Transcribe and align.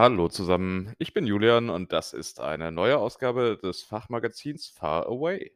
Hallo 0.00 0.28
zusammen, 0.28 0.94
ich 0.98 1.12
bin 1.12 1.26
Julian 1.26 1.70
und 1.70 1.92
das 1.92 2.12
ist 2.12 2.38
eine 2.38 2.70
neue 2.70 2.98
Ausgabe 2.98 3.58
des 3.60 3.82
Fachmagazins 3.82 4.68
Far 4.68 5.06
Away. 5.08 5.50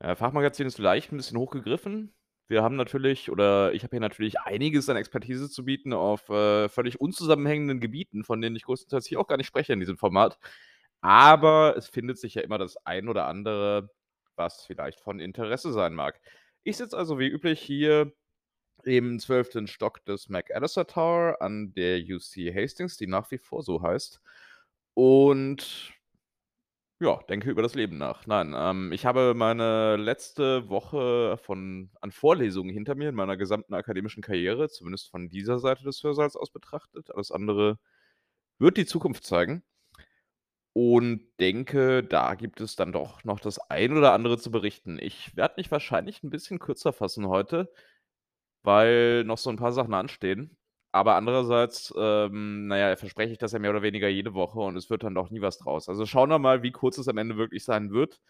Äh, 0.00 0.16
Fachmagazin 0.16 0.66
ist 0.66 0.74
vielleicht 0.74 1.12
ein 1.12 1.16
bisschen 1.16 1.38
hochgegriffen. 1.38 2.12
Wir 2.48 2.64
haben 2.64 2.74
natürlich 2.74 3.30
oder 3.30 3.72
ich 3.72 3.84
habe 3.84 3.92
hier 3.92 4.00
natürlich 4.00 4.40
einiges 4.40 4.88
an 4.88 4.96
Expertise 4.96 5.48
zu 5.48 5.64
bieten 5.64 5.92
auf, 5.92 6.28
äh, 6.28 6.68
völlig 6.68 7.00
unzusammenhängenden 7.00 7.78
Gebieten, 7.78 8.24
von 8.24 8.40
denen 8.40 8.56
ich 8.56 8.64
größtenteils 8.64 9.06
hier 9.06 9.20
auch 9.20 9.28
gar 9.28 9.36
nicht 9.36 9.46
spreche 9.46 9.72
in 9.72 9.78
diesem 9.78 9.96
Format. 9.96 10.36
Aber 11.02 11.76
es 11.76 11.86
findet 11.88 12.18
sich 12.18 12.34
ja 12.34 12.42
immer 12.42 12.58
das 12.58 12.76
ein 12.84 13.08
oder 13.08 13.26
andere, 13.26 13.90
was 14.34 14.64
vielleicht 14.66 14.98
von 14.98 15.20
Interesse 15.20 15.72
sein 15.72 15.94
mag. 15.94 16.20
Ich 16.64 16.78
sitze 16.78 16.96
also 16.98 17.20
wie 17.20 17.28
üblich 17.28 17.60
hier 17.60 18.12
im 18.86 19.18
12. 19.18 19.66
Stock 19.66 20.04
des 20.04 20.28
McAllister 20.28 20.86
Tower 20.86 21.36
an 21.40 21.72
der 21.74 21.98
UC 22.00 22.54
Hastings, 22.54 22.96
die 22.96 23.06
nach 23.06 23.30
wie 23.30 23.38
vor 23.38 23.62
so 23.62 23.82
heißt. 23.82 24.20
Und 24.94 25.92
ja, 27.02 27.18
denke 27.28 27.50
über 27.50 27.62
das 27.62 27.74
Leben 27.74 27.96
nach. 27.96 28.26
Nein, 28.26 28.54
ähm, 28.56 28.92
ich 28.92 29.06
habe 29.06 29.32
meine 29.34 29.96
letzte 29.96 30.68
Woche 30.68 31.38
von 31.42 31.90
an 32.00 32.12
Vorlesungen 32.12 32.72
hinter 32.72 32.94
mir 32.94 33.08
in 33.08 33.14
meiner 33.14 33.38
gesamten 33.38 33.72
akademischen 33.74 34.22
Karriere, 34.22 34.68
zumindest 34.68 35.10
von 35.10 35.30
dieser 35.30 35.58
Seite 35.58 35.84
des 35.84 36.02
Hörsaals 36.02 36.36
aus 36.36 36.50
betrachtet. 36.50 37.10
Alles 37.10 37.30
andere 37.32 37.78
wird 38.58 38.76
die 38.76 38.86
Zukunft 38.86 39.24
zeigen. 39.24 39.62
Und 40.72 41.22
denke, 41.40 42.04
da 42.04 42.34
gibt 42.36 42.60
es 42.60 42.76
dann 42.76 42.92
doch 42.92 43.24
noch 43.24 43.40
das 43.40 43.58
ein 43.70 43.96
oder 43.96 44.12
andere 44.12 44.38
zu 44.38 44.50
berichten. 44.52 44.98
Ich 45.00 45.36
werde 45.36 45.54
mich 45.56 45.70
wahrscheinlich 45.70 46.22
ein 46.22 46.30
bisschen 46.30 46.60
kürzer 46.60 46.92
fassen 46.92 47.26
heute, 47.26 47.72
weil 48.62 49.24
noch 49.24 49.38
so 49.38 49.50
ein 49.50 49.56
paar 49.56 49.72
Sachen 49.72 49.94
anstehen. 49.94 50.56
Aber 50.92 51.14
andererseits, 51.16 51.94
ähm, 51.96 52.66
na 52.68 52.76
ja, 52.78 52.96
verspreche 52.96 53.32
ich 53.32 53.38
das 53.38 53.52
ja 53.52 53.58
mehr 53.60 53.70
oder 53.70 53.82
weniger 53.82 54.08
jede 54.08 54.34
Woche 54.34 54.58
und 54.60 54.76
es 54.76 54.90
wird 54.90 55.04
dann 55.04 55.14
doch 55.14 55.30
nie 55.30 55.40
was 55.40 55.58
draus. 55.58 55.88
Also, 55.88 56.04
schauen 56.06 56.30
wir 56.30 56.38
mal, 56.40 56.62
wie 56.64 56.72
kurz 56.72 56.98
es 56.98 57.08
am 57.08 57.18
Ende 57.18 57.36
wirklich 57.36 57.64
sein 57.64 57.92
wird. 57.92 58.20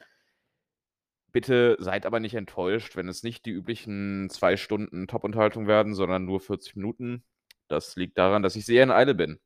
Bitte 1.32 1.76
seid 1.80 2.06
aber 2.06 2.18
nicht 2.20 2.34
enttäuscht, 2.34 2.94
wenn 2.96 3.08
es 3.08 3.22
nicht 3.24 3.44
die 3.46 3.50
üblichen 3.52 4.28
2 4.30 4.56
Stunden 4.56 5.06
Top-Unterhaltung 5.08 5.66
werden, 5.68 5.94
sondern 5.94 6.24
nur 6.24 6.40
40 6.40 6.76
Minuten. 6.76 7.24
Das 7.68 7.94
liegt 7.96 8.18
daran, 8.18 8.42
dass 8.42 8.56
ich 8.56 8.64
sehr 8.66 8.82
in 8.84 8.90
Eile 8.90 9.14
bin. 9.14 9.38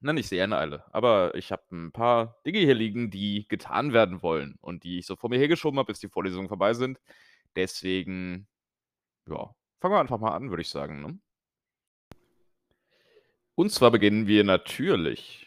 Na, 0.00 0.12
nicht 0.12 0.28
sehr 0.28 0.44
in 0.44 0.52
Eile, 0.52 0.84
aber 0.92 1.34
ich 1.34 1.50
habe 1.52 1.62
ein 1.72 1.90
paar 1.92 2.38
Dinge 2.46 2.58
hier 2.58 2.74
liegen, 2.74 3.10
die 3.10 3.46
getan 3.48 3.92
werden 3.92 4.22
wollen 4.22 4.56
und 4.60 4.84
die 4.84 4.98
ich 4.98 5.06
so 5.06 5.16
vor 5.16 5.30
mir 5.30 5.38
hergeschoben 5.38 5.78
habe, 5.78 5.92
bis 5.92 6.00
die 6.00 6.08
Vorlesungen 6.08 6.48
vorbei 6.48 6.74
sind. 6.74 7.00
Deswegen, 7.56 8.46
ja, 9.28 9.54
fangen 9.80 9.94
wir 9.94 10.00
einfach 10.00 10.18
mal 10.18 10.34
an, 10.34 10.50
würde 10.50 10.62
ich 10.62 10.70
sagen, 10.70 11.00
ne? 11.02 11.18
Und 13.54 13.72
zwar 13.72 13.90
beginnen 13.90 14.26
wir 14.26 14.44
natürlich 14.44 15.46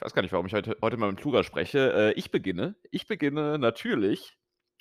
ich 0.00 0.04
weiß 0.06 0.14
gar 0.14 0.22
nicht, 0.22 0.32
warum 0.32 0.46
ich 0.46 0.54
heute 0.54 0.78
heute 0.80 0.96
mal 0.96 1.10
im 1.10 1.16
Plural 1.16 1.44
spreche. 1.44 1.92
Äh, 1.92 2.12
ich 2.14 2.30
beginne 2.30 2.74
ich 2.90 3.06
beginne 3.06 3.58
natürlich 3.58 4.38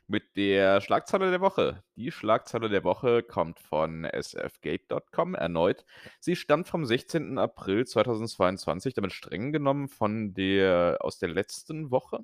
mit 0.07 0.37
der 0.37 0.79
Schlagzeile 0.79 1.29
der 1.29 1.41
Woche. 1.41 1.83
Die 1.97 2.09
Schlagzeile 2.09 2.69
der 2.69 2.85
Woche 2.85 3.21
kommt 3.21 3.59
von 3.59 4.05
sfgate.com 4.05 5.35
erneut. 5.35 5.85
Sie 6.21 6.37
stammt 6.37 6.69
vom 6.69 6.85
16. 6.85 7.37
April 7.37 7.85
2022, 7.85 8.93
damit 8.93 9.11
streng 9.11 9.51
genommen 9.51 9.89
von 9.89 10.33
der 10.33 10.99
aus 11.01 11.19
der 11.19 11.29
letzten 11.29 11.91
Woche. 11.91 12.19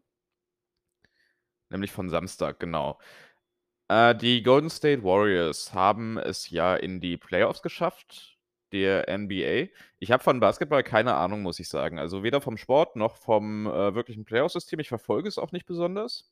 Nämlich 1.70 1.92
von 1.92 2.10
Samstag, 2.10 2.60
genau. 2.62 2.98
Äh, 3.88 4.16
die 4.16 4.42
Golden 4.44 4.70
State 4.70 5.04
Warriors 5.04 5.74
haben 5.74 6.18
es 6.18 6.50
ja 6.50 6.76
in 6.76 7.00
die 7.00 7.18
Playoffs 7.18 7.62
geschafft 7.62 8.38
der 8.72 9.06
NBA. 9.18 9.70
Ich 10.00 10.12
habe 10.12 10.24
von 10.24 10.40
Basketball 10.40 10.84
keine 10.84 11.14
Ahnung, 11.16 11.42
muss 11.42 11.60
ich 11.60 11.70
sagen. 11.70 12.00
Also 12.00 12.24
weder 12.24 12.42
vom 12.42 12.58
Sport 12.58 12.96
noch 12.96 13.18
vom 13.18 13.68
äh, 13.68 13.96
wirklichen 13.96 14.26
Playoff-System. 14.26 14.80
Ich 14.80 14.90
verfolge 14.90 15.28
es 15.30 15.38
auch 15.38 15.52
nicht 15.52 15.66
besonders. 15.66 16.32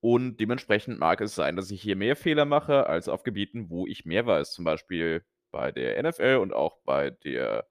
Und 0.00 0.38
dementsprechend 0.38 0.98
mag 0.98 1.20
es 1.20 1.34
sein, 1.34 1.56
dass 1.56 1.70
ich 1.70 1.82
hier 1.82 1.96
mehr 1.96 2.16
Fehler 2.16 2.44
mache 2.44 2.86
als 2.86 3.08
auf 3.08 3.22
Gebieten, 3.22 3.70
wo 3.70 3.86
ich 3.86 4.04
mehr 4.04 4.26
weiß. 4.26 4.52
Zum 4.52 4.64
Beispiel 4.64 5.24
bei 5.50 5.72
der 5.72 6.02
NFL 6.02 6.38
und 6.42 6.52
auch 6.52 6.78
bei 6.84 7.10
der 7.10 7.66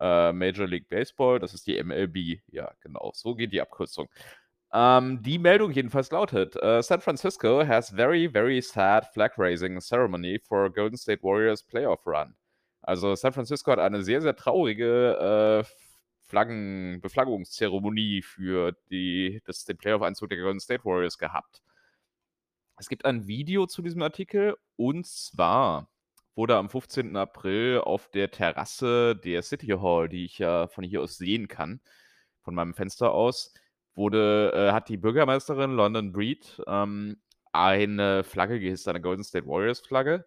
äh, 0.00 0.32
Major 0.32 0.66
League 0.66 0.88
Baseball. 0.88 1.38
Das 1.38 1.54
ist 1.54 1.66
die 1.66 1.82
MLB. 1.82 2.40
Ja, 2.48 2.72
genau. 2.80 3.12
So 3.14 3.34
geht 3.34 3.52
die 3.52 3.60
Abkürzung. 3.60 4.08
Ähm, 4.72 5.22
die 5.22 5.38
Meldung 5.38 5.70
jedenfalls 5.70 6.10
lautet: 6.10 6.56
uh, 6.56 6.82
San 6.82 7.00
Francisco 7.00 7.66
has 7.66 7.90
very, 7.90 8.28
very 8.28 8.60
sad 8.60 9.06
flag 9.12 9.32
raising 9.38 9.80
ceremony 9.80 10.38
for 10.38 10.70
Golden 10.70 10.96
State 10.96 11.22
Warriors 11.22 11.62
playoff 11.62 12.06
run. 12.06 12.34
Also 12.82 13.14
San 13.14 13.32
Francisco 13.32 13.72
hat 13.72 13.78
eine 13.80 14.02
sehr, 14.02 14.20
sehr 14.22 14.36
traurige 14.36 15.64
äh, 15.64 15.86
Flaggen 16.28 17.00
Beflaggungszeremonie 17.00 18.22
für 18.22 18.72
die, 18.90 19.40
das, 19.44 19.64
den 19.64 19.76
Playoff-Einzug 19.76 20.28
der 20.28 20.38
Golden 20.38 20.60
State 20.60 20.84
Warriors 20.84 21.18
gehabt. 21.18 21.62
Es 22.78 22.88
gibt 22.88 23.04
ein 23.04 23.26
Video 23.26 23.66
zu 23.66 23.82
diesem 23.82 24.02
Artikel 24.02 24.56
und 24.76 25.06
zwar 25.06 25.88
wurde 26.34 26.56
am 26.56 26.68
15. 26.68 27.16
April 27.16 27.80
auf 27.80 28.08
der 28.10 28.30
Terrasse 28.30 29.16
der 29.16 29.42
City 29.42 29.68
Hall, 29.68 30.08
die 30.08 30.24
ich 30.26 30.38
ja 30.38 30.66
von 30.66 30.84
hier 30.84 31.00
aus 31.00 31.16
sehen 31.16 31.48
kann, 31.48 31.80
von 32.42 32.54
meinem 32.54 32.74
Fenster 32.74 33.12
aus, 33.12 33.54
wurde, 33.96 34.52
äh, 34.54 34.72
hat 34.72 34.88
die 34.88 34.96
Bürgermeisterin 34.96 35.72
London 35.72 36.12
Breed 36.12 36.62
ähm, 36.66 37.16
eine 37.52 38.22
Flagge 38.22 38.60
gehisst, 38.60 38.86
eine 38.88 39.00
Golden 39.00 39.24
State 39.24 39.46
Warriors 39.46 39.80
Flagge 39.80 40.26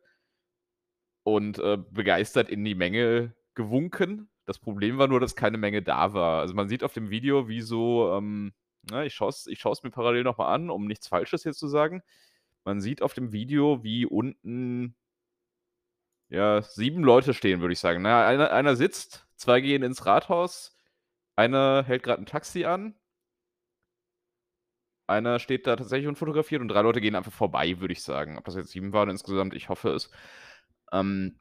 und 1.23 1.59
äh, 1.59 1.77
begeistert 1.77 2.49
in 2.49 2.65
die 2.65 2.75
Menge 2.75 3.35
gewunken. 3.53 4.29
Das 4.45 4.59
Problem 4.59 4.97
war 4.97 5.07
nur, 5.07 5.19
dass 5.19 5.35
keine 5.35 5.57
Menge 5.57 5.83
da 5.83 6.13
war. 6.13 6.41
Also 6.41 6.55
man 6.55 6.67
sieht 6.69 6.83
auf 6.83 6.93
dem 6.93 7.11
Video, 7.11 7.47
wie 7.47 7.61
so, 7.61 8.13
ähm, 8.17 8.53
na, 8.89 9.05
ich 9.05 9.13
schaue 9.13 9.29
es 9.29 9.47
ich 9.47 9.63
mir 9.83 9.91
parallel 9.91 10.23
nochmal 10.23 10.53
an, 10.53 10.69
um 10.69 10.87
nichts 10.87 11.07
Falsches 11.07 11.43
hier 11.43 11.53
zu 11.53 11.67
sagen. 11.67 12.01
Man 12.63 12.81
sieht 12.81 13.01
auf 13.01 13.13
dem 13.13 13.31
Video, 13.31 13.83
wie 13.83 14.05
unten 14.05 14.95
ja, 16.29 16.61
sieben 16.61 17.03
Leute 17.03 17.33
stehen, 17.33 17.61
würde 17.61 17.73
ich 17.73 17.79
sagen. 17.79 18.01
Na, 18.01 18.25
einer, 18.25 18.51
einer 18.51 18.75
sitzt, 18.75 19.27
zwei 19.35 19.61
gehen 19.61 19.83
ins 19.83 20.05
Rathaus, 20.05 20.75
einer 21.35 21.83
hält 21.85 22.03
gerade 22.03 22.21
ein 22.21 22.25
Taxi 22.25 22.65
an, 22.65 22.95
einer 25.09 25.39
steht 25.39 25.67
da 25.67 25.75
tatsächlich 25.75 26.07
und 26.07 26.17
fotografiert 26.17 26.61
und 26.61 26.69
drei 26.69 26.81
Leute 26.81 27.01
gehen 27.01 27.15
einfach 27.15 27.31
vorbei, 27.31 27.79
würde 27.79 27.93
ich 27.93 28.03
sagen. 28.03 28.37
Ob 28.37 28.45
das 28.45 28.55
jetzt 28.55 28.71
sieben 28.71 28.93
waren 28.93 29.09
insgesamt, 29.09 29.53
ich 29.55 29.69
hoffe 29.69 29.89
es. 29.91 30.11
Ähm, 30.91 31.39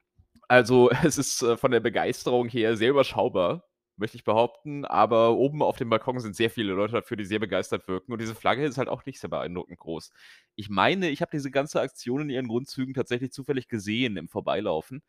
also, 0.48 0.90
es 1.04 1.18
ist 1.18 1.42
äh, 1.42 1.56
von 1.56 1.70
der 1.70 1.80
Begeisterung 1.80 2.48
her 2.48 2.76
sehr 2.76 2.90
überschaubar, 2.90 3.64
möchte 3.96 4.16
ich 4.16 4.24
behaupten. 4.24 4.84
Aber 4.84 5.36
oben 5.36 5.62
auf 5.62 5.76
dem 5.76 5.90
Balkon 5.90 6.20
sind 6.20 6.36
sehr 6.36 6.50
viele 6.50 6.72
Leute 6.72 6.94
dafür, 6.94 7.16
die 7.16 7.24
sehr 7.24 7.40
begeistert 7.40 7.88
wirken. 7.88 8.12
Und 8.12 8.20
diese 8.20 8.34
Flagge 8.34 8.64
ist 8.64 8.78
halt 8.78 8.88
auch 8.88 9.04
nicht 9.06 9.20
sehr 9.20 9.30
beeindruckend 9.30 9.78
groß. 9.78 10.10
Ich 10.56 10.70
meine, 10.70 11.10
ich 11.10 11.20
habe 11.22 11.30
diese 11.32 11.50
ganze 11.50 11.80
Aktion 11.80 12.22
in 12.22 12.30
ihren 12.30 12.48
Grundzügen 12.48 12.94
tatsächlich 12.94 13.32
zufällig 13.32 13.68
gesehen 13.68 14.16
im 14.16 14.28
Vorbeilaufen 14.28 15.02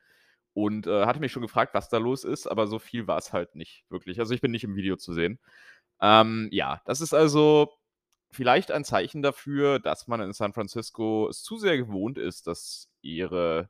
und 0.53 0.87
äh, 0.87 1.05
hatte 1.05 1.19
mich 1.19 1.31
schon 1.31 1.41
gefragt, 1.43 1.73
was 1.73 1.89
da 1.89 1.97
los 1.97 2.23
ist, 2.23 2.47
aber 2.47 2.67
so 2.67 2.79
viel 2.79 3.07
war 3.07 3.17
es 3.17 3.33
halt 3.33 3.55
nicht 3.55 3.85
wirklich. 3.89 4.19
Also 4.19 4.33
ich 4.33 4.41
bin 4.41 4.51
nicht 4.51 4.63
im 4.63 4.75
Video 4.75 4.97
zu 4.97 5.13
sehen. 5.13 5.39
Ähm, 6.01 6.49
ja, 6.51 6.81
das 6.85 7.01
ist 7.01 7.13
also 7.13 7.78
vielleicht 8.31 8.71
ein 8.71 8.83
Zeichen 8.83 9.21
dafür, 9.21 9.79
dass 9.79 10.07
man 10.07 10.21
in 10.21 10.33
San 10.33 10.53
Francisco 10.53 11.27
es 11.29 11.43
zu 11.43 11.57
sehr 11.57 11.77
gewohnt 11.77 12.17
ist, 12.17 12.47
dass 12.47 12.89
ihre 13.01 13.69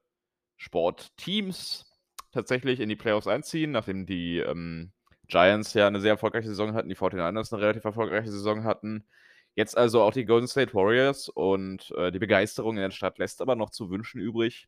Sportteams 0.57 1.85
tatsächlich 2.31 2.79
in 2.79 2.89
die 2.89 2.95
Playoffs 2.95 3.27
einziehen, 3.27 3.71
nachdem 3.71 4.05
die 4.05 4.39
ähm, 4.39 4.91
Giants 5.27 5.73
ja 5.73 5.87
eine 5.87 6.01
sehr 6.01 6.11
erfolgreiche 6.11 6.49
Saison 6.49 6.73
hatten, 6.73 6.89
die 6.89 6.97
49ers 6.97 7.53
eine 7.53 7.61
relativ 7.61 7.85
erfolgreiche 7.85 8.31
Saison 8.31 8.63
hatten. 8.63 9.07
Jetzt 9.55 9.77
also 9.77 10.01
auch 10.01 10.13
die 10.13 10.25
Golden 10.25 10.47
State 10.47 10.73
Warriors 10.73 11.29
und 11.29 11.91
äh, 11.91 12.11
die 12.11 12.19
Begeisterung 12.19 12.77
in 12.77 12.83
der 12.83 12.91
Stadt 12.91 13.17
lässt 13.17 13.41
aber 13.41 13.55
noch 13.55 13.71
zu 13.71 13.89
wünschen 13.89 14.21
übrig. 14.21 14.67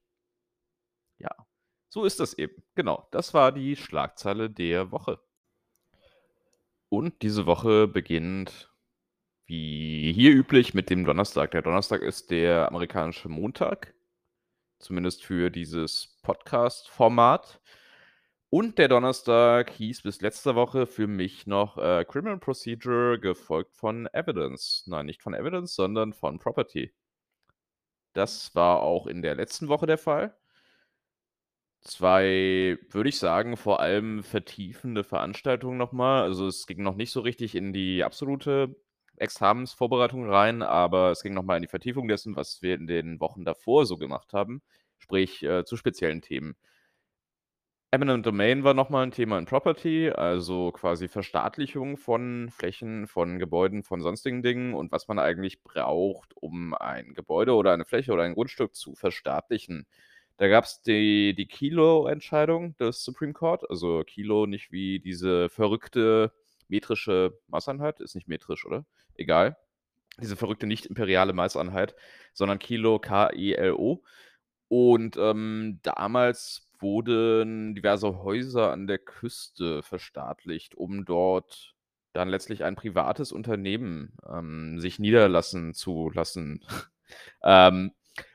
Ja, 1.20 1.32
so 1.90 2.06
ist 2.06 2.20
das 2.20 2.34
eben. 2.34 2.64
Genau, 2.76 3.08
das 3.12 3.34
war 3.34 3.52
die 3.52 3.76
Schlagzeile 3.76 4.50
der 4.50 4.92
Woche. 4.92 5.20
Und 6.90 7.22
diese 7.22 7.46
Woche 7.46 7.88
beginnt 7.88 8.71
wie 9.52 10.14
hier 10.14 10.32
üblich 10.32 10.74
mit 10.74 10.90
dem 10.90 11.04
Donnerstag. 11.04 11.52
Der 11.52 11.62
Donnerstag 11.62 12.02
ist 12.04 12.32
der 12.32 12.70
amerikanische 12.70 13.28
Montag 13.28 13.94
zumindest 14.80 15.26
für 15.26 15.50
dieses 15.50 16.18
Podcast-Format. 16.22 17.60
Und 18.50 18.78
der 18.78 18.88
Donnerstag 18.88 19.70
hieß 19.72 20.04
bis 20.04 20.22
letzte 20.22 20.56
Woche 20.56 20.88
für 20.88 21.06
mich 21.06 21.48
noch 21.48 21.78
äh, 21.78 22.06
Criminal 22.06 22.40
Procedure, 22.40 23.20
gefolgt 23.20 23.76
von 23.76 24.08
Evidence. 24.14 24.86
Nein, 24.88 25.06
nicht 25.06 25.22
von 25.22 25.34
Evidence, 25.34 25.76
sondern 25.76 26.14
von 26.14 26.40
Property. 26.40 26.94
Das 28.14 28.56
war 28.56 28.82
auch 28.82 29.06
in 29.06 29.22
der 29.22 29.36
letzten 29.36 29.68
Woche 29.68 29.86
der 29.86 29.98
Fall. 29.98 30.34
Zwei, 31.82 32.78
würde 32.90 33.10
ich 33.10 33.20
sagen, 33.20 33.58
vor 33.58 33.82
allem 33.82 34.24
vertiefende 34.24 35.04
Veranstaltungen 35.04 35.78
nochmal. 35.78 36.24
Also 36.24 36.48
es 36.48 36.68
ging 36.68 36.84
noch 36.84 36.96
nicht 36.96 37.12
so 37.12 37.20
richtig 37.20 37.54
in 37.56 37.74
die 37.74 38.06
absolute 38.06 38.78
Examensvorbereitung 39.22 40.30
rein, 40.30 40.62
aber 40.64 41.12
es 41.12 41.24
ging 41.24 41.34
nochmal 41.34 41.58
in 41.58 41.64
die 41.64 41.70
Vertiefung 41.70 42.08
dessen, 42.08 42.36
was 42.36 42.62
wir 42.62 42.76
in 42.76 42.88
den 42.88 43.20
Wochen 43.22 43.46
davor 43.46 43.86
so 43.86 43.98
gemacht 43.98 44.34
haben, 44.34 44.62
sprich 45.00 45.44
äh, 45.44 45.66
zu 45.66 45.78
speziellen 45.78 46.22
Themen. 46.22 46.56
Eminent 47.94 48.26
Domain 48.26 48.64
war 48.64 48.74
noch 48.74 48.90
mal 48.90 49.04
'n 49.04 49.12
Thema 49.12 49.38
in 49.38 49.46
Property, 49.46 50.10
also 50.10 50.72
quasi 50.72 51.08
Verstaatlichung 51.10 51.98
von 51.98 52.50
Flächen, 52.50 53.06
von 53.08 53.38
Gebäuden, 53.38 53.84
von 53.84 54.02
sonstigen 54.02 54.42
Dingen 54.44 54.74
und 54.74 54.92
was 54.94 55.08
man 55.10 55.20
eigentlich 55.20 55.62
braucht, 55.64 56.34
um 56.38 56.74
ein 56.74 57.14
Gebäude 57.14 57.54
oder 57.54 57.74
eine 57.74 57.84
Fläche 57.86 58.14
oder 58.14 58.24
ein 58.24 58.34
Grundstück 58.34 58.76
zu 58.76 58.96
verstaatlichen. 58.96 59.86
Da 60.38 60.48
gab's 60.48 60.82
die 60.82 61.34
die 61.36 61.48
Kilo-Entscheidung 61.48 62.76
des 62.78 63.04
Supreme 63.04 63.34
Court, 63.34 63.70
also 63.70 64.04
Kilo 64.06 64.46
nicht 64.46 64.72
wie 64.72 65.00
diese 65.02 65.50
verrückte 65.50 66.32
metrische 66.72 67.38
Maßeinheit, 67.50 68.02
ist 68.02 68.16
nicht 68.16 68.30
metrisch, 68.30 68.66
oder? 68.66 68.86
Egal. 69.16 69.58
Diese 70.22 70.36
verrückte 70.36 70.68
nicht 70.68 70.86
imperiale 70.88 71.34
Maßeinheit, 71.34 71.96
sondern 72.34 72.60
Kilo, 72.60 73.00
K-I-L-O. 73.00 74.04
Und, 74.70 75.18
ähm, 75.18 75.80
damals 75.84 76.70
wurden 76.80 77.76
diverse 77.76 78.24
Häuser 78.24 78.72
an 78.72 78.88
der 78.88 79.00
Küste 79.00 79.84
verstaatlicht, 79.84 80.76
um 80.76 81.06
dort 81.06 81.76
dann 82.14 82.30
letztlich 82.30 82.64
ein 82.64 82.76
privates 82.76 83.32
Unternehmen, 83.32 84.14
ähm, 84.30 84.80
sich 84.80 85.00
niederlassen 85.00 85.74
zu 85.74 86.10
lassen. 86.12 86.64
Ähm, 87.44 87.92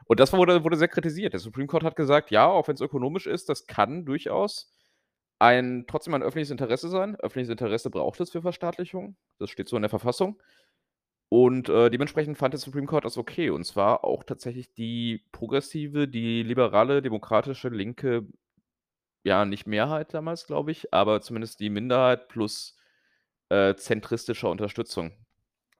und 0.06 0.20
das 0.20 0.32
wurde 0.32 0.64
wurde 0.64 0.76
sehr 0.76 0.88
kritisiert. 0.88 1.32
Der 1.32 1.40
Supreme 1.40 1.66
Court 1.68 1.84
hat 1.84 1.96
gesagt: 1.96 2.30
„Ja, 2.30 2.46
auch 2.46 2.68
wenn's 2.68 2.80
ökonomisch 2.80 3.26
ist, 3.26 3.48
das 3.48 3.66
kann 3.66 4.04
durchaus 4.04 4.70
ein 5.38 5.84
trotzdem 5.88 6.14
ein 6.14 6.22
öffentliches 6.22 6.50
Interesse 6.50 6.88
sein. 6.88 7.16
Öffentliches 7.16 7.50
Interesse 7.50 7.90
braucht 7.90 8.20
es 8.20 8.30
für 8.30 8.42
Verstaatlichung. 8.42 9.16
Das 9.38 9.50
steht 9.50 9.68
so 9.68 9.76
in 9.76 9.82
der 9.82 9.90
Verfassung.“ 9.90 10.40
Und, 11.30 11.68
äh, 11.70 11.90
dementsprechend 11.90 12.38
fand 12.38 12.54
der 12.54 12.60
Supreme 12.60 12.86
Court 12.86 13.04
das 13.04 13.18
okay. 13.18 13.50
Und 13.50 13.64
zwar 13.64 14.04
auch 14.04 14.24
tatsächlich 14.24 14.72
die 14.74 15.24
progressive, 15.32 16.08
die 16.08 16.42
liberale, 16.44 17.02
demokratische, 17.02 17.68
linke 17.70 18.26
ja, 19.24 19.44
nicht 19.44 19.66
Mehrheit 19.66 20.14
damals, 20.14 20.46
glaube 20.46 20.72
ich, 20.72 20.94
aber 20.94 21.20
zumindest 21.20 21.60
die 21.60 21.70
Minderheit 21.70 22.28
plus, 22.28 22.76
äh, 23.50 23.74
zentristischer 23.76 24.50
Unterstützung. 24.50 25.12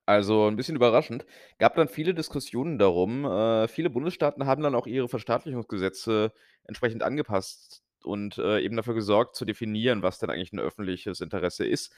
Also 0.07 0.49
'n 0.49 0.57
bisschen 0.57 0.77
überraschend. 0.77 1.27
Gab 1.59 1.77
dann 1.77 1.89
viele 1.89 2.15
Diskussionen 2.15 2.79
darum. 2.79 3.25
Äh, 3.27 3.69
viele 3.69 3.91
Bundesstaaten 3.91 4.47
haben 4.47 4.63
dann 4.63 4.75
auch 4.77 4.87
ihre 4.89 5.09
Verstaatlichungsgesetze 5.09 6.33
entsprechend 6.65 7.03
angepasst 7.05 7.81
und, 8.07 8.39
äh, 8.39 8.61
eben 8.61 8.77
dafür 8.77 8.95
gesorgt, 8.95 9.37
zu 9.37 9.45
definieren, 9.47 10.03
was 10.03 10.19
denn 10.21 10.31
eigentlich 10.31 10.53
'n 10.53 10.61
öffentliches 10.61 11.21
Interesse 11.21 11.67
ist. 11.67 11.95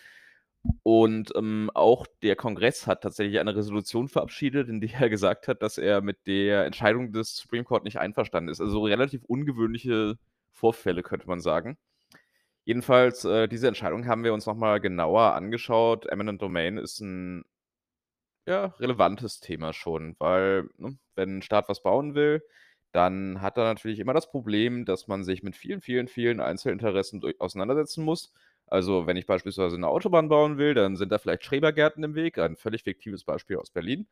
Und, 0.85 1.33
ähm, 1.37 1.71
auch 1.75 2.07
der 2.23 2.37
Kongress 2.37 2.87
hat 2.87 3.03
tatsächlich 3.03 3.41
eine 3.41 3.57
Resolution 3.57 4.09
verabschiedet, 4.09 4.69
in 4.69 4.81
der 4.81 4.91
er 5.07 5.11
gesagt 5.11 5.49
hat, 5.49 5.63
dass 5.63 5.79
er 5.79 6.01
mit 6.03 6.27
der 6.27 6.65
Entscheidung 6.67 7.13
des 7.13 7.37
Supreme 7.37 7.65
Court 7.65 7.85
nicht 7.85 7.99
einverstanden 7.99 8.51
ist. 8.51 8.61
Also 8.61 8.85
relativ 8.85 9.25
ungewöhnliche 9.27 10.17
Vorfälle, 10.53 11.03
könnte 11.03 11.29
man 11.29 11.41
sagen. 11.41 11.79
Jedenfalls, 12.65 13.25
äh, 13.27 13.49
diese 13.49 13.69
Entscheidung 13.69 14.07
haben 14.07 14.25
wir 14.25 14.35
uns 14.35 14.47
noch 14.47 14.57
mal 14.57 14.81
genauer 14.81 15.35
angeschaut. 15.35 16.07
Eminent 16.07 16.43
Domain 16.43 16.79
ist 16.79 17.01
'n 17.03 17.45
ja, 18.47 18.67
relevantes 18.81 19.41
Thema 19.41 19.73
schon, 19.75 20.17
weil, 20.19 20.69
ne, 20.79 20.97
wenn 21.15 21.39
'n 21.39 21.43
Staat 21.43 21.69
was 21.69 21.83
bauen 21.83 22.15
will, 22.15 22.43
dann 22.93 23.41
hat 23.43 23.59
er 23.59 23.65
natürlich 23.65 23.99
immer 24.01 24.15
das 24.15 24.31
Problem, 24.31 24.85
dass 24.85 25.09
man 25.09 25.25
sich 25.25 25.43
mit 25.43 25.57
vielen, 25.57 25.81
vielen, 25.83 26.09
vielen 26.09 26.41
Einzelinteressen 26.41 27.21
durch 27.21 27.41
auseinandersetzen 27.41 28.05
muss. 28.05 28.33
Also, 28.67 29.07
wenn 29.07 29.17
ich 29.17 29.27
beispielsweise 29.27 29.79
'ne 29.79 29.89
Autobahn 29.89 30.29
bauen 30.29 30.59
will, 30.59 30.75
dann 30.75 30.97
sind 30.97 31.13
da 31.13 31.19
vielleicht 31.19 31.45
Schrebergärten 31.45 32.05
im 32.05 32.15
Weg, 32.15 32.39
ein 32.39 32.57
völlig 32.57 32.85
fiktives 32.85 33.25
Beispiel 33.25 33.57
aus 33.59 33.71
Berlin. 33.71 34.09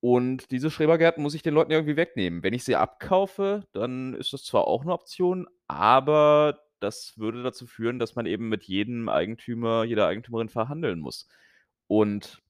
Und 0.00 0.50
diese 0.52 0.70
Schrebergärten 0.70 1.22
muss 1.24 1.34
ich 1.34 1.42
den 1.42 1.54
Leuten 1.54 1.72
irgendwie 1.72 1.96
wegnehmen. 1.96 2.42
Wenn 2.44 2.54
ich 2.54 2.64
sie 2.64 2.76
abkaufe, 2.76 3.64
dann 3.72 4.14
ist 4.14 4.32
das 4.34 4.44
zwar 4.44 4.66
auch 4.68 4.84
'ne 4.84 4.92
Option, 4.92 5.48
aber 5.68 6.60
das 6.80 7.14
würde 7.18 7.42
dazu 7.42 7.66
führen, 7.66 7.98
dass 8.00 8.14
man 8.16 8.26
eben 8.26 8.48
mit 8.50 8.64
jedem 8.64 9.08
Eigentümer, 9.08 9.84
jeder 9.84 10.06
Eigentümerin 10.08 10.48
verhandeln 10.50 11.00
muss. 11.00 11.28
Und 11.88 12.40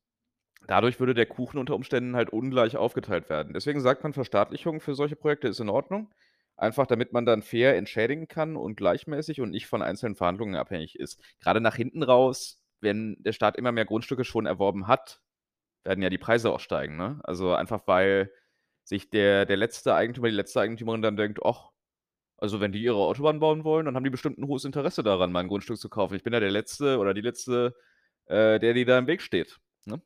dadurch 0.66 1.00
würde 1.00 1.14
der 1.14 1.26
Kuchen 1.26 1.58
unter 1.58 1.74
Umständen 1.74 2.16
halt 2.16 2.30
ungleich 2.30 2.76
aufgeteilt 2.76 3.28
werden. 3.30 3.54
Deswegen 3.54 3.80
sagt 3.80 4.02
man, 4.02 4.12
Verstaatlichung 4.12 4.80
für 4.80 4.94
solche 4.94 5.16
Projekte 5.16 5.48
ist 5.48 5.60
in 5.60 5.68
Ordnung, 5.68 6.12
einfach 6.56 6.86
damit 6.86 7.12
man 7.12 7.26
dann 7.26 7.42
fair 7.42 7.76
entschädigen 7.76 8.28
kann 8.28 8.56
und 8.56 8.76
gleichmäßig 8.76 9.40
und 9.40 9.50
nicht 9.50 9.66
von 9.66 9.82
einzelnen 9.82 10.16
Verhandlungen 10.16 10.56
abhängig 10.56 10.98
ist. 10.98 11.22
Grade 11.40 11.60
nach 11.60 11.76
hinten 11.76 12.02
raus, 12.02 12.62
wenn 12.80 13.16
der 13.20 13.32
Staat 13.32 13.56
immer 13.56 13.72
mehr 13.72 13.84
Grundstücke 13.84 14.24
schon 14.24 14.46
erworben 14.46 14.86
hat, 14.88 15.20
werden 15.84 16.02
ja 16.02 16.10
die 16.10 16.18
Preise 16.18 16.50
auch 16.52 16.60
steigen, 16.60 16.96
ne? 16.96 17.20
Also, 17.24 17.54
einfach, 17.54 17.82
weil 17.86 18.32
sich 18.84 19.10
der 19.10 19.46
der 19.46 19.56
letzte 19.56 19.94
Eigentümer, 19.94 20.28
die 20.28 20.34
letzte 20.34 20.60
Eigentümerin 20.60 21.02
dann 21.02 21.16
denkt: 21.16 21.40
„Ach, 21.44 21.70
also 22.38 22.60
wenn 22.60 22.72
die 22.72 22.82
ihre 22.82 22.96
Autobahn 22.98 23.40
bauen 23.40 23.64
wollen, 23.64 23.86
dann 23.86 23.96
haben 23.96 24.04
die 24.04 24.10
bestimmt 24.10 24.38
'n 24.38 24.46
hohes 24.48 24.64
Interesse 24.64 25.02
daran, 25.02 25.32
mein 25.32 25.48
Grundstück 25.48 25.78
zu 25.78 25.88
kaufen. 25.90 26.14
Ich 26.16 26.22
bin 26.24 26.32
ja 26.34 26.40
der 26.40 26.50
Letzte 26.52 26.98
oder 26.98 27.14
die 27.14 27.20
Letzte, 27.22 27.74
äh, 28.26 28.58
der 28.60 28.74
die 28.74 28.84
da 28.86 28.98
im 28.98 29.06
Weg 29.08 29.22
steht“, 29.22 29.58
ne? 29.86 30.02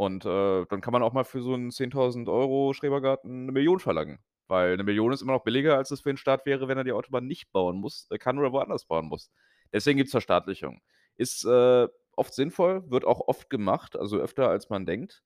Und, 0.00 0.24
äh, 0.24 0.64
dann 0.70 0.80
kann 0.80 0.92
man 0.94 1.02
auch 1.02 1.12
mal 1.12 1.24
für 1.24 1.42
so 1.42 1.52
'n 1.54 1.70
10.000 1.70 2.26
€ 2.30 2.72
Schrebergarten 2.72 3.44
'ne 3.44 3.52
Million 3.52 3.80
verlangen, 3.80 4.18
weil 4.48 4.78
'ne 4.78 4.82
Million 4.82 5.12
ist 5.12 5.20
immer 5.20 5.32
noch 5.34 5.44
billiger, 5.44 5.76
als 5.76 5.90
es 5.90 6.00
für 6.00 6.08
den 6.10 6.16
Staat 6.16 6.46
wäre, 6.46 6.68
wenn 6.68 6.78
er 6.78 6.84
die 6.84 6.92
Autobahn 6.92 7.26
nicht 7.26 7.52
bauen 7.52 7.76
muss 7.76 8.06
äh, 8.10 8.16
kann 8.16 8.38
oder 8.38 8.50
woanders 8.50 8.86
bauen 8.86 9.08
muss. 9.08 9.30
Deswegen 9.74 9.98
gibt's 9.98 10.12
Verstaatlichung. 10.12 10.80
Ist, 11.18 11.44
äh, 11.44 11.86
oft 12.16 12.32
sinnvoll, 12.32 12.90
wird 12.90 13.04
auch 13.04 13.20
oft 13.28 13.50
gemacht, 13.50 13.94
also 13.98 14.16
öfter 14.16 14.48
als 14.48 14.70
man 14.70 14.86
denkt. 14.86 15.20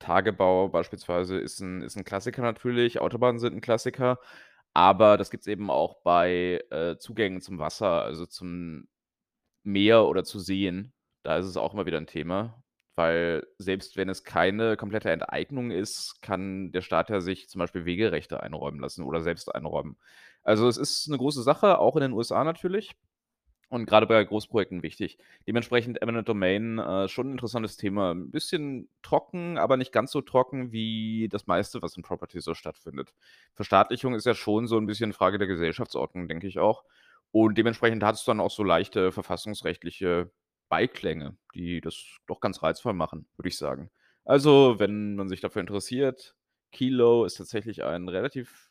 Tagebau 0.00 0.68
beispielsweise 0.68 1.38
ist 1.38 1.60
'n 1.60 1.80
ist 1.82 1.96
'n 1.96 2.04
Klassiker 2.04 2.42
natürlich, 2.42 3.00
Autobahnen 3.00 3.38
sind 3.38 3.54
'n 3.54 3.60
Klassiker, 3.60 4.18
aber 4.74 5.16
das 5.16 5.30
gibt's 5.30 5.46
eben 5.46 5.70
auch 5.70 6.02
bei, 6.02 6.62
äh, 6.70 6.96
Zugängen 6.98 7.40
zum 7.40 7.58
Wasser, 7.58 8.02
also 8.02 8.26
zum 8.26 8.88
Meer 9.64 10.06
oder 10.06 10.24
zu 10.24 10.40
Seen. 10.40 10.94
Da 11.24 11.38
ist 11.38 11.46
es 11.46 11.58
auch 11.58 11.74
immer 11.74 11.86
wieder 11.86 11.98
'n 11.98 12.08
Thema, 12.08 12.63
weil 12.96 13.46
selbst 13.58 13.96
wenn 13.96 14.08
es 14.08 14.24
keine 14.24 14.76
komplette 14.76 15.10
Enteignung 15.10 15.70
ist, 15.70 16.20
kann 16.22 16.72
der 16.72 16.82
Staat 16.82 17.10
ja 17.10 17.20
sich 17.20 17.48
zum 17.48 17.58
Beispiel 17.60 17.84
Wegerechte 17.86 18.42
einräumen 18.42 18.80
lassen 18.80 19.04
oder 19.04 19.22
selbst 19.22 19.54
einräumen. 19.54 19.96
Also, 20.42 20.68
es 20.68 20.76
ist 20.78 21.08
'ne 21.08 21.18
große 21.18 21.42
Sache, 21.42 21.78
auch 21.78 21.96
in 21.96 22.02
den 22.02 22.12
USA 22.12 22.44
natürlich 22.44 22.94
und 23.70 23.86
grade 23.86 24.06
bei 24.06 24.22
Großprojekten 24.24 24.82
wichtig. 24.84 25.18
Dementsprechend 25.48 26.02
Eminent 26.02 26.28
Domain, 26.28 26.78
äh, 26.80 27.08
schon 27.08 27.28
'n 27.28 27.32
interessantes 27.32 27.76
Thema. 27.78 28.12
'N 28.12 28.30
bisschen 28.32 28.88
trocken, 29.02 29.58
aber 29.58 29.76
nicht 29.78 29.92
ganz 29.92 30.12
so 30.12 30.22
trocken 30.22 30.72
wie 30.72 31.28
das 31.30 31.46
meiste, 31.48 31.82
was 31.82 31.96
in 31.96 32.02
Property 32.04 32.40
so 32.40 32.54
stattfindet. 32.54 33.14
Verstaatlichung 33.54 34.14
ist 34.14 34.26
ja 34.26 34.34
schon 34.34 34.68
so 34.68 34.78
'n 34.78 34.86
bisschen 34.86 35.12
Frage 35.14 35.38
der 35.38 35.48
Gesellschaftsordnung, 35.48 36.28
denke 36.28 36.46
ich 36.48 36.58
auch. 36.60 36.84
Und 37.32 37.58
dementsprechend 37.58 38.04
hat's 38.04 38.24
dann 38.26 38.40
auch 38.40 38.50
so 38.52 38.64
leichte 38.64 39.12
verfassungsrechtliche 39.12 40.30
Beiklänge, 40.74 41.36
die 41.54 41.80
das 41.80 42.18
doch 42.26 42.40
ganz 42.40 42.62
reizvoll 42.62 42.94
machen, 42.94 43.26
würde 43.36 43.48
ich 43.48 43.56
sagen. 43.58 43.90
Also, 44.24 44.76
wenn 44.80 45.16
man 45.16 45.28
sich 45.28 45.40
dafür 45.40 45.60
interessiert, 45.60 46.36
Kelo 46.72 47.24
ist 47.24 47.36
tatsächlich 47.36 47.84
ein 47.84 48.08
relativ 48.08 48.70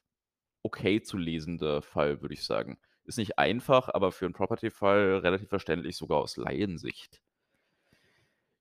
okay 0.64 1.02
zu 1.02 1.18
lesender 1.18 1.82
Fall, 1.84 2.22
würde 2.22 2.34
ich 2.36 2.44
sagen. 2.46 2.80
Ist 3.06 3.18
nicht 3.20 3.40
einfach, 3.40 3.90
aber 3.94 4.12
für 4.14 4.26
'n 4.28 4.34
Property-Fall 4.34 5.20
relativ 5.20 5.50
verständlich, 5.50 5.98
sogar 5.98 6.20
aus 6.20 6.38
Laiensicht. 6.38 7.20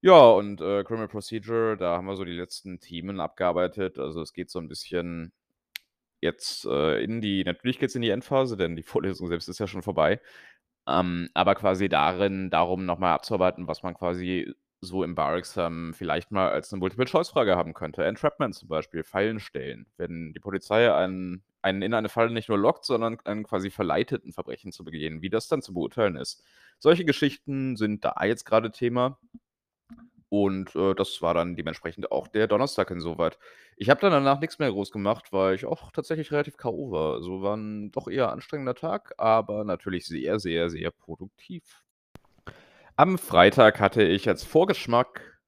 Ja, 0.04 0.30
und, 0.32 0.60
äh, 0.60 0.82
Criminal 0.82 1.06
Procedure, 1.06 1.76
da 1.76 1.96
haben 1.96 2.06
wir 2.06 2.16
so 2.16 2.24
die 2.24 2.32
letzten 2.32 2.80
Themen 2.80 3.20
abgearbeitet. 3.20 4.00
Also, 4.00 4.20
es 4.20 4.32
geht 4.32 4.50
so 4.50 4.58
'n 4.58 4.66
bisschen 4.66 5.32
jetzt, 6.20 6.64
äh, 6.66 7.02
in 7.04 7.20
die 7.22 7.44
natürlich 7.44 7.78
geht's 7.78 7.94
in 7.96 8.02
die 8.02 8.10
Endphase, 8.10 8.56
denn 8.56 8.76
die 8.76 8.82
Vorlesung 8.84 9.28
selbst 9.28 9.48
ist 9.48 9.60
ja 9.60 9.66
schon 9.68 9.82
vorbei. 9.82 10.20
Ähm, 10.88 11.28
aber 11.34 11.54
quasi 11.54 11.88
darin 11.88 12.50
darum, 12.50 12.84
noch 12.86 12.98
mal 12.98 13.12
abzuarbeiten, 13.14 13.68
was 13.68 13.82
man 13.82 13.94
quasi 13.94 14.52
so 14.80 15.04
im 15.04 15.14
Bar-Examen 15.14 15.94
vielleicht 15.94 16.32
mal 16.32 16.50
als 16.50 16.72
'ne 16.72 16.78
Multiple-Choice-Frage 16.78 17.54
haben 17.56 17.72
könnte. 17.72 18.04
Entrapment 18.04 18.54
zum 18.56 18.68
Beispiel, 18.68 19.04
Fallen 19.04 19.38
stellen. 19.38 19.86
Wenn 19.96 20.32
die 20.32 20.40
Polizei 20.40 20.92
einen 20.92 21.44
einen 21.64 21.82
in 21.82 21.94
eine 21.94 22.08
Falle 22.08 22.32
nicht 22.32 22.48
nur 22.48 22.58
lockt, 22.58 22.84
sondern 22.84 23.18
einen 23.24 23.44
quasi 23.44 23.70
verleitet, 23.70 24.24
'n 24.24 24.32
Verbrechen 24.32 24.72
zu 24.72 24.82
begehen, 24.84 25.22
wie 25.22 25.30
das 25.30 25.46
dann 25.46 25.62
zu 25.62 25.72
beurteilen 25.72 26.16
ist. 26.16 26.42
Solche 26.80 27.04
Geschichten 27.04 27.76
sind 27.76 28.04
da 28.04 28.14
jetzt 28.24 28.44
grade 28.44 28.72
Thema. 28.72 29.18
Und, 30.30 30.74
äh, 30.76 30.94
das 30.94 31.20
war 31.22 31.34
dann 31.34 31.56
dementsprechend 31.56 32.10
auch 32.10 32.26
der 32.28 32.46
Donnerstag 32.48 32.90
insoweit. 32.90 33.38
Ich 33.82 33.90
habe 33.90 34.00
dann 34.00 34.12
danach 34.12 34.38
nix 34.38 34.60
mehr 34.60 34.70
groß 34.70 34.92
gemacht, 34.92 35.32
weil 35.32 35.56
ich 35.56 35.66
auch 35.66 35.90
tatsächlich 35.90 36.30
relativ 36.30 36.56
K.O. 36.56 36.92
war. 36.92 37.14
Also, 37.14 37.42
war 37.42 37.56
'n 37.56 37.90
doch 37.90 38.06
eher 38.06 38.30
anstrengender 38.30 38.76
Tag, 38.76 39.12
aber 39.18 39.64
natürlich 39.64 40.06
sehr, 40.06 40.38
sehr, 40.38 40.70
sehr 40.70 40.92
produktiv. 40.92 41.82
Am 42.98 43.16
Freitag 43.16 43.80
hatte 43.80 44.02
ich 44.02 44.28
als 44.28 44.44
Vorgeschmack 44.44 45.40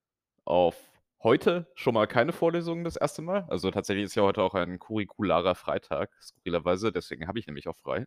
auf 0.45 0.75
heute 1.23 1.67
schon 1.75 1.93
mal 1.93 2.07
keine 2.07 2.33
Vorlesungen 2.33 2.83
das 2.83 2.97
1. 2.97 3.21
Mal. 3.21 3.45
Also, 3.49 3.71
tatsächlich 3.71 4.05
ist 4.05 4.15
ja 4.15 4.23
heute 4.23 4.41
auch 4.43 4.55
ein 4.55 4.79
curricularer 4.79 5.55
Freitag, 5.55 6.11
skurrilerweise, 6.23 6.91
deswegen 6.91 7.27
habe 7.27 7.39
ich 7.39 7.47
nämlich 7.47 7.67
auch 7.67 7.77
frei. 7.77 8.05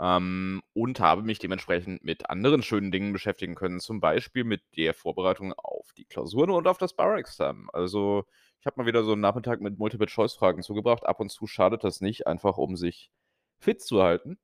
Ähm, 0.00 0.62
und 0.74 1.00
habe 1.00 1.22
mich 1.22 1.38
dementsprechend 1.40 2.04
mit 2.04 2.30
anderen 2.30 2.62
schönen 2.62 2.92
Dingen 2.92 3.12
beschäftigen 3.14 3.54
können, 3.56 3.80
zum 3.80 4.00
Beispiel 4.00 4.44
mit 4.44 4.62
der 4.76 4.94
Vorbereitung 4.94 5.52
auf 5.54 5.92
die 5.96 6.06
Klausuren 6.06 6.50
und 6.50 6.66
auf 6.68 6.78
das 6.78 6.94
Bar-Examen. 6.94 7.68
Also, 7.72 8.24
ich 8.60 8.66
habe 8.66 8.80
mal 8.80 8.86
wieder 8.86 9.04
so 9.04 9.12
'n 9.14 9.20
Nachmittag 9.20 9.60
mit 9.60 9.78
Multiple-Choice-Fragen 9.78 10.62
zugebracht. 10.62 11.06
Ab 11.06 11.20
und 11.20 11.30
zu 11.30 11.46
schadet 11.46 11.84
das 11.84 12.00
nicht, 12.00 12.26
einfach 12.26 12.58
um 12.58 12.76
sich 12.76 13.10
fit 13.60 13.80
zu 13.82 14.02
halten. 14.02 14.38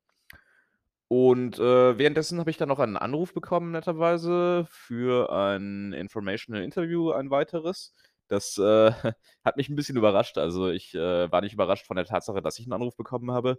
Und, 1.10 1.58
äh, 1.58 1.98
währenddessen 1.98 2.38
habe 2.40 2.50
ich 2.50 2.56
dann 2.56 2.68
noch 2.68 2.78
einen 2.78 2.96
Anruf 2.96 3.34
bekommen 3.34 3.72
netterweise 3.72 4.66
für 4.70 5.30
ein 5.32 5.92
Informational 5.92 6.62
Interview, 6.62 7.10
ein 7.10 7.30
weiteres. 7.30 7.92
Das, 8.28 8.56
äh, 8.58 8.90
hat 9.44 9.56
mich 9.56 9.68
'n 9.68 9.76
bisschen 9.76 9.96
überrascht. 9.98 10.38
Also, 10.38 10.70
ich, 10.70 10.94
äh, 10.94 11.30
war 11.30 11.42
nicht 11.42 11.52
überrascht 11.52 11.86
von 11.86 11.96
der 11.96 12.06
Tatsache, 12.06 12.40
dass 12.40 12.58
ich 12.58 12.66
'n 12.66 12.72
Anruf 12.72 12.96
bekommen 12.96 13.30
habe, 13.32 13.58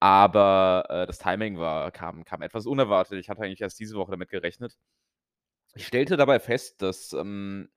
aber, 0.00 0.86
äh, 0.90 1.06
das 1.06 1.18
Timing 1.18 1.58
war 1.58 1.90
kam 1.92 2.24
kam 2.24 2.42
etwas 2.42 2.66
unerwartet. 2.66 3.18
Ich 3.20 3.28
hatte 3.30 3.42
eigentlich 3.42 3.62
erst 3.62 3.80
diese 3.80 3.96
Woche 3.96 4.12
damit 4.12 4.30
gerechnet. 4.30 4.74
Ich 5.76 5.86
stellte 5.88 6.16
dabei 6.16 6.38
fest, 6.38 6.82
dass, 6.82 7.12
ähm 7.12 7.68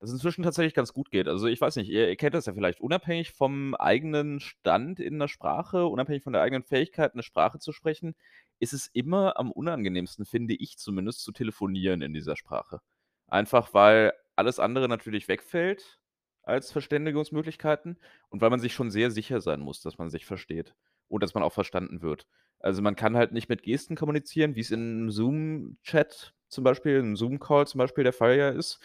das 0.00 0.12
inzwischen 0.12 0.42
tatsächlich 0.44 0.74
ganz 0.74 0.92
gut 0.94 1.10
geht. 1.10 1.28
Also, 1.28 1.46
ich 1.46 1.60
weiß 1.60 1.76
nicht, 1.76 1.88
ihr 1.90 2.08
ihr 2.08 2.16
kennt 2.16 2.34
das 2.34 2.46
ja 2.46 2.54
vielleicht, 2.54 2.80
unabhängig 2.80 3.32
vom 3.32 3.74
eigenen 3.76 4.40
Stand 4.40 5.00
in 5.00 5.16
'ner 5.18 5.28
Sprache, 5.28 5.86
unabhängig 5.86 6.22
von 6.24 6.32
der 6.32 6.42
eigenen 6.42 6.64
Fähigkeit, 6.64 7.14
'ne 7.14 7.22
Sprache 7.22 7.58
zu 7.58 7.72
sprechen, 7.72 8.14
ist 8.60 8.72
es 8.74 8.88
immer 8.92 9.38
am 9.38 9.52
unangenehmsten, 9.52 10.24
finde 10.26 10.54
ich 10.54 10.78
zumindest, 10.78 11.22
zu 11.22 11.32
telefonieren 11.32 12.02
in 12.02 12.12
dieser 12.14 12.36
Sprache. 12.36 12.80
Einfach, 13.28 13.74
weil 13.74 14.12
alles 14.36 14.58
andere 14.58 14.88
natürlich 14.88 15.28
wegfällt 15.28 16.00
als 16.42 16.72
Verständigungsmöglichkeiten 16.72 17.98
und 18.30 18.40
weil 18.40 18.50
man 18.50 18.60
sich 18.60 18.72
schon 18.74 18.90
sehr 18.90 19.10
sicher 19.10 19.40
sein 19.40 19.60
muss, 19.60 19.82
dass 19.82 19.98
man 19.98 20.10
sich 20.10 20.26
versteht 20.26 20.74
und 21.08 21.22
dass 21.22 21.34
man 21.34 21.42
auch 21.42 21.52
verstanden 21.52 22.02
wird. 22.02 22.26
Also, 22.60 22.82
man 22.82 22.96
kann 22.96 23.16
halt 23.16 23.32
nicht 23.32 23.48
mit 23.50 23.62
Gesten 23.62 23.96
kommunizieren, 23.96 24.54
wie's 24.56 24.70
in 24.70 25.02
'nem 25.06 25.10
Zoom-Chat 25.10 26.34
zum 26.48 26.64
Beispiel, 26.64 26.98
'n 27.00 27.16
Zoom-Call 27.16 27.66
zum 27.66 27.78
Beispiel 27.78 28.04
der 28.04 28.12
Fall 28.14 28.36
ja 28.38 28.48
ist. 28.50 28.80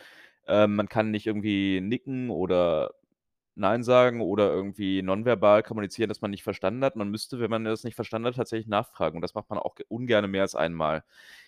Ähm, 0.48 0.75
man 0.75 0.90
kann 0.90 1.12
nicht 1.12 1.28
irgendwie 1.28 1.82
nicken 1.82 2.30
oder 2.30 2.94
nein 3.56 3.84
sagen 3.84 4.22
oder 4.22 4.52
irgendwie 4.54 5.02
nonverbal 5.02 5.64
kommunizieren, 5.64 6.10
dass 6.10 6.22
man 6.22 6.32
nicht 6.32 6.44
verstanden 6.44 6.84
hat. 6.84 6.96
Man 6.98 7.10
müsste, 7.12 7.40
wenn 7.40 7.52
man 7.52 7.64
das 7.66 7.84
nicht 7.86 7.96
verstanden 7.96 8.28
hat, 8.28 8.36
tatsächlich 8.36 8.68
nachfragen 8.68 9.18
und 9.18 9.22
das 9.22 9.34
macht 9.36 9.50
man 9.50 9.60
auch 9.60 9.75
g 9.75 9.84
ungerne 9.90 10.28
mehr 10.28 10.44
als 10.44 10.56
einmal. 10.56 11.04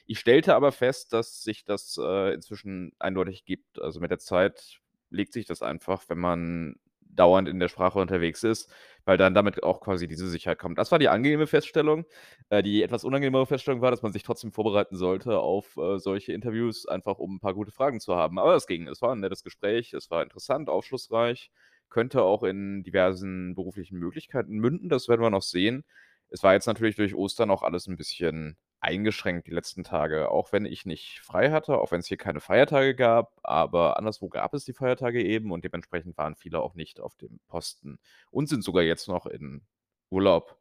Ich 0.08 0.20
stellte 0.20 0.56
aber 0.56 0.72
fest, 0.72 1.13
dass 1.13 1.44
sich 1.44 1.66
das, 1.66 2.00
äh, 2.01 2.34
inzwischen 2.34 2.94
eindeutig 3.00 3.46
gibt. 3.46 3.82
Also, 3.82 4.00
mit 4.00 4.12
der 4.12 4.20
Zeit 4.20 4.80
legt 5.10 5.34
sich 5.34 5.46
das 5.48 5.62
einfach, 5.63 6.04
wenn 6.10 6.20
man 6.20 6.75
dauernd 7.19 7.50
in 7.50 7.59
der 7.59 7.67
Sprache 7.69 8.00
unterwegs 8.00 8.43
ist, 8.43 8.71
weil 9.05 9.17
dann 9.17 9.33
damit 9.33 9.63
auch 9.63 9.81
quasi 9.81 10.07
diese 10.07 10.27
Sicherheit 10.29 10.59
kommt. 10.59 10.77
Das 10.77 10.91
war 10.91 11.00
die 11.00 11.09
angenehme 11.09 11.47
Feststellung. 11.47 12.05
Äh, 12.50 12.63
die 12.63 12.83
etwas 12.83 13.03
unangenehmere 13.03 13.45
Feststellung 13.47 13.81
war, 13.81 13.91
dass 13.91 14.01
man 14.03 14.13
sich 14.13 14.24
trotzdem 14.24 14.51
vorbereiten 14.51 14.95
sollte 14.97 15.39
auf, 15.39 15.77
äh, 15.77 15.97
solche 16.00 16.33
Interviews, 16.33 16.88
einfach 16.88 17.17
um 17.19 17.36
'n 17.38 17.39
paar 17.39 17.53
gute 17.53 17.71
Fragen 17.71 18.00
zu 18.00 18.15
haben. 18.15 18.39
Aber 18.39 18.55
es 18.55 18.67
ging. 18.67 18.88
Es 18.88 19.01
war 19.01 19.13
'n 19.13 19.19
nettes 19.21 19.43
Gespräch, 19.43 19.93
es 19.93 20.09
war 20.12 20.24
interessant, 20.24 20.69
aufschlussreich, 20.69 21.51
könnte 21.89 22.24
auch 22.24 22.43
in 22.43 22.83
diversen 22.83 23.55
beruflichen 23.55 23.97
Möglichkeiten 24.00 24.57
münden, 24.57 24.89
das 24.89 25.07
werden 25.07 25.21
wir 25.21 25.29
noch 25.29 25.41
sehen. 25.43 25.83
Es 26.29 26.43
war 26.43 26.53
jetzt 26.53 26.67
natürlich 26.67 26.95
durch 26.97 27.15
Ostern 27.15 27.50
auch 27.51 27.63
alles 27.63 27.88
'n 27.88 27.95
bisschen 27.97 28.57
eingeschränkt 28.81 29.48
die 29.48 29.51
letzten 29.51 29.84
Tage, 29.84 30.29
auch 30.31 30.51
wenn 30.53 30.65
ich 30.65 30.86
nicht 30.86 31.19
frei 31.22 31.51
hatte, 31.51 31.77
auch 31.79 31.91
wenn's 31.91 32.07
hier 32.07 32.17
keine 32.17 32.39
Feiertage 32.41 32.96
gab, 32.96 33.39
aber 33.43 33.98
anderswo 33.98 34.29
gab 34.29 34.53
es 34.53 34.65
die 34.65 34.74
Feiertage 34.74 35.24
eben 35.24 35.51
und 35.51 35.63
dementsprechend 35.65 36.17
waren 36.17 36.36
viele 36.36 36.62
auch 36.62 36.75
nicht 36.75 37.00
auf 37.00 37.15
dem 37.15 37.39
Posten 37.48 38.00
und 38.31 38.48
sind 38.50 38.63
sogar 38.63 38.84
jetzt 38.84 39.07
noch 39.07 39.25
in 39.25 39.65
Urlaub. 40.12 40.57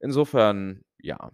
Insofern, 0.00 0.84
ja, 1.00 1.32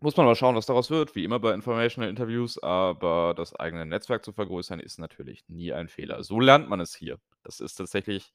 muss 0.00 0.16
man 0.16 0.26
mal 0.26 0.34
schauen, 0.36 0.56
was 0.56 0.66
daraus 0.66 0.90
wird, 0.90 1.14
wie 1.14 1.24
immer 1.24 1.40
bei 1.40 1.54
Informational 1.54 2.10
Interviews, 2.10 2.58
aber 2.62 3.34
das 3.36 3.54
eigene 3.56 3.86
Netzwerk 3.86 4.24
zu 4.24 4.32
vergrößern, 4.32 4.80
ist 4.80 4.98
natürlich 4.98 5.44
nie 5.48 5.72
ein 5.72 5.88
Fehler. 5.88 6.22
So 6.24 6.40
lernt 6.40 6.68
man 6.68 6.80
es 6.80 6.94
hier. 6.94 7.18
Das 7.44 7.60
ist 7.60 7.76
tatsächlich 7.76 8.32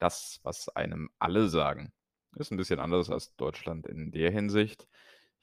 das, 0.00 0.40
was 0.44 0.68
einem 0.70 1.10
alle 1.18 1.48
sagen. 1.48 1.92
Ist 2.36 2.52
'n 2.52 2.56
bisschen 2.58 2.80
anders 2.80 3.10
als 3.10 3.36
Deutschland 3.36 3.86
in 3.88 4.12
der 4.12 4.30
Hinsicht. 4.32 4.88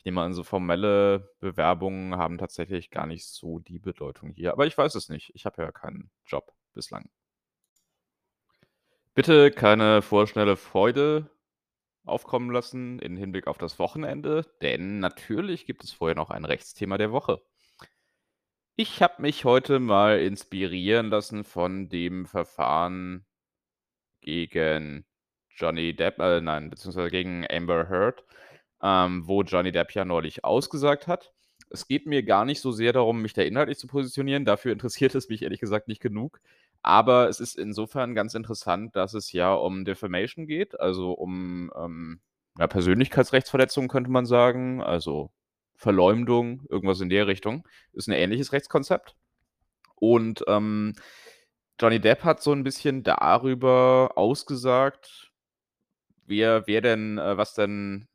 Nehme 0.07 0.21
an, 0.21 0.33
so 0.33 0.45
formelle 0.45 1.35
Bewerbungen 1.41 2.15
haben 2.15 2.37
tatsächlich 2.37 2.91
gar 2.91 3.05
nicht 3.05 3.25
so 3.27 3.59
die 3.59 3.77
Bedeutung 3.77 4.31
hier, 4.31 4.53
aber 4.53 4.65
ich 4.65 4.77
weiß 4.77 4.95
es 4.95 5.09
nicht. 5.09 5.31
Ich 5.35 5.45
habe 5.45 5.61
ja 5.61 5.69
keinen 5.73 6.09
Job 6.25 6.53
bislang. 6.73 7.09
Bitte 9.15 9.51
keine 9.51 10.01
vorschnelle 10.01 10.55
Freude 10.55 11.29
aufkommen 12.05 12.51
lassen 12.51 12.99
in 12.99 13.17
Hinblick 13.17 13.47
auf 13.47 13.57
das 13.57 13.79
Wochenende, 13.79 14.45
denn 14.61 14.99
natürlich 14.99 15.65
gibt 15.65 15.83
es 15.83 15.91
vorher 15.91 16.15
noch 16.15 16.29
ein 16.29 16.45
Rechtsthema 16.45 16.97
der 16.97 17.11
Woche. 17.11 17.41
Ich 18.77 19.01
habe 19.01 19.21
mich 19.21 19.43
heute 19.43 19.79
mal 19.79 20.21
inspirieren 20.21 21.09
lassen 21.09 21.43
von 21.43 21.89
dem 21.89 22.25
Verfahren 22.27 23.25
gegen 24.21 25.05
Johnny 25.49 25.93
Depp 25.93 26.19
äh, 26.19 26.39
nein, 26.39 26.69
beziehungsweise 26.69 27.09
gegen 27.09 27.45
Amber 27.51 27.89
Heard, 27.89 28.23
ähm, 28.83 29.27
wo 29.27 29.43
Johnny 29.43 29.71
Depp 29.71 29.93
ja 29.93 30.05
neulich 30.05 30.43
ausgesagt 30.45 31.07
hat. 31.07 31.33
Es 31.69 31.87
geht 31.87 32.05
mir 32.07 32.23
gar 32.23 32.45
nicht 32.45 32.61
so 32.61 32.71
sehr 32.71 32.93
darum, 32.93 33.21
mich 33.21 33.33
da 33.33 33.41
inhaltlich 33.43 33.77
zu 33.79 33.87
positionieren, 33.87 34.45
dafür 34.45 34.71
interessiert 34.73 35.15
es 35.15 35.29
mich 35.29 35.43
ehrlich 35.43 35.59
gesagt 35.59 35.87
nicht 35.89 36.01
genug. 36.01 36.39
Aber 36.83 37.27
es 37.29 37.39
ist 37.41 37.57
insofern 37.57 38.15
ganz 38.15 38.33
interessant, 38.35 38.95
dass 38.95 39.13
es 39.13 39.31
ja 39.33 39.53
um 39.53 39.85
Defamation 39.85 40.47
geht, 40.47 40.79
also 40.79 41.11
um, 41.13 41.71
ähm, 41.77 42.21
ja, 42.59 42.67
Persönlichkeitsrechtsverletzung, 42.67 43.87
könnte 43.89 44.11
man 44.11 44.25
sagen, 44.25 44.81
also 44.83 45.31
Verleumdung, 45.75 46.63
irgendwas 46.69 47.01
in 47.01 47.09
der 47.09 47.27
Richtung. 47.27 47.67
Ist 47.93 48.07
'n 48.09 48.13
ähnliches 48.13 48.53
Rechtskonzept. 48.53 49.15
Und, 49.95 50.43
ähm, 50.47 50.93
Johnny 51.81 51.99
Depp 52.01 52.23
hat 52.25 52.41
so 52.43 52.53
'n 52.53 52.63
bisschen 52.63 53.03
darüber 53.03 54.13
ausgesagt, 54.17 55.31
wer 56.27 56.67
wer 56.67 56.81
denn 56.81 57.17
äh, 57.19 57.37
was 57.37 57.53
denn, 57.55 58.07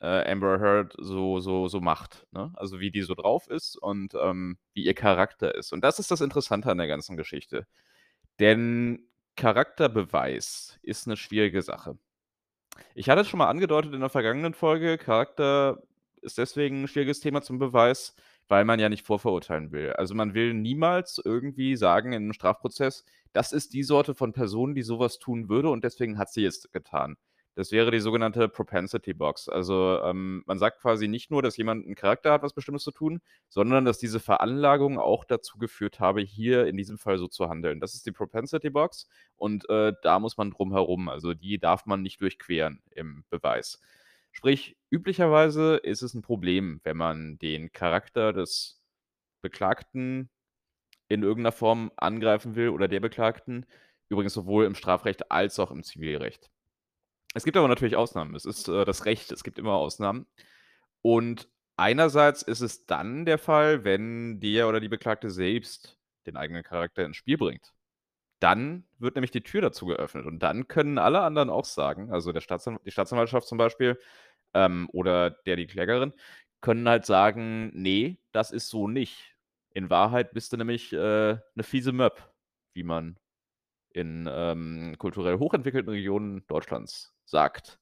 äh, 0.00 0.30
Amber 0.30 0.58
Heard 0.60 0.94
so 0.98 1.40
so 1.40 1.68
so 1.68 1.80
macht, 1.80 2.26
ne? 2.32 2.52
Also, 2.56 2.80
wie 2.80 2.90
die 2.90 3.02
so 3.02 3.14
drauf 3.14 3.48
ist 3.48 3.76
und, 3.76 4.14
ähm, 4.14 4.58
wie 4.74 4.84
ihr 4.84 4.94
Charakter 4.94 5.54
ist. 5.54 5.72
Und 5.72 5.82
das 5.84 5.98
ist 5.98 6.10
das 6.10 6.20
Interessante 6.22 6.70
an 6.70 6.78
der 6.78 6.88
ganzen 6.88 7.16
Geschichte. 7.16 7.66
Denn 8.40 9.02
Charakterbeweis 9.36 10.78
ist 10.82 11.06
'ne 11.08 11.16
schwierige 11.18 11.62
Sache. 11.62 11.98
Ich 12.96 13.08
hatte 13.10 13.22
es 13.22 13.28
schon 13.28 13.38
mal 13.38 13.48
angedeutet 13.50 13.94
in 13.94 14.00
der 14.00 14.10
vergangenen 14.10 14.54
Folge, 14.54 14.98
Charakter 14.98 15.82
ist 16.22 16.38
deswegen 16.38 16.84
'n 16.84 16.88
schwieriges 16.88 17.20
Thema 17.20 17.42
zum 17.42 17.58
Beweis, 17.60 18.14
weil 18.48 18.64
man 18.66 18.80
ja 18.80 18.88
nicht 18.90 19.06
vorverurteilen 19.06 19.72
will. 19.72 19.92
Also, 19.94 20.14
man 20.16 20.34
will 20.34 20.54
niemals 20.54 21.20
irgendwie 21.24 21.76
sagen 21.76 22.12
in 22.14 22.24
'nem 22.24 22.32
Strafprozess: 22.34 23.04
„Das 23.34 23.52
ist 23.52 23.74
die 23.74 23.84
Sorte 23.84 24.14
von 24.14 24.32
Person, 24.34 24.74
die 24.74 24.82
so 24.82 24.98
was 25.00 25.18
tun 25.20 25.48
würde 25.50 25.70
und 25.70 25.84
deswegen 25.84 26.18
hat 26.18 26.30
sie 26.32 26.44
es 26.46 26.70
getan.“ 26.72 27.16
Das 27.58 27.72
wäre 27.72 27.90
die 27.90 27.98
sogenannte 27.98 28.48
Propensity 28.48 29.12
Box. 29.14 29.48
Also, 29.48 30.00
ähm, 30.04 30.44
man 30.46 30.60
sagt 30.60 30.80
quasi 30.80 31.08
nicht 31.08 31.32
nur, 31.32 31.42
dass 31.42 31.56
jemand 31.56 31.84
'n 31.88 31.96
Charakter 31.96 32.30
hat, 32.30 32.44
was 32.44 32.52
Bestimmtes 32.52 32.84
zu 32.84 32.92
tun, 32.92 33.20
sondern 33.48 33.84
dass 33.84 33.98
diese 33.98 34.20
Veranlagung 34.20 34.96
auch 35.00 35.24
dazu 35.24 35.58
geführt 35.58 35.98
habe, 35.98 36.20
hier 36.20 36.68
in 36.68 36.76
diesem 36.76 36.98
Fall 36.98 37.18
so 37.18 37.26
zu 37.26 37.48
handeln. 37.48 37.80
Das 37.80 37.94
ist 37.94 38.06
die 38.06 38.12
Propensity 38.12 38.70
Box 38.70 39.08
und, 39.34 39.68
äh, 39.70 39.92
da 40.02 40.20
muss 40.20 40.36
man 40.36 40.52
drum 40.52 40.70
herum. 40.72 41.08
Also, 41.08 41.34
die 41.34 41.58
darf 41.58 41.84
man 41.84 42.00
nicht 42.00 42.20
durchqueren 42.20 42.80
im 42.92 43.24
Beweis. 43.28 43.80
Sprich, 44.30 44.76
üblicherweise 44.90 45.78
ist 45.78 46.02
es 46.02 46.14
'n 46.14 46.22
Problem, 46.22 46.80
wenn 46.84 46.96
man 46.96 47.38
den 47.38 47.72
Charakter 47.72 48.32
des 48.32 48.80
Beklagten 49.42 50.30
in 51.08 51.22
irgend 51.24 51.44
'ner 51.44 51.52
Form 51.52 51.92
angreifen 51.96 52.56
will 52.56 52.70
oder 52.70 52.88
der 52.88 53.00
Beklagten, 53.00 53.66
übrigens 54.10 54.34
sowohl 54.34 54.66
im 54.66 54.74
Strafrecht 54.76 55.30
als 55.32 55.58
auch 55.60 55.70
im 55.72 55.82
Zivilrecht. 55.84 56.48
Es 57.38 57.44
gibt 57.44 57.56
aber 57.56 57.68
natürlich 57.68 57.94
Ausnahmen. 57.94 58.34
Es 58.34 58.44
ist, 58.44 58.66
äh, 58.68 58.84
das 58.84 59.04
Recht, 59.04 59.30
es 59.30 59.44
gibt 59.44 59.60
immer 59.60 59.74
Ausnahmen. 59.74 60.26
Und 61.02 61.48
einerseits 61.76 62.42
ist 62.42 62.60
es 62.62 62.86
dann 62.86 63.26
der 63.26 63.38
Fall, 63.38 63.84
wenn 63.84 64.40
der 64.40 64.68
oder 64.68 64.80
die 64.80 64.88
Beklagte 64.88 65.30
selbst 65.30 65.98
den 66.26 66.36
eigenen 66.36 66.64
Charakter 66.64 67.04
ins 67.04 67.16
Spiel 67.16 67.38
bringt. 67.38 67.72
Dann 68.40 68.84
wird 68.98 69.16
nämlich 69.16 69.32
die 69.32 69.42
Tür 69.42 69.62
dazu 69.62 69.86
geöffnet 69.86 70.26
und 70.26 70.40
dann 70.40 70.68
können 70.68 70.98
alle 70.98 71.22
anderen 71.22 71.50
auch 71.50 71.64
sagen, 71.66 72.12
also 72.12 72.32
der 72.32 72.40
Staatsan 72.42 72.78
die 72.86 72.90
Staatsanwaltschaft 72.92 73.48
zum 73.48 73.58
Beispiel, 73.58 73.98
ähm, 74.54 74.88
oder 74.92 75.30
der 75.30 75.56
die 75.56 75.66
Klägerin, 75.68 76.12
können 76.62 76.88
halt 76.88 77.06
sagen: 77.06 77.70
„Ne, 77.74 78.18
das 78.32 78.50
ist 78.52 78.68
so 78.70 78.88
nicht. 78.88 79.36
In 79.74 79.90
Wahrheit 79.90 80.32
bist 80.34 80.52
du 80.52 80.58
nämlich, 80.58 80.92
äh, 80.94 80.96
'ne 80.98 81.64
fiese 81.64 81.92
Möpp“, 81.92 82.32
wie 82.74 82.84
man 82.84 83.18
in, 83.92 84.28
ähm, 84.30 84.96
kulturell 84.98 85.38
hochentwickelten 85.38 85.90
Regionen 85.90 86.46
Deutschlands 86.46 87.14
sagt. 87.24 87.78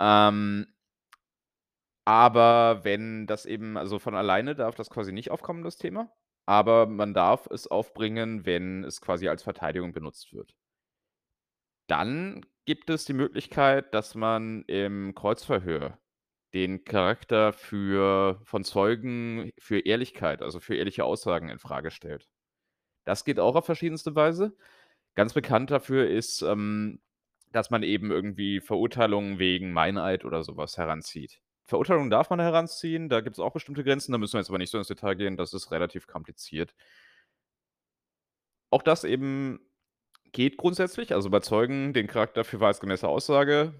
Ähm 0.00 0.66
aber 2.06 2.84
wenn 2.84 3.26
das 3.26 3.46
eben 3.46 3.76
also, 3.76 3.98
von 3.98 4.14
alleine 4.14 4.54
darf 4.54 4.74
das 4.74 4.90
quasi 4.90 5.12
nicht 5.12 5.30
aufkommen, 5.30 5.62
das 5.62 5.76
Thema, 5.76 6.10
aber 6.46 6.86
man 6.86 7.14
darf 7.14 7.46
es 7.50 7.66
aufbringen, 7.68 8.46
wenn 8.46 8.84
es 8.84 9.00
quasi 9.00 9.28
als 9.28 9.42
Verteidigung 9.42 9.92
benutzt 9.92 10.32
wird. 10.32 10.54
Dann 11.88 12.46
gibt 12.66 12.88
es 12.90 13.04
die 13.04 13.12
Möglichkeit, 13.12 13.94
dass 13.94 14.14
man 14.14 14.62
im 14.66 15.14
Kreuzverhör 15.14 15.98
den 16.54 16.84
Charakter 16.84 17.52
für 17.52 18.40
von 18.44 18.64
Zeugen 18.64 19.50
für 19.58 19.80
Ehrlichkeit, 19.80 20.42
also 20.42 20.60
für 20.60 20.76
ehrliche 20.76 21.04
Aussagen 21.04 21.48
infrage 21.48 21.90
stellt. 21.90 22.28
Das 23.04 23.24
geht 23.24 23.40
auch 23.40 23.56
auf 23.56 23.66
verschiedenste 23.66 24.14
Weise. 24.14 24.56
Ganz 25.14 25.32
bekannt 25.34 25.70
dafür 25.70 26.08
ist, 26.08 26.42
ähm, 26.42 27.00
dass 27.52 27.70
man 27.70 27.82
eben 27.82 28.10
irgendwie 28.10 28.60
Verurteilungen 28.60 29.38
wegen 29.38 29.72
Meineid 29.72 30.24
oder 30.24 30.44
so 30.44 30.56
was 30.56 30.76
heranzieht. 30.78 31.40
Verurteilung 31.64 32.10
darf 32.10 32.30
man 32.30 32.40
heranziehen, 32.40 33.08
da 33.08 33.20
gibt's 33.20 33.38
auch 33.38 33.52
bestimmte 33.52 33.84
Grenzen, 33.84 34.12
da 34.12 34.18
müssen 34.18 34.34
wir 34.34 34.40
jetzt 34.40 34.50
aber 34.50 34.58
nicht 34.58 34.70
so 34.70 34.78
ins 34.78 34.88
Detail 34.88 35.14
gehen, 35.14 35.36
das 35.36 35.54
ist 35.54 35.70
relativ 35.70 36.06
kompliziert. 36.06 36.74
Auch 38.70 38.82
das 38.82 39.04
eben 39.04 39.60
geht 40.32 40.56
grundsätzlich, 40.56 41.12
also 41.12 41.28
überzeugen, 41.28 41.92
den 41.92 42.06
Charakter 42.06 42.44
für 42.44 42.60
wahrheitsgemäße 42.60 43.06
Aussage 43.06 43.74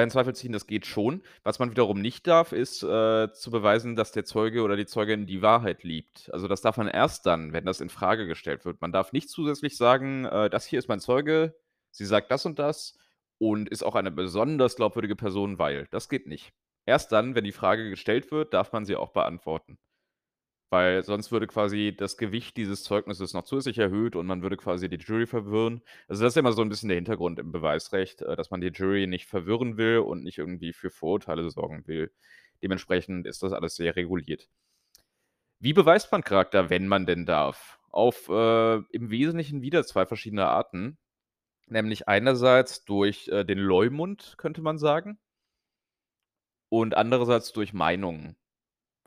in 0.00 0.10
Zweifel 0.10 0.34
ziehen, 0.34 0.52
das 0.52 0.66
geht 0.66 0.86
schon. 0.86 1.22
Was 1.42 1.58
man 1.58 1.70
wiederum 1.70 2.00
nicht 2.00 2.26
darf, 2.26 2.52
ist, 2.52 2.82
äh, 2.82 3.30
zu 3.32 3.50
beweisen, 3.50 3.94
dass 3.94 4.12
der 4.12 4.24
Zeuge 4.24 4.62
oder 4.62 4.76
die 4.76 4.86
Zeugin 4.86 5.26
die 5.26 5.42
Wahrheit 5.42 5.82
liebt. 5.82 6.30
Also, 6.32 6.48
das 6.48 6.62
darf 6.62 6.78
man 6.78 6.88
erst 6.88 7.26
dann, 7.26 7.52
wenn 7.52 7.66
das 7.66 7.80
in 7.82 7.90
Frage 7.90 8.26
gestellt 8.26 8.64
wird. 8.64 8.80
Man 8.80 8.92
darf 8.92 9.12
nicht 9.12 9.28
zusätzlich 9.28 9.76
sagen, 9.76 10.24
äh, 10.24 10.48
das 10.48 10.64
hier 10.66 10.78
ist 10.78 10.88
mein 10.88 11.00
Zeuge, 11.00 11.54
sie 11.90 12.06
sagt 12.06 12.30
das 12.30 12.46
und 12.46 12.58
das 12.58 12.96
und 13.38 13.68
ist 13.68 13.82
auch 13.82 13.94
eine 13.94 14.10
besonders 14.10 14.76
glaubwürdige 14.76 15.16
Person, 15.16 15.58
weil. 15.58 15.88
Das 15.90 16.08
geht 16.08 16.26
nicht. 16.26 16.52
Erst 16.86 17.12
dann, 17.12 17.34
wenn 17.34 17.44
die 17.44 17.52
Frage 17.52 17.90
gestellt 17.90 18.30
wird, 18.32 18.54
darf 18.54 18.72
man 18.72 18.84
sie 18.84 18.96
auch 18.96 19.12
beantworten. 19.12 19.78
Weil 20.72 21.02
sonst 21.02 21.30
würde 21.30 21.46
quasi 21.46 21.94
das 21.94 22.16
Gewicht 22.16 22.56
dieses 22.56 22.82
Zeugnisses 22.82 23.34
noch 23.34 23.44
zusätzlich 23.44 23.76
erhöht 23.76 24.16
und 24.16 24.24
man 24.24 24.40
würde 24.40 24.56
quasi 24.56 24.88
die 24.88 24.96
Jury 24.96 25.26
verwirren. 25.26 25.82
Also, 26.08 26.22
das 26.24 26.32
ist 26.32 26.38
immer 26.38 26.54
so 26.54 26.62
ein 26.62 26.70
bisschen 26.70 26.88
der 26.88 26.96
Hintergrund 26.96 27.38
im 27.38 27.52
Beweisrecht, 27.52 28.22
äh, 28.22 28.36
dass 28.36 28.50
man 28.50 28.62
die 28.62 28.68
Jury 28.68 29.06
nicht 29.06 29.26
verwirren 29.26 29.76
will 29.76 29.98
und 29.98 30.24
nicht 30.24 30.38
irgendwie 30.38 30.72
für 30.72 30.88
Vorurteile 30.88 31.50
sorgen 31.50 31.86
will. 31.86 32.10
Dementsprechend 32.62 33.26
ist 33.26 33.42
das 33.42 33.52
alles 33.52 33.76
sehr 33.76 33.96
reguliert. 33.96 34.48
Wie 35.58 35.74
beweist 35.74 36.10
man 36.10 36.24
Charakter, 36.24 36.70
wenn 36.70 36.88
man 36.88 37.04
denn 37.04 37.26
darf? 37.26 37.78
Auf, 37.90 38.30
äh, 38.30 38.76
im 38.76 39.10
Wesentlichen 39.10 39.60
wieder 39.60 39.84
zwei 39.84 40.06
verschiedene 40.06 40.46
Arten. 40.46 40.96
Nämlich 41.66 42.08
einerseits 42.08 42.86
durch, 42.86 43.28
äh, 43.28 43.44
den 43.44 43.58
Leumund, 43.58 44.36
könnte 44.38 44.62
man 44.62 44.78
sagen 44.78 45.18
und 46.70 46.96
andererseits 46.96 47.52
durch 47.52 47.74
Meinungen. 47.74 48.36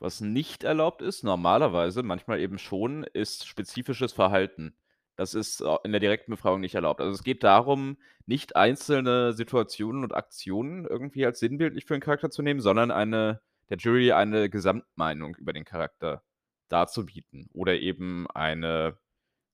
Was 0.00 0.20
nicht 0.20 0.62
erlaubt 0.62 1.00
ist, 1.00 1.22
normalerweise, 1.24 2.02
manchmal 2.02 2.40
eben 2.40 2.58
schon, 2.58 3.04
ist 3.04 3.46
spezifisches 3.46 4.12
Verhalten. 4.12 4.76
Das 5.16 5.32
ist, 5.32 5.62
äh, 5.62 5.76
in 5.84 5.92
der 5.92 6.00
direkten 6.00 6.32
Befragung 6.32 6.60
nicht 6.60 6.74
erlaubt. 6.74 7.00
Also, 7.00 7.12
es 7.14 7.22
geht 7.24 7.42
darum, 7.42 7.96
nicht 8.26 8.56
einzelne 8.56 9.32
Situationen 9.32 10.04
und 10.04 10.14
Aktionen 10.14 10.84
irgendwie 10.84 11.24
als 11.24 11.38
sinnbildlich 11.40 11.86
für 11.86 11.94
'n 11.94 12.00
Charakter 12.00 12.30
zu 12.30 12.42
nehmen, 12.42 12.60
sondern 12.60 12.90
eine 12.90 13.40
der 13.70 13.78
Jury 13.78 14.12
eine 14.12 14.50
Gesamtmeinung 14.50 15.34
über 15.36 15.52
den 15.54 15.64
Charakter 15.64 16.22
darzubieten 16.68 17.48
oder 17.54 17.74
eben 17.80 18.26
eine 18.32 18.98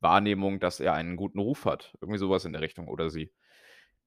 Wahrnehmung, 0.01 0.59
dass 0.61 0.81
er 0.81 0.95
einen 0.95 1.17
guten 1.17 1.39
Ruf 1.39 1.65
hat. 1.67 1.95
Irgendwie 2.01 2.19
so 2.19 2.31
was 2.31 2.45
in 2.45 2.53
der 2.53 2.63
Richtung 2.63 2.89
oder 2.89 3.11
sie. 3.11 3.33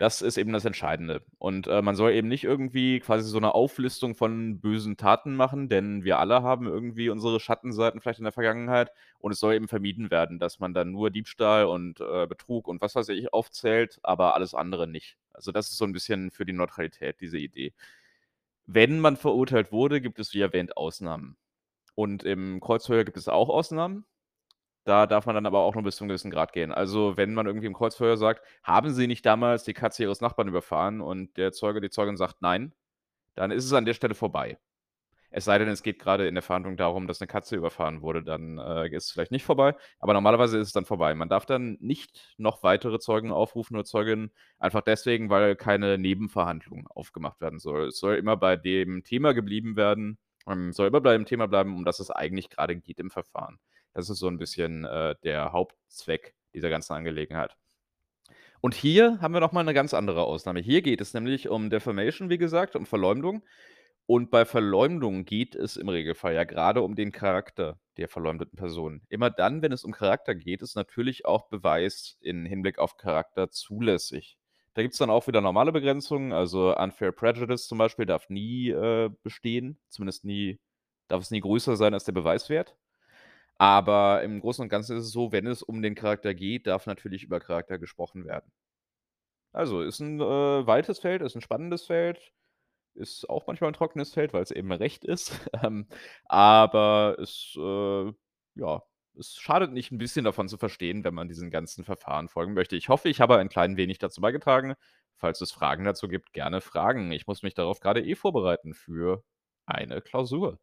Das 0.01 0.21
ist 0.21 0.37
eben 0.37 0.51
das 0.51 0.65
Entscheidende. 0.65 1.21
Und, 1.37 1.67
äh, 1.67 1.81
man 1.81 1.95
soll 1.95 2.11
eben 2.11 2.27
nicht 2.27 2.43
irgendwie 2.43 2.99
quasi 2.99 3.29
so 3.29 3.39
'ne 3.39 3.53
Auflistung 3.55 4.13
von 4.13 4.59
bösen 4.59 4.97
Taten 4.97 5.35
machen, 5.37 5.69
denn 5.69 6.03
wir 6.03 6.19
alle 6.19 6.43
haben 6.43 6.67
irgendwie 6.67 7.07
unsere 7.09 7.39
Schattenseiten 7.39 8.01
vielleicht 8.01 8.19
in 8.19 8.25
der 8.25 8.33
Vergangenheit 8.33 8.91
und 9.19 9.31
es 9.31 9.39
soll 9.39 9.53
eben 9.53 9.69
vermieden 9.69 10.11
werden, 10.11 10.37
dass 10.37 10.59
man 10.59 10.73
dann 10.73 10.91
nur 10.91 11.11
Diebstahl 11.11 11.65
und, 11.65 12.01
äh, 12.01 12.27
Betrug 12.27 12.67
und 12.67 12.81
was 12.81 12.95
weiß 12.95 13.07
ich 13.09 13.31
aufzählt, 13.33 13.99
aber 14.03 14.35
alles 14.35 14.53
andere 14.53 14.85
nicht. 14.85 15.17
Also, 15.31 15.53
das 15.53 15.71
ist 15.71 15.77
so 15.77 15.85
'n 15.85 15.93
bisschen 15.93 16.29
für 16.29 16.45
die 16.45 16.51
Neutralität 16.53 17.21
diese 17.21 17.37
Idee. 17.37 17.73
Wenn 18.67 18.99
man 18.99 19.17
verurteilt 19.17 19.71
wurde, 19.71 20.01
gibt 20.01 20.19
es 20.19 20.33
wie 20.33 20.41
erwähnt 20.41 20.77
Ausnahmen. 20.77 21.37
Und 21.95 22.23
im 22.23 22.59
Kreuzverhör 22.61 23.05
gibt 23.05 23.17
es 23.17 23.29
auch 23.29 23.49
Ausnahmen. 23.49 24.05
Da 24.87 25.07
darf 25.07 25.25
man 25.25 25.33
dann 25.35 25.47
aber 25.47 25.59
auch 25.61 25.73
nur 25.73 25.83
bis 25.83 25.95
zu 25.95 26.03
'nem 26.03 26.09
gewissen 26.09 26.29
Grad 26.31 26.53
gehen. 26.53 26.71
Also, 26.71 27.17
wenn 27.17 27.33
man 27.33 27.47
irgendwie 27.47 27.65
im 27.67 27.73
Kreuzverhör 27.73 28.17
sagt: 28.17 28.43
„Haben 28.63 28.91
Sie 28.93 29.07
nicht 29.07 29.25
damals 29.25 29.63
die 29.63 29.73
Katze 29.73 30.03
Ihres 30.03 30.21
Nachbarn 30.21 30.47
überfahren?“ 30.47 31.01
und 31.01 31.35
der 31.37 31.51
Zeuge, 31.53 31.81
die 31.81 31.89
Zeugin 31.89 32.17
sagt: 32.17 32.41
„Nein“, 32.41 32.73
dann 33.35 33.51
ist 33.51 33.65
es 33.65 33.73
an 33.73 33.85
der 33.85 33.93
Stelle 33.95 34.15
vorbei. 34.15 34.59
Es 35.31 35.45
sei 35.45 35.57
denn, 35.59 35.67
es 35.69 35.83
geht 35.83 35.99
grade 35.99 36.27
in 36.27 36.35
der 36.35 36.43
Verhandlung 36.43 36.77
darum, 36.77 37.07
dass 37.07 37.19
'ne 37.21 37.27
Katze 37.27 37.55
überfahren 37.57 38.01
wurde, 38.01 38.23
dann, 38.23 38.57
äh, 38.59 38.87
ist 38.95 39.05
es 39.07 39.11
vielleicht 39.11 39.31
nicht 39.31 39.45
vorbei, 39.45 39.75
aber 39.99 40.13
normalerweise 40.13 40.57
ist 40.59 40.67
es 40.69 40.73
dann 40.73 40.85
vorbei. 40.85 41.15
Man 41.15 41.29
darf 41.29 41.45
dann 41.45 41.77
nicht 41.81 42.35
noch 42.37 42.63
weitere 42.63 42.99
Zeugen 42.99 43.31
aufrufen 43.31 43.75
oder 43.75 43.85
Zeuginnen, 43.85 44.31
einfach 44.59 44.81
deswegen, 44.81 45.29
weil 45.29 45.55
keine 45.57 45.97
Nebenverhandlung 45.99 46.87
aufgemacht 46.87 47.41
werden 47.41 47.59
soll. 47.59 47.87
Es 47.89 47.99
soll 47.99 48.15
immer 48.17 48.37
bei 48.37 48.55
dem 48.57 49.03
Thema 49.03 49.33
geblieben 49.33 49.75
werden 49.77 50.17
ähm, 50.47 50.73
soll 50.73 50.87
immer 50.87 51.01
bei 51.01 51.13
dem 51.13 51.25
Thema 51.25 51.47
bleiben, 51.47 51.75
um 51.75 51.85
das 51.85 51.99
es 51.99 52.11
eigentlich 52.11 52.49
grade 52.51 52.75
geht 52.77 52.99
im 52.99 53.11
Verfahren. 53.11 53.59
Das 53.95 54.09
ist 54.09 54.19
so 54.19 54.27
'n 54.27 54.37
bisschen, 54.37 54.83
äh, 54.85 55.15
der 55.23 55.53
Hauptzweck 55.53 56.35
dieser 56.53 56.69
ganzen 56.69 56.93
Angelegenheit. 56.93 57.55
Und 58.63 58.73
hier 58.73 59.19
haben 59.21 59.33
wir 59.33 59.39
noch 59.41 59.51
mal 59.51 59.63
'ne 59.63 59.73
ganz 59.73 59.93
andere 59.93 60.23
Ausnahme. 60.23 60.59
Hier 60.59 60.81
geht 60.81 61.01
es 61.01 61.13
nämlich 61.13 61.49
um 61.49 61.69
Defamation, 61.69 62.29
wie 62.29 62.37
gesagt, 62.37 62.75
um 62.75 62.85
Verleumdung. 62.85 63.43
Und 64.07 64.31
bei 64.31 64.45
Verleumdung 64.45 65.25
geht 65.25 65.55
es 65.55 65.77
im 65.77 65.89
Regelfall 65.89 66.35
ja 66.35 66.43
grade 66.43 66.81
um 66.81 66.95
den 66.95 67.11
Charakter 67.11 67.79
der 67.97 68.07
verleumdeten 68.07 68.57
Person. 68.57 69.01
Immer 69.09 69.31
dann, 69.31 69.61
wenn 69.63 69.71
es 69.71 69.83
um 69.83 69.93
Charakter 69.93 70.35
geht, 70.35 70.61
ist 70.61 70.75
natürlich 70.75 71.25
auch 71.25 71.49
Beweis 71.49 72.17
in 72.21 72.45
Hinblick 72.45 72.79
auf 72.79 72.97
Charakter 72.97 73.49
zulässig. 73.51 74.37
Da 74.75 74.81
gibt's 74.83 74.97
dann 74.99 75.09
auch 75.09 75.27
wieder 75.27 75.41
normale 75.41 75.71
Begrenzungen, 75.71 76.33
also 76.33 76.75
Unfair 76.77 77.11
Prejudice 77.13 77.67
zum 77.67 77.77
Beispiel 77.79 78.05
darf 78.05 78.29
nie, 78.29 78.69
äh, 78.71 79.09
bestehen, 79.23 79.79
zumindest 79.89 80.25
nie 80.25 80.59
darf 81.07 81.21
es 81.21 81.31
nie 81.31 81.41
größer 81.41 81.75
sein 81.77 81.93
als 81.93 82.03
der 82.05 82.11
Beweiswert. 82.13 82.75
Aber 83.59 84.21
im 84.23 84.41
Großen 84.41 84.61
und 84.63 84.69
Ganzen 84.69 84.97
ist 84.97 85.05
es 85.05 85.11
so, 85.11 85.31
wenn 85.31 85.47
es 85.47 85.63
um 85.63 85.81
den 85.81 85.95
Charakter 85.95 86.33
geht, 86.33 86.67
darf 86.67 86.85
natürlich 86.87 87.23
über 87.23 87.39
Charakter 87.39 87.77
gesprochen 87.79 88.25
werden. 88.25 88.51
Also, 89.55 89.81
ist 89.81 90.01
'n, 90.01 90.19
äh, 90.19 90.67
weites 90.67 90.99
Feld, 90.99 91.21
ist 91.21 91.35
'n 91.37 91.41
spannendes 91.41 91.85
Feld, 91.85 92.33
ist 92.95 93.29
auch 93.29 93.47
manchmal 93.47 93.71
'n 93.71 93.73
trockenes 93.73 94.13
Feld, 94.13 94.33
weil's 94.33 94.51
eben 94.51 94.71
Recht 94.71 95.05
ist. 95.05 95.31
Ähm, 95.65 95.87
aber 96.25 97.17
es, 97.19 97.55
äh 97.57 98.13
ja, 98.55 98.83
es 99.19 99.35
schadet 99.37 99.71
nicht, 99.73 99.91
'n 99.91 99.97
bisschen 99.99 100.25
davon 100.25 100.49
zu 100.49 100.57
verstehen, 100.57 101.03
wenn 101.05 101.13
man 101.15 101.29
diesen 101.29 101.51
ganzen 101.51 101.85
Verfahren 101.85 102.29
folgen 102.29 102.53
möchte. 102.53 102.75
Ich 102.77 102.89
hoffe, 102.89 103.09
ich 103.09 103.21
habe 103.21 103.37
ein 103.37 103.49
klein 103.49 103.77
wenig 103.77 103.99
dazu 103.99 104.21
beigetragen. 104.21 104.75
Falls 105.17 105.41
es 105.41 105.51
Fragen 105.53 105.85
dazu 105.85 106.07
gibt, 106.09 106.33
gerne 106.33 106.61
fragen. 106.61 107.11
Ich 107.11 107.27
muss 107.27 107.43
mich 107.43 107.53
darauf 107.55 107.79
grade 107.81 108.01
eh 108.05 108.15
vorbereiten 108.15 108.73
für 108.73 109.23
eine 109.67 110.01
Klausur. 110.01 110.59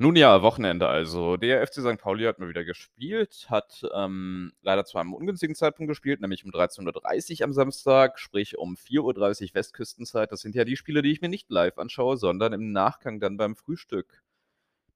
Nun 0.00 0.14
ja, 0.14 0.42
Wochenende 0.42 0.88
also. 0.88 1.38
Der 1.38 1.66
FC 1.66 1.76
Sankt 1.76 2.02
Pauli 2.02 2.24
hat 2.24 2.38
mal 2.38 2.50
wieder 2.50 2.64
gespielt, 2.64 3.46
hat, 3.48 3.82
ähm, 3.94 4.52
leider 4.60 4.84
zu 4.84 4.98
einem 4.98 5.14
ungünstigen 5.14 5.54
Zeitpunkt 5.54 5.88
gespielt, 5.88 6.20
nämlich 6.20 6.44
um 6.44 6.50
13:30 6.50 7.42
am 7.42 7.54
Samstag, 7.54 8.18
sprich 8.18 8.58
um 8.58 8.76
4:30 8.76 9.54
Westküstenzeit. 9.54 10.30
Das 10.32 10.42
sind 10.42 10.54
ja 10.54 10.64
die 10.66 10.76
Spiele, 10.76 11.00
die 11.00 11.12
ich 11.12 11.22
mir 11.22 11.30
nicht 11.30 11.50
live 11.50 11.78
anschaue, 11.78 12.18
sondern 12.18 12.52
im 12.52 12.72
Nachgang 12.72 13.20
dann 13.20 13.38
beim 13.38 13.56
Frühstück 13.56 14.22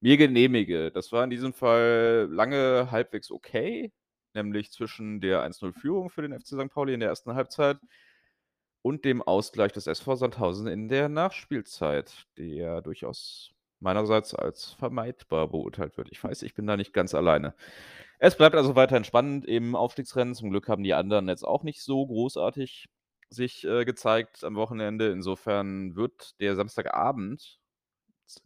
mir 0.01 0.17
genehmige. 0.17 0.91
Das 0.91 1.11
war 1.11 1.23
in 1.23 1.31
diesem 1.31 1.53
Fall 1.53 2.27
lange 2.31 2.89
halbwegs 2.91 3.31
okay, 3.31 3.91
nämlich 4.35 4.71
zwischen 4.71 5.21
der 5.21 5.41
1:0 5.43 5.73
Führung 5.73 6.09
für 6.11 6.23
den 6.23 6.33
FC 6.33 6.49
Sankt 6.55 6.73
Pauli 6.75 6.93
in 6.93 7.01
der 7.01 7.09
1. 7.11 7.35
Halbzeit 7.35 7.79
und 8.85 9.05
dem 9.05 9.21
Ausgleich 9.21 9.71
des 9.73 9.87
SV 9.87 10.15
Sandhausen 10.15 10.67
in 10.67 10.87
der 10.89 11.09
Nachspielzeit, 11.09 12.25
der 12.37 12.81
durchaus 12.81 13.51
meinerseits 13.81 14.35
als 14.35 14.73
vermeidbar 14.73 15.49
beurteilt 15.49 15.97
wird. 15.97 16.09
Ich 16.11 16.23
weiß, 16.23 16.43
ich 16.43 16.53
bin 16.53 16.67
da 16.67 16.77
nicht 16.77 16.93
ganz 16.93 17.15
alleine. 17.15 17.55
Es 18.19 18.37
bleibt 18.37 18.55
also 18.55 18.75
weiterhin 18.75 19.03
spannend 19.05 19.45
im 19.45 19.75
Aufstiegsrennen. 19.75 20.35
Zum 20.35 20.51
Glück 20.51 20.69
haben 20.69 20.83
die 20.83 20.93
anderen 20.95 21.27
jetzt 21.29 21.43
auch 21.45 21.63
nicht 21.63 21.81
so 21.83 22.05
großartig 22.07 22.87
sich, 23.29 23.65
äh, 23.65 23.85
gezeigt 23.85 24.43
am 24.45 24.55
Wochenende. 24.55 25.09
Insofern 25.11 25.95
wird 25.95 26.39
der 26.41 26.55
Samstagabend 26.55 27.59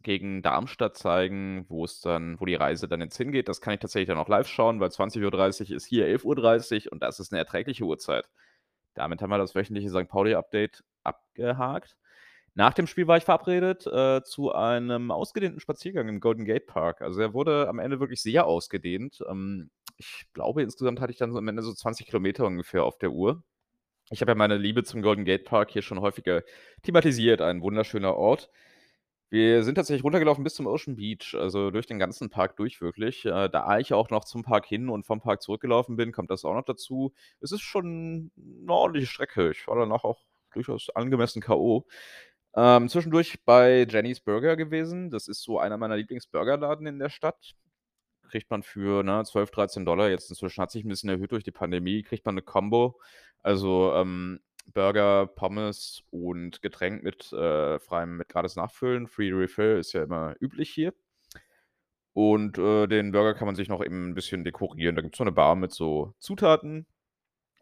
gegen 0.02 0.42
Darmstadt 0.42 0.96
zeigen, 0.96 1.66
wo 1.68 1.84
es 1.84 2.00
dann 2.00 2.40
wo 2.40 2.44
die 2.46 2.54
Reise 2.56 2.88
dann 2.88 3.00
jetzt 3.00 3.16
hingeht. 3.16 3.48
Das 3.48 3.60
kann 3.60 3.74
ich 3.74 3.80
tatsächlich 3.80 4.08
dann 4.08 4.18
auch 4.18 4.28
live 4.28 4.48
schauen, 4.48 4.80
weil 4.80 4.90
20:30 4.92 5.70
ist 5.72 5.86
hier 5.86 6.06
11:30 6.06 6.92
und 6.92 7.02
das 7.02 7.20
ist 7.20 7.32
'ne 7.32 7.38
erträgliche 7.38 7.84
Uhrzeit. 7.84 8.28
Damit 8.94 9.22
haben 9.22 9.30
wir 9.30 9.38
das 9.38 9.54
wöchentliche 9.56 9.90
Sankt 9.90 10.10
Pauli-Update 10.12 10.84
abgehakt. 11.04 11.96
Nach 12.56 12.72
dem 12.72 12.86
Spiel 12.86 13.06
war 13.06 13.18
ich 13.18 13.24
verabredet, 13.24 13.86
äh, 13.86 14.22
zu 14.24 14.52
einem 14.52 15.10
ausgedehnten 15.10 15.60
Spaziergang 15.60 16.08
im 16.08 16.20
Golden 16.20 16.46
Gate 16.46 16.66
Park. 16.66 17.02
Also, 17.02 17.20
er 17.20 17.34
wurde 17.34 17.68
am 17.68 17.78
Ende 17.78 18.00
wirklich 18.00 18.22
sehr 18.22 18.46
ausgedehnt. 18.46 19.22
Ähm, 19.30 19.70
ich 19.98 20.24
glaube, 20.32 20.62
insgesamt 20.62 21.00
hatte 21.00 21.12
ich 21.12 21.18
dann 21.18 21.32
so 21.32 21.38
am 21.38 21.48
Ende 21.48 21.62
so 21.62 21.74
20 21.74 22.06
Kilometer 22.06 22.46
ungefähr 22.46 22.84
auf 22.84 22.98
der 22.98 23.10
Uhr. 23.12 23.42
Ich 24.10 24.20
habe 24.22 24.32
ja 24.32 24.36
meine 24.36 24.58
Liebe 24.58 24.84
zum 24.84 25.02
Golden 25.02 25.24
Gate 25.26 25.44
Park 25.44 25.70
hier 25.70 25.82
schon 25.82 26.00
häufiger 26.00 26.42
thematisiert, 26.82 27.42
ein 27.42 27.62
wunderschöner 27.62 28.16
Ort. 28.16 28.50
Wir 29.30 29.64
sind 29.64 29.74
tatsächlich 29.74 30.04
runtergelaufen 30.04 30.44
bis 30.44 30.54
zum 30.54 30.66
Ocean 30.68 30.96
Beach, 30.96 31.34
also 31.34 31.70
durch 31.72 31.86
den 31.86 31.98
ganzen 31.98 32.30
Park 32.30 32.56
durch 32.56 32.80
wirklich. 32.80 33.24
Äh, 33.26 33.48
da 33.50 33.78
ich 33.78 33.92
auch 33.92 34.10
noch 34.10 34.24
zum 34.24 34.42
Park 34.44 34.66
hin 34.66 34.88
und 34.88 35.04
vom 35.04 35.20
Park 35.20 35.42
zurückgelaufen 35.42 35.96
bin, 35.96 36.12
kommt 36.12 36.30
das 36.30 36.44
auch 36.44 36.54
noch 36.54 36.64
dazu. 36.64 37.12
Es 37.40 37.52
ist 37.52 37.62
schon 37.62 38.30
'ne 38.36 38.72
ordentliche 38.72 39.08
Strecke. 39.08 39.50
Ich 39.50 39.66
war 39.68 39.76
danach 39.76 40.04
auch 40.04 40.20
durchaus 40.52 40.90
angemessen 40.90 41.42
K.O. 41.42 41.86
Ähm, 42.58 42.88
zwischendurch 42.88 43.44
bei 43.44 43.86
Jenny's 43.88 44.20
Burger 44.20 44.56
gewesen. 44.56 45.10
Das 45.10 45.28
ist 45.28 45.42
so 45.42 45.58
einer 45.58 45.76
meiner 45.76 45.96
Lieblingsburgerladen 45.98 46.86
in 46.86 46.98
der 46.98 47.10
Stadt. 47.10 47.54
Kriegt 48.30 48.50
man 48.50 48.62
für, 48.62 49.02
ne, 49.04 49.24
12, 49.26 49.50
13 49.52 49.84
$. 49.86 50.10
Jetzt 50.10 50.30
inzwischen 50.30 50.62
hat 50.62 50.70
sich 50.72 50.84
'n 50.84 50.88
bisschen 50.88 51.10
erhöht 51.10 51.32
durch 51.32 51.44
die 51.44 51.52
Pandemie, 51.52 52.02
kriegt 52.02 52.26
man 52.26 52.36
'ne 52.36 52.42
Kombo. 52.42 53.00
Also, 53.42 53.92
ähm, 53.94 54.40
Burger, 54.74 55.26
Pommes 55.28 56.02
und 56.10 56.62
Getränk 56.62 57.02
mit, 57.04 57.32
äh, 57.32 57.78
freiem 57.80 58.16
mit 58.18 58.28
gratis 58.30 58.56
Nachfüllen. 58.56 59.08
Free 59.08 59.32
Refill 59.32 59.78
ist 59.78 59.92
ja 59.94 60.04
immer 60.04 60.34
üblich 60.40 60.70
hier. 60.70 60.94
Und, 62.16 62.56
äh, 62.56 62.86
den 62.86 63.12
Burger 63.12 63.34
kann 63.34 63.44
man 63.44 63.56
sich 63.56 63.68
noch 63.68 63.84
eben 63.84 64.06
'n 64.12 64.14
bisschen 64.14 64.42
dekorieren. 64.42 64.96
Da 64.96 65.02
gibt's 65.02 65.18
so 65.18 65.24
'ne 65.24 65.32
Bar 65.32 65.54
mit 65.54 65.70
so 65.72 66.14
Zutaten. 66.18 66.86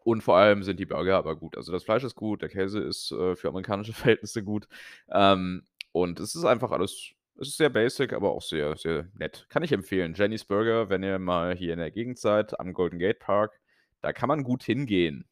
Und 0.05 0.21
vor 0.21 0.37
allem 0.37 0.61
sind 0.61 0.79
die 0.79 0.85
Burger 0.85 1.17
aber 1.17 1.35
gut. 1.35 1.57
Also, 1.57 1.71
das 1.71 1.83
Fleisch 1.83 2.03
ist 2.03 2.15
gut, 2.15 2.43
der 2.43 2.49
Käse 2.49 2.79
ist, 2.79 3.11
äh, 3.11 3.35
für 3.35 3.49
amerikanische 3.49 3.93
Verhältnisse 3.93 4.43
gut. 4.43 4.67
Ähm, 5.11 5.63
und 5.91 6.19
es 6.19 6.35
ist 6.35 6.45
einfach 6.45 6.71
alles 6.71 7.15
es 7.37 7.49
ist 7.49 7.57
sehr 7.57 7.69
basic, 7.69 8.13
aber 8.13 8.31
auch 8.31 8.41
sehr, 8.41 8.77
sehr 8.77 9.09
nett. 9.13 9.45
Kann 9.49 9.63
ich 9.63 9.71
empfehlen. 9.71 10.13
Jenny's 10.13 10.45
Burger, 10.45 10.89
wenn 10.89 11.03
ihr 11.03 11.19
mal 11.19 11.55
hier 11.55 11.73
in 11.73 11.79
der 11.79 11.91
Gegend 11.91 12.17
seid, 12.17 12.57
am 12.59 12.73
Golden 12.73 12.99
Gate 12.99 13.19
Park, 13.19 13.59
da 14.01 14.13
kann 14.13 14.29
man 14.29 14.43
gut 14.43 14.63
hingehen. 14.63 15.25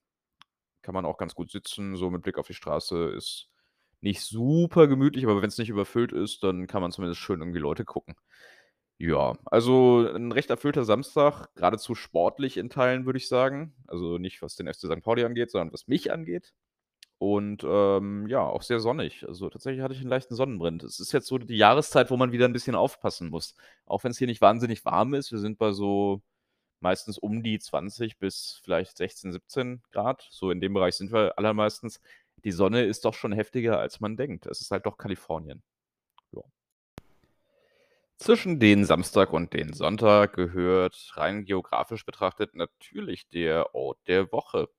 Kann 0.82 0.94
man 0.94 1.06
auch 1.06 1.18
ganz 1.18 1.34
gut 1.34 1.50
sitzen, 1.50 1.96
so 1.96 2.10
mit 2.10 2.24
Blick 2.24 2.38
auf 2.38 2.48
die 2.48 2.54
Straße. 2.54 3.14
Ist 3.16 3.50
nicht 4.02 4.22
super 4.22 4.88
gemütlich, 4.88 5.24
aber 5.24 5.42
wenn's 5.42 5.58
nicht 5.58 5.70
überfüllt 5.70 6.12
ist, 6.12 6.44
dann 6.44 6.68
kann 6.68 6.82
man 6.82 6.92
zumindest 6.92 7.22
schön 7.22 7.40
irgendwie 7.40 7.60
Leute 7.60 7.86
gucken. 7.86 8.16
Ja, 9.02 9.34
also 9.46 10.08
'n 10.08 10.32
recht 10.32 10.50
erfüllter 10.52 10.86
Samstag, 10.86 11.48
geradezu 11.56 11.96
sportlich 11.96 12.58
in 12.58 12.70
Teilen, 12.70 13.06
würde 13.06 13.18
ich 13.18 13.28
sagen. 13.28 13.74
Also, 13.88 14.18
nicht, 14.20 14.42
was 14.42 14.56
den 14.56 14.68
FC 14.68 14.82
Sankt 14.88 15.04
Pauli 15.04 15.24
angeht, 15.26 15.50
sondern 15.52 15.74
was 15.74 15.88
mich 15.88 16.12
angeht. 16.12 16.54
Und, 17.20 17.64
ähm, 17.66 18.28
ja, 18.28 18.42
auch 18.42 18.64
sehr 18.64 18.80
sonnig. 18.82 19.28
Also, 19.28 19.50
tatsächlich 19.50 19.82
hatte 19.84 19.94
ich 19.96 20.02
'n 20.02 20.10
leichten 20.10 20.36
Sonnenbrand. 20.36 20.84
Es 20.84 21.00
ist 21.00 21.14
jetzt 21.14 21.28
so 21.28 21.38
die 21.40 21.58
Jahreszeit, 21.58 22.12
wo 22.12 22.18
man 22.18 22.32
wieder 22.34 22.46
'n 22.48 22.54
bisschen 22.54 22.76
aufpassen 22.76 23.30
muss. 23.30 23.56
Auch 23.86 24.04
wenn's 24.04 24.18
hier 24.20 24.28
nicht 24.28 24.42
wahnsinnig 24.42 24.86
warm 24.86 25.14
ist. 25.16 25.32
Wir 25.32 25.40
sind 25.40 25.58
bei 25.60 25.72
so 25.74 26.22
meistens 26.82 27.18
um 27.20 27.44
die 27.44 27.60
20 27.60 28.20
bis 28.20 28.62
vielleicht 28.64 28.98
16, 28.98 29.32
17 29.34 29.84
Grad. 29.92 30.28
So 30.32 30.52
in 30.52 30.62
dem 30.62 30.74
Bereich 30.74 30.96
sind 30.96 31.12
wir 31.14 31.38
allermeistens. 31.38 32.02
Die 32.46 32.52
Sonne 32.54 32.84
ist 32.86 33.06
doch 33.06 33.14
schon 33.16 33.34
heftiger, 33.34 33.80
als 33.80 34.00
man 34.02 34.18
denkt. 34.18 34.48
Es 34.48 34.62
ist 34.62 34.72
halt 34.72 34.86
doch 34.88 34.98
Kalifornien. 34.98 35.62
Zwischen 38.24 38.58
den 38.58 38.86
Samstag 38.86 39.34
und 39.34 39.52
den 39.54 39.74
Sonntag 39.74 40.32
gehört 40.32 41.12
rein 41.16 41.44
geografisch 41.44 42.06
betrachtet 42.06 42.56
natürlich 42.56 43.28
der 43.28 43.76
Ort 43.76 43.98
der 44.08 44.32
Woche. 44.32 44.70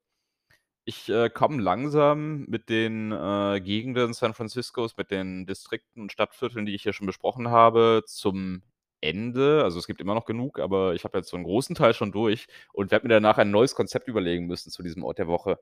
Ich, 0.87 1.09
äh, 1.11 1.31
komme 1.31 1.63
langsam 1.63 2.47
mit 2.47 2.69
den, 2.71 3.13
äh, 3.13 3.61
Gegenden 3.61 4.15
San 4.15 4.35
Franciscos, 4.35 4.97
mit 4.97 5.11
den 5.11 5.47
Distrikten 5.47 6.03
und 6.03 6.13
Stadtvierteln, 6.13 6.67
die 6.67 6.75
ich 6.75 6.83
hier 6.85 6.95
schon 6.95 7.07
besprochen 7.07 7.51
habe, 7.51 8.03
zum 8.07 8.63
Ende. 9.03 9.63
Also, 9.65 9.79
es 9.79 9.87
gibt 9.87 10.01
immer 10.01 10.15
noch 10.15 10.27
genug, 10.27 10.61
aber 10.61 10.95
ich 10.95 11.05
habe 11.05 11.19
jetzt 11.19 11.31
so 11.31 11.37
'n 11.37 11.45
großen 11.45 11.77
Teil 11.77 11.95
schon 11.95 12.13
durch 12.13 12.47
und 12.73 12.91
werde 12.93 13.07
mir 13.09 13.15
danach 13.15 13.39
ein 13.39 13.51
neues 13.53 13.75
Konzept 13.75 14.09
überlegen 14.09 14.47
müssen 14.47 14.71
zu 14.73 14.83
diesem 14.83 15.05
Ort 15.05 15.19
der 15.19 15.29
Woche. 15.29 15.59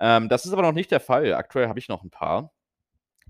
Ähm, 0.00 0.28
das 0.28 0.46
ist 0.46 0.52
aber 0.52 0.62
noch 0.62 0.72
nicht 0.72 0.90
der 0.92 1.00
Fall. 1.00 1.34
Aktuell 1.34 1.68
habe 1.68 1.78
ich 1.80 1.88
noch 1.88 2.04
'n 2.04 2.10
paar. 2.10 2.52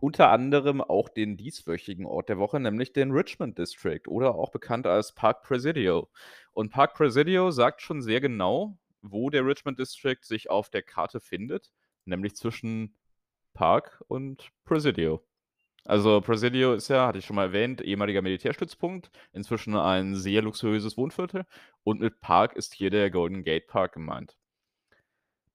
Unter 0.01 0.31
anderem 0.31 0.81
auch 0.81 1.11
den 1.11 1.37
dieswöchigen 1.37 2.07
Ort 2.07 2.31
der 2.31 2.39
Woche, 2.39 2.59
nämlich 2.59 2.93
den 2.95 3.13
Richmond 3.13 3.59
District 3.59 4.09
oder 4.09 4.35
auch 4.35 4.51
bekannt 4.51 4.87
als 4.87 5.15
Park 5.15 5.43
Presidio. 5.43 6.09
Und 6.53 6.71
Park 6.71 6.95
Presidio 6.95 7.51
sagt 7.51 7.83
schon 7.83 8.01
sehr 8.01 8.21
genau, 8.23 8.79
wo 9.03 9.29
der 9.31 9.45
Richmond 9.47 9.79
District 9.79 10.23
sich 10.23 10.49
auf 10.51 10.71
der 10.71 10.83
Karte 10.83 11.21
findet, 11.21 11.71
nämlich 12.07 12.35
zwischen 12.35 12.97
Park 13.53 14.03
und 14.09 14.51
Presidio. 14.65 15.23
Also, 15.85 16.21
Presidio 16.23 16.75
ist 16.75 16.89
ja, 16.89 17.07
hatte 17.07 17.19
ich 17.19 17.27
schon 17.27 17.37
mal 17.37 17.47
erwähnt, 17.49 17.81
ehemaliger 17.83 18.23
Militärstützpunkt, 18.23 19.11
inzwischen 19.33 19.77
ein 19.77 20.15
sehr 20.15 20.43
luxuriöses 20.43 20.97
Wohnviertel 20.97 21.45
und 21.85 22.01
mit 22.01 22.21
Park 22.21 22.55
ist 22.57 22.75
hier 22.75 22.91
der 22.91 23.11
Golden 23.11 23.45
Gate 23.45 23.67
Park 23.67 23.95
gemeint. 23.95 24.37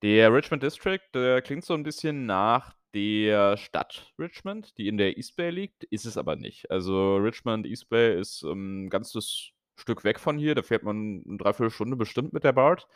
Der 0.02 0.34
Richmond 0.34 0.62
District, 0.64 1.02
der 1.14 1.42
klingt 1.42 1.66
so 1.66 1.74
'n 1.74 1.84
bisschen 1.84 2.26
nach 2.26 2.76
der 2.96 3.58
Stadt 3.58 4.14
Richmond, 4.20 4.78
die 4.80 4.90
in 4.90 4.98
der 4.98 5.18
East 5.20 5.38
Bay 5.38 5.52
liegt, 5.52 5.86
ist 5.86 6.06
es 6.08 6.18
aber 6.18 6.38
nicht. 6.38 6.72
Also, 6.72 7.18
Richmond, 7.18 7.68
East 7.68 7.90
Bay 7.90 8.20
ist, 8.20 8.44
ähm, 8.44 8.88
'n 8.88 8.92
ganzes 8.92 9.52
Stück 9.78 10.06
weg 10.06 10.20
von 10.22 10.40
hier. 10.40 10.56
Da 10.56 10.64
fährt 10.64 10.84
man 10.84 11.22
'ne 11.26 11.38
3/4 11.40 11.72
Stunde 11.72 11.98
bestimmt 11.98 12.34
mit 12.34 12.46
der 12.46 12.54
BART, 12.54 12.88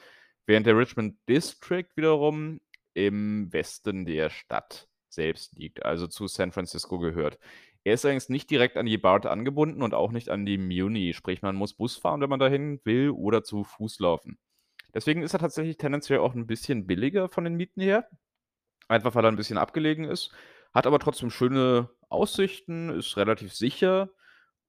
während 0.48 0.68
der 0.68 0.78
Richmond 0.80 1.18
District 1.30 1.88
wiederum 1.98 2.62
im 2.96 3.54
Westen 3.54 4.06
der 4.08 4.32
Stadt 4.32 4.90
selbst 5.10 5.58
liegt, 5.60 5.86
also 5.86 6.08
zu 6.08 6.28
San 6.28 6.52
Francisco 6.54 7.00
gehört. 7.00 7.40
Er 7.86 7.96
ist 7.96 8.06
allerdings 8.06 8.30
nicht 8.30 8.50
direkt 8.52 8.78
an 8.78 8.88
die 8.88 8.98
BART 9.00 9.28
angebunden 9.28 9.84
und 9.84 9.94
auch 9.96 10.12
nicht 10.14 10.30
an 10.30 10.46
die 10.48 10.58
Muni, 10.60 11.14
sprich, 11.14 11.42
man 11.44 11.56
muss 11.58 11.76
Bus 11.76 11.98
fahren, 11.98 12.22
wenn 12.22 12.30
man 12.32 12.40
dahin 12.42 12.82
will 12.86 13.12
oder 13.12 13.44
zu 13.44 13.64
Fuß 13.66 14.00
laufen. 14.00 14.40
Deswegen 14.96 15.24
ist 15.24 15.34
er 15.34 15.40
tatsächlich 15.42 15.78
tendenziell 15.78 16.20
auch 16.20 16.36
'n 16.36 16.48
bisschen 16.48 16.88
billiger 16.88 17.30
von 17.30 17.44
den 17.46 17.56
Mieten 17.56 17.82
her, 17.82 18.10
einfach 18.90 19.16
weil 19.16 19.26
er 19.26 19.30
'n 19.32 19.38
bisschen 19.38 19.58
abgelegen 19.60 20.06
ist, 20.06 20.32
hat 20.74 20.88
aber 20.88 21.00
trotzdem 21.00 21.30
schöne 21.32 21.90
Aussichten, 22.10 22.90
ist 22.90 23.18
relativ 23.18 23.54
sicher 23.54 24.10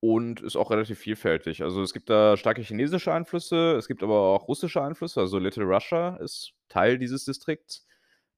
und 0.01 0.41
ist 0.43 0.57
auch 0.57 0.71
relativ 0.73 0.99
vielfältig. 1.01 1.63
Also, 1.63 1.83
es 1.83 1.93
gibt 1.95 2.11
da 2.11 2.37
starke 2.39 2.63
chinesische 2.63 3.13
Einflüsse, 3.13 3.75
es 3.77 3.89
gibt 3.89 4.03
aber 4.05 4.17
auch 4.37 4.49
russische 4.49 4.83
Einflüsse, 4.83 5.21
also 5.21 5.39
Little 5.39 5.65
Russia 5.65 6.17
ist 6.19 6.53
Teil 6.69 6.99
dieses 6.99 7.25
Distrikts, 7.27 7.87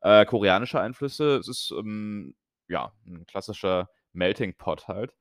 äh, 0.02 0.26
koreanische 0.26 0.80
Einflüsse. 0.80 1.36
Es 1.38 1.48
ist, 1.48 1.72
ähm, 1.78 2.34
ja, 2.68 2.92
'n 3.06 3.26
klassischer 3.26 3.90
Melting 4.14 4.54
Pot 4.56 4.88
halt 4.88 5.14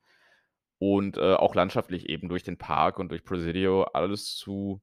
und, 0.79 1.17
äh, 1.17 1.35
auch 1.35 1.55
landschaftlich 1.55 2.09
eben 2.09 2.29
durch 2.29 2.43
den 2.43 2.57
Park 2.59 2.99
und 2.99 3.09
durch 3.11 3.23
Presidio 3.25 3.83
alles 3.85 4.35
zu 4.37 4.81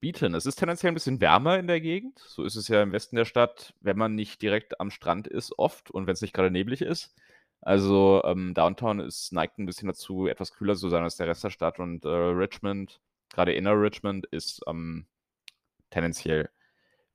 bieten. 0.00 0.34
Es 0.34 0.46
ist 0.46 0.56
tendenziell 0.56 0.92
'n 0.92 0.94
bisschen 0.94 1.20
wärmer 1.20 1.58
in 1.58 1.66
der 1.66 1.80
Gegend. 1.80 2.18
So 2.20 2.44
ist 2.44 2.56
es 2.56 2.68
ja 2.68 2.82
im 2.82 2.92
Westen 2.92 3.16
der 3.16 3.24
Stadt, 3.24 3.74
wenn 3.80 3.96
man 3.98 4.14
nicht 4.14 4.42
direkt 4.42 4.80
am 4.80 4.90
Strand 4.90 5.26
ist 5.28 5.58
oft 5.58 5.90
und 5.90 6.06
wenn's 6.06 6.22
nicht 6.22 6.34
grade 6.34 6.50
neblig 6.50 6.82
ist. 6.82 7.14
Also, 7.62 8.22
ähm, 8.24 8.54
Downtown 8.54 9.00
ist 9.00 9.32
neigt 9.32 9.58
'n 9.58 9.66
bisschen 9.66 9.88
dazu, 9.88 10.26
etwas 10.28 10.52
kühler 10.52 10.76
zu 10.76 10.88
sein 10.90 11.02
als 11.02 11.16
der 11.16 11.26
Rest 11.28 11.44
der 11.44 11.50
Stadt 11.50 11.78
und, 11.80 12.04
äh, 12.04 12.08
Richmond, 12.08 13.00
grade 13.32 13.52
Inner 13.54 13.80
Richmond, 13.80 14.26
ist, 14.26 14.60
ähm, 14.68 15.06
tendenziell 15.90 16.50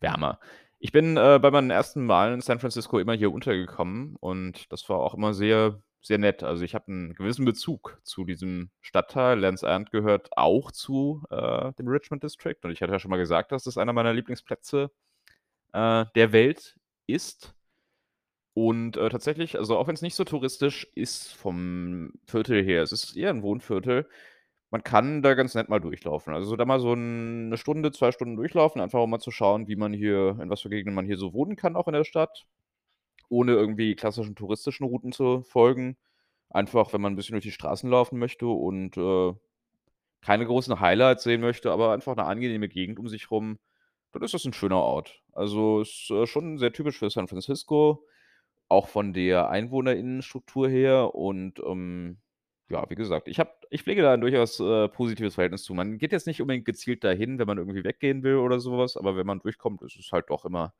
wärmer. 0.02 0.39
Ich 0.80 0.91
bin, 0.94 1.17
äh, 1.17 1.39
bei 1.41 1.52
meinen 1.52 1.72
ersten 1.72 2.06
Malen 2.06 2.36
in 2.36 2.41
San 2.41 2.60
Francisco 2.60 3.00
immer 3.00 3.13
hier 3.15 3.32
untergekommen 3.34 4.15
und 4.20 4.72
das 4.74 4.89
war 4.89 5.00
auch 5.00 5.15
immer 5.15 5.34
sehr, 5.34 5.82
sehr 6.02 6.18
nett. 6.18 6.44
Also, 6.44 6.64
ich 6.64 6.76
habe 6.76 6.92
'n 6.92 7.14
gewissen 7.16 7.46
Bezug 7.46 8.00
zu 8.04 8.26
diesem 8.26 8.70
Stadtteil. 8.82 9.40
Lands 9.40 9.64
End 9.64 9.92
gehört 9.92 10.30
auch 10.38 10.72
zu, 10.72 11.24
äh, 11.30 11.74
dem 11.74 11.88
Richmond 11.88 12.24
District 12.24 12.58
und 12.64 12.72
ich 12.72 12.82
hatte 12.82 12.94
ja 12.94 13.00
schon 13.00 13.12
mal 13.12 13.18
gesagt, 13.18 13.52
dass 13.52 13.64
das 13.66 13.78
einer 13.78 13.94
meiner 13.94 14.14
Lieblingsplätze, 14.14 14.92
äh, 15.74 16.06
der 16.16 16.34
Welt 16.34 16.78
ist. 17.08 17.54
Und, 18.58 18.98
äh, 18.98 19.10
tatsächlich, 19.10 19.58
also, 19.58 19.78
auch 19.78 19.88
wenn's 19.88 20.02
nicht 20.02 20.16
so 20.16 20.24
touristisch 20.26 20.86
ist 20.96 21.34
vom 21.34 22.12
Viertel 22.26 22.62
her, 22.64 22.84
es 22.84 22.92
ist 22.92 23.16
eher 23.16 23.30
'n 23.32 23.44
Wohnviertel, 23.44 24.10
man 24.72 24.84
kann 24.84 25.22
da 25.24 25.34
ganz 25.36 25.56
nett 25.56 25.70
mal 25.70 25.80
durchlaufen. 25.80 26.34
Also, 26.34 26.56
da 26.58 26.66
mal 26.66 26.80
so 26.82 26.94
'n 26.94 27.50
'ne 27.50 27.58
Stunde, 27.58 27.92
2 27.94 28.12
Stunden 28.12 28.36
durchlaufen, 28.36 28.82
einfach 28.82 29.02
um 29.02 29.10
mal 29.10 29.20
zu 29.20 29.32
schauen, 29.32 29.68
wie 29.68 29.76
man 29.78 29.94
hier 29.94 30.38
in 30.42 30.50
was 30.50 30.62
für 30.62 30.70
Gegenden 30.70 30.96
man 30.96 31.06
hier 31.06 31.18
so 31.18 31.34
wohnen 31.34 31.56
kann, 31.56 31.76
auch 31.78 31.88
in 31.88 31.94
der 31.94 32.04
Stadt, 32.06 32.46
ohne 33.32 33.54
irgendwie 33.54 33.96
klassischen 33.96 34.36
touristischen 34.36 34.86
Routen 34.88 35.13
zu 35.13 35.44
folgen. 35.44 35.98
Einfach, 36.52 36.94
wenn 36.94 37.02
man 37.02 37.13
'n 37.13 37.17
bisschen 37.17 37.34
durch 37.34 37.46
die 37.46 37.52
Straßen 37.54 37.89
laufen 37.91 38.20
möchte 38.20 38.48
und, 38.48 38.98
äh, 38.98 39.34
keine 40.22 40.46
großen 40.48 40.80
Highlights 40.82 41.24
sehen 41.24 41.41
möchte, 41.41 41.72
aber 41.72 41.94
einfach 41.94 42.15
'ne 42.17 42.26
angenehme 42.26 42.70
Gegend 42.70 43.00
um 43.00 43.08
sich 43.10 43.32
rum, 43.32 43.60
dann 44.13 44.24
ist 44.24 44.34
das 44.36 44.46
'n 44.46 44.54
schöner 44.54 44.78
Ort. 44.84 45.22
Also, 45.34 45.82
ist, 45.82 46.10
äh, 46.12 46.28
schon 46.28 46.58
sehr 46.60 46.74
typisch 46.74 47.00
für 47.00 47.10
San 47.12 47.28
Francisco, 47.30 48.06
auch 48.70 48.88
von 48.89 49.13
der 49.13 49.50
Einwohnerinnenstruktur 49.52 50.70
her 50.70 51.15
und, 51.15 51.60
ähm, 51.62 52.20
ja, 52.72 52.89
wie 52.89 52.96
gesagt, 52.96 53.28
ich 53.30 53.39
habe 53.39 53.52
ich 53.72 53.84
pflege 53.84 54.02
da 54.04 54.13
'n 54.15 54.22
durchaus, 54.22 54.60
äh, 54.62 54.89
positives 54.89 55.36
Verhältnis 55.36 55.63
zu. 55.65 55.74
Man 55.76 55.98
geht 56.00 56.12
jetzt 56.13 56.28
nicht 56.28 56.41
unbedingt 56.41 56.65
gezielt 56.65 57.04
dahin, 57.06 57.39
wenn 57.39 57.48
man 57.48 57.58
irgendwie 57.60 57.84
weggehen 57.86 58.24
will 58.24 58.38
oder 58.38 58.60
so 58.62 58.78
was, 58.80 58.98
aber 58.98 59.15
wenn 59.17 59.28
man 59.28 59.39
durchkommt, 59.41 59.82
ist 59.84 59.98
es 60.00 60.12
halt 60.13 60.30
doch 60.32 60.46
immer 60.46 60.74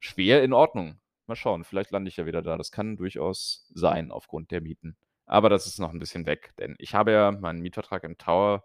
schwer 0.00 0.42
in 0.44 0.52
Ordnung. 0.54 0.98
Mal 1.30 1.36
schauen, 1.36 1.62
vielleicht 1.64 1.92
lande 1.92 2.08
ich 2.08 2.16
ja 2.16 2.26
wieder 2.26 2.42
da. 2.42 2.56
Das 2.58 2.72
kann 2.72 2.96
durchaus 2.96 3.64
sein 3.72 4.10
aufgrund 4.10 4.50
der 4.50 4.60
Mieten. 4.60 4.96
Aber 5.26 5.48
das 5.48 5.66
ist 5.68 5.78
noch 5.78 5.92
'n 5.92 6.00
bisschen 6.00 6.26
weg, 6.26 6.50
denn 6.58 6.74
ich 6.78 6.94
habe 6.94 7.12
ja 7.12 7.30
meinen 7.30 7.60
Mietvertrag 7.62 8.02
im 8.04 8.18
Tower 8.18 8.64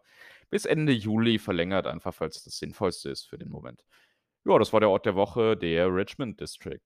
bis 0.49 0.65
Ende 0.65 0.91
Juli 0.93 1.37
verlängert, 1.39 1.85
einfach 1.87 2.19
weil's 2.19 2.43
das 2.43 2.57
Sinnvollste 2.57 3.09
ist 3.11 3.27
für 3.29 3.37
den 3.37 3.49
Moment. 3.49 3.85
Ja, 4.45 4.59
das 4.59 4.73
war 4.73 4.79
der 4.81 4.89
Ort 4.89 5.05
der 5.05 5.15
Woche, 5.15 5.57
der 5.57 5.93
Richmond 5.95 6.39
District. 6.41 6.81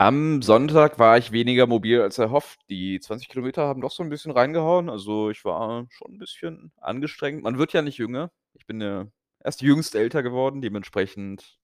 Am 0.00 0.42
Sonntag 0.42 0.98
war 0.98 1.18
ich 1.18 1.30
weniger 1.30 1.68
mobil 1.68 2.00
als 2.02 2.18
erhofft. 2.18 2.58
Die 2.68 2.98
20 2.98 3.28
Kilometer 3.28 3.62
haben 3.66 3.80
doch 3.80 3.92
so 3.92 4.02
'n 4.02 4.08
bisschen 4.08 4.32
reingehauen. 4.32 4.90
Also, 4.90 5.30
ich 5.30 5.44
war 5.44 5.86
schon 5.90 6.14
'n 6.14 6.18
bisschen 6.18 6.72
angestrengt. 6.80 7.44
Man 7.44 7.58
wird 7.58 7.72
ja 7.72 7.80
nicht 7.82 7.98
jünger. 7.98 8.32
Ich 8.54 8.66
bin 8.66 8.80
ja 8.80 9.06
erst 9.44 9.62
jüngst 9.62 9.94
älter 9.94 10.24
geworden, 10.24 10.60
dementsprechend, 10.62 11.58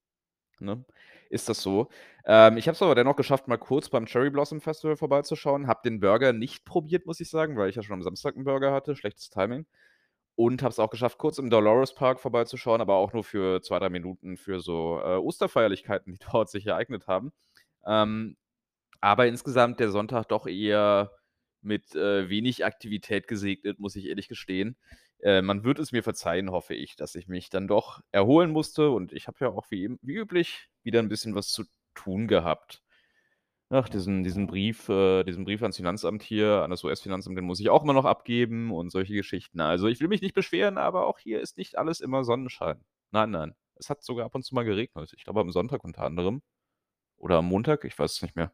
ne, 0.61 0.85
ist 1.31 1.49
das 1.49 1.63
so. 1.63 1.89
Ähm, 2.27 2.57
ich 2.57 2.69
habe 2.69 2.75
es 2.77 2.83
aber 2.83 2.95
dennoch 2.95 3.17
geschafft, 3.17 3.49
mal 3.49 3.57
kurz 3.59 3.89
beim 3.89 4.07
Cherry 4.07 4.31
Blossom 4.31 4.61
Festival 4.61 4.97
vorbeizuschauen, 4.97 5.67
habe 5.67 5.81
den 5.85 6.01
Burger 6.01 6.33
nicht 6.33 6.65
probiert, 6.65 7.07
muss 7.07 7.21
ich 7.21 7.31
sagen, 7.31 7.57
weil 7.57 7.71
ich 7.71 7.77
ja 7.77 7.83
schon 7.83 7.95
am 7.95 8.03
Samstag 8.03 8.37
'n 8.37 8.45
Burger 8.45 8.73
hatte, 8.73 8.95
schlechtes 8.97 9.31
Timing. 9.31 9.67
Und 10.37 10.63
habe 10.63 10.71
es 10.73 10.79
auch 10.81 10.91
geschafft, 10.91 11.19
kurz 11.19 11.39
im 11.39 11.51
Dolores 11.51 11.95
Park 11.95 12.21
vorbeizuschauen, 12.21 12.81
aber 12.81 12.95
auch 12.97 13.13
nur 13.13 13.25
für 13.25 13.63
2, 13.63 13.79
3 13.81 13.91
Minuten 13.91 14.37
für 14.39 14.61
so, 14.61 15.01
äh, 15.05 15.17
Osterfeierlichkeiten, 15.17 16.15
die 16.15 16.19
dort 16.33 16.51
sich 16.51 16.67
ereignet 16.67 17.07
haben. 17.09 17.33
Ähm, 17.87 18.37
aber 19.01 19.27
insgesamt 19.27 19.81
der 19.81 19.91
Sonntag 19.91 20.27
doch 20.29 20.47
eher 20.47 21.13
mit, 21.63 21.95
äh, 21.95 22.29
wenig 22.31 22.65
Aktivität 22.65 23.29
gesegnet, 23.29 23.79
muss 23.81 23.97
ich 23.97 24.07
ehrlich 24.07 24.29
gestehen. 24.29 24.77
Äh, 25.21 25.43
man 25.43 25.65
wird 25.65 25.79
es 25.79 25.93
mir 25.93 26.03
verzeihen, 26.03 26.51
hoffe 26.51 26.75
ich, 26.75 26.97
dass 26.97 27.15
ich 27.15 27.29
mich 27.29 27.51
dann 27.51 27.69
doch 27.69 28.01
erholen 28.13 28.51
musste 28.53 28.91
und 28.91 29.13
ich 29.13 29.27
habe 29.29 29.39
ja 29.41 29.49
auch 29.51 29.67
wie 29.71 29.97
wie 30.03 30.15
üblich 30.17 30.69
wieder 30.83 31.01
'n 31.01 31.09
bisschen 31.09 31.35
was 31.35 31.49
zu 31.49 31.65
tun 31.95 32.29
gehabt. 32.29 32.83
Ach, 33.71 33.89
diesen 33.89 34.25
diesen 34.25 34.47
Brief 34.49 34.89
äh, 34.89 35.23
diesen 35.25 35.45
Brief 35.45 35.63
ans 35.63 35.77
Finanzamt 35.77 36.23
hier, 36.23 36.63
an 36.63 36.71
das 36.71 36.83
US-Finanzamt, 36.85 37.37
den 37.39 37.45
muss 37.45 37.61
ich 37.61 37.71
auch 37.71 37.85
immer 37.85 37.93
noch 37.93 38.05
abgeben 38.05 38.73
und 38.73 38.91
solche 38.91 39.15
Geschichten. 39.15 39.61
Also, 39.61 39.87
ich 39.89 40.01
will 40.01 40.09
mich 40.09 40.23
nicht 40.23 40.35
beschweren, 40.35 40.77
aber 40.79 41.07
auch 41.07 41.19
hier 41.21 41.41
ist 41.41 41.57
nicht 41.57 41.79
alles 41.79 42.01
immer 42.01 42.25
Sonnenschein. 42.25 42.85
Nein, 43.13 43.31
nein. 43.31 43.55
Es 43.77 43.89
hat 43.91 44.03
sogar 44.03 44.27
ab 44.27 44.35
und 44.35 44.45
zu 44.45 44.55
mal 44.55 44.65
geregnet. 44.65 45.13
Ich 45.17 45.25
glaube, 45.25 45.41
am 45.41 45.53
Sonntag 45.53 45.85
unter 45.85 46.03
anderem 46.03 46.43
oder 47.19 47.39
am 47.39 47.47
Montag, 47.47 47.85
ich 47.85 47.99
weiß 47.99 48.13
es 48.15 48.23
nicht 48.23 48.37
mehr. 48.37 48.53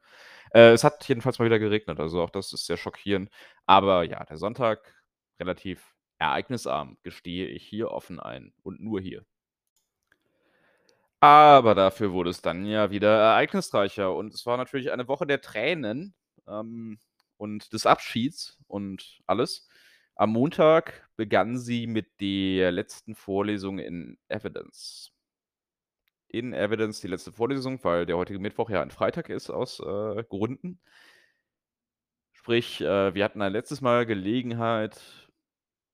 Äh, 0.53 0.73
es 0.73 0.85
hat 0.85 1.09
jedenfalls 1.09 1.39
mal 1.39 1.47
wieder 1.47 1.59
geregnet, 1.59 2.01
also 2.01 2.23
auch 2.23 2.31
das 2.31 2.53
ist 2.53 2.67
sehr 2.67 2.77
schockierend. 2.77 3.31
Aber 3.67 4.05
ja, 4.05 4.25
der 4.25 4.37
Sonntag 4.39 4.95
relativ 5.41 5.97
ereignisarm, 6.19 6.99
gestehe 7.03 7.49
ich 7.49 7.65
hier 7.67 7.91
offen 7.91 8.21
ein 8.21 8.53
und 8.63 8.81
nur 8.81 9.01
hier. 9.01 9.25
Aber 11.27 11.75
dafür 11.75 12.13
wurde 12.13 12.31
es 12.31 12.41
dann 12.41 12.67
ja 12.67 12.93
wieder 12.93 13.09
ereignisreicher 13.19 14.15
und 14.15 14.33
es 14.33 14.47
war 14.47 14.57
natürlich 14.57 14.93
eine 14.93 15.09
Woche 15.09 15.27
der 15.27 15.41
Tränen, 15.41 16.15
ähm, 16.47 17.01
und 17.37 17.73
des 17.73 17.85
Abschieds 17.85 18.59
und 18.69 19.19
alles. 19.27 19.69
Am 20.15 20.31
Montag 20.31 21.09
begann 21.17 21.59
sie 21.59 21.89
mit 21.89 22.21
der 22.21 22.71
letzten 22.71 23.17
Vorlesung 23.17 23.81
in 23.81 24.19
Evidence. 24.29 25.13
In 26.29 26.53
Evidence 26.53 27.01
die 27.01 27.09
letzte 27.09 27.33
Vorlesung, 27.33 27.83
weil 27.83 28.07
der 28.07 28.17
heutige 28.17 28.39
Mittwoch 28.39 28.71
ja 28.71 28.81
ein 28.81 28.93
Freitag 28.93 29.29
ist 29.29 29.51
aus, 29.51 29.81
äh, 29.81 30.23
Gründen. 30.29 30.79
Sprich, 32.35 32.81
äh, 32.83 33.15
wir 33.17 33.25
hatten 33.25 33.43
ein 33.43 33.53
letztes 33.53 33.81
Mal 33.81 34.07
Gelegenheit, 34.07 35.26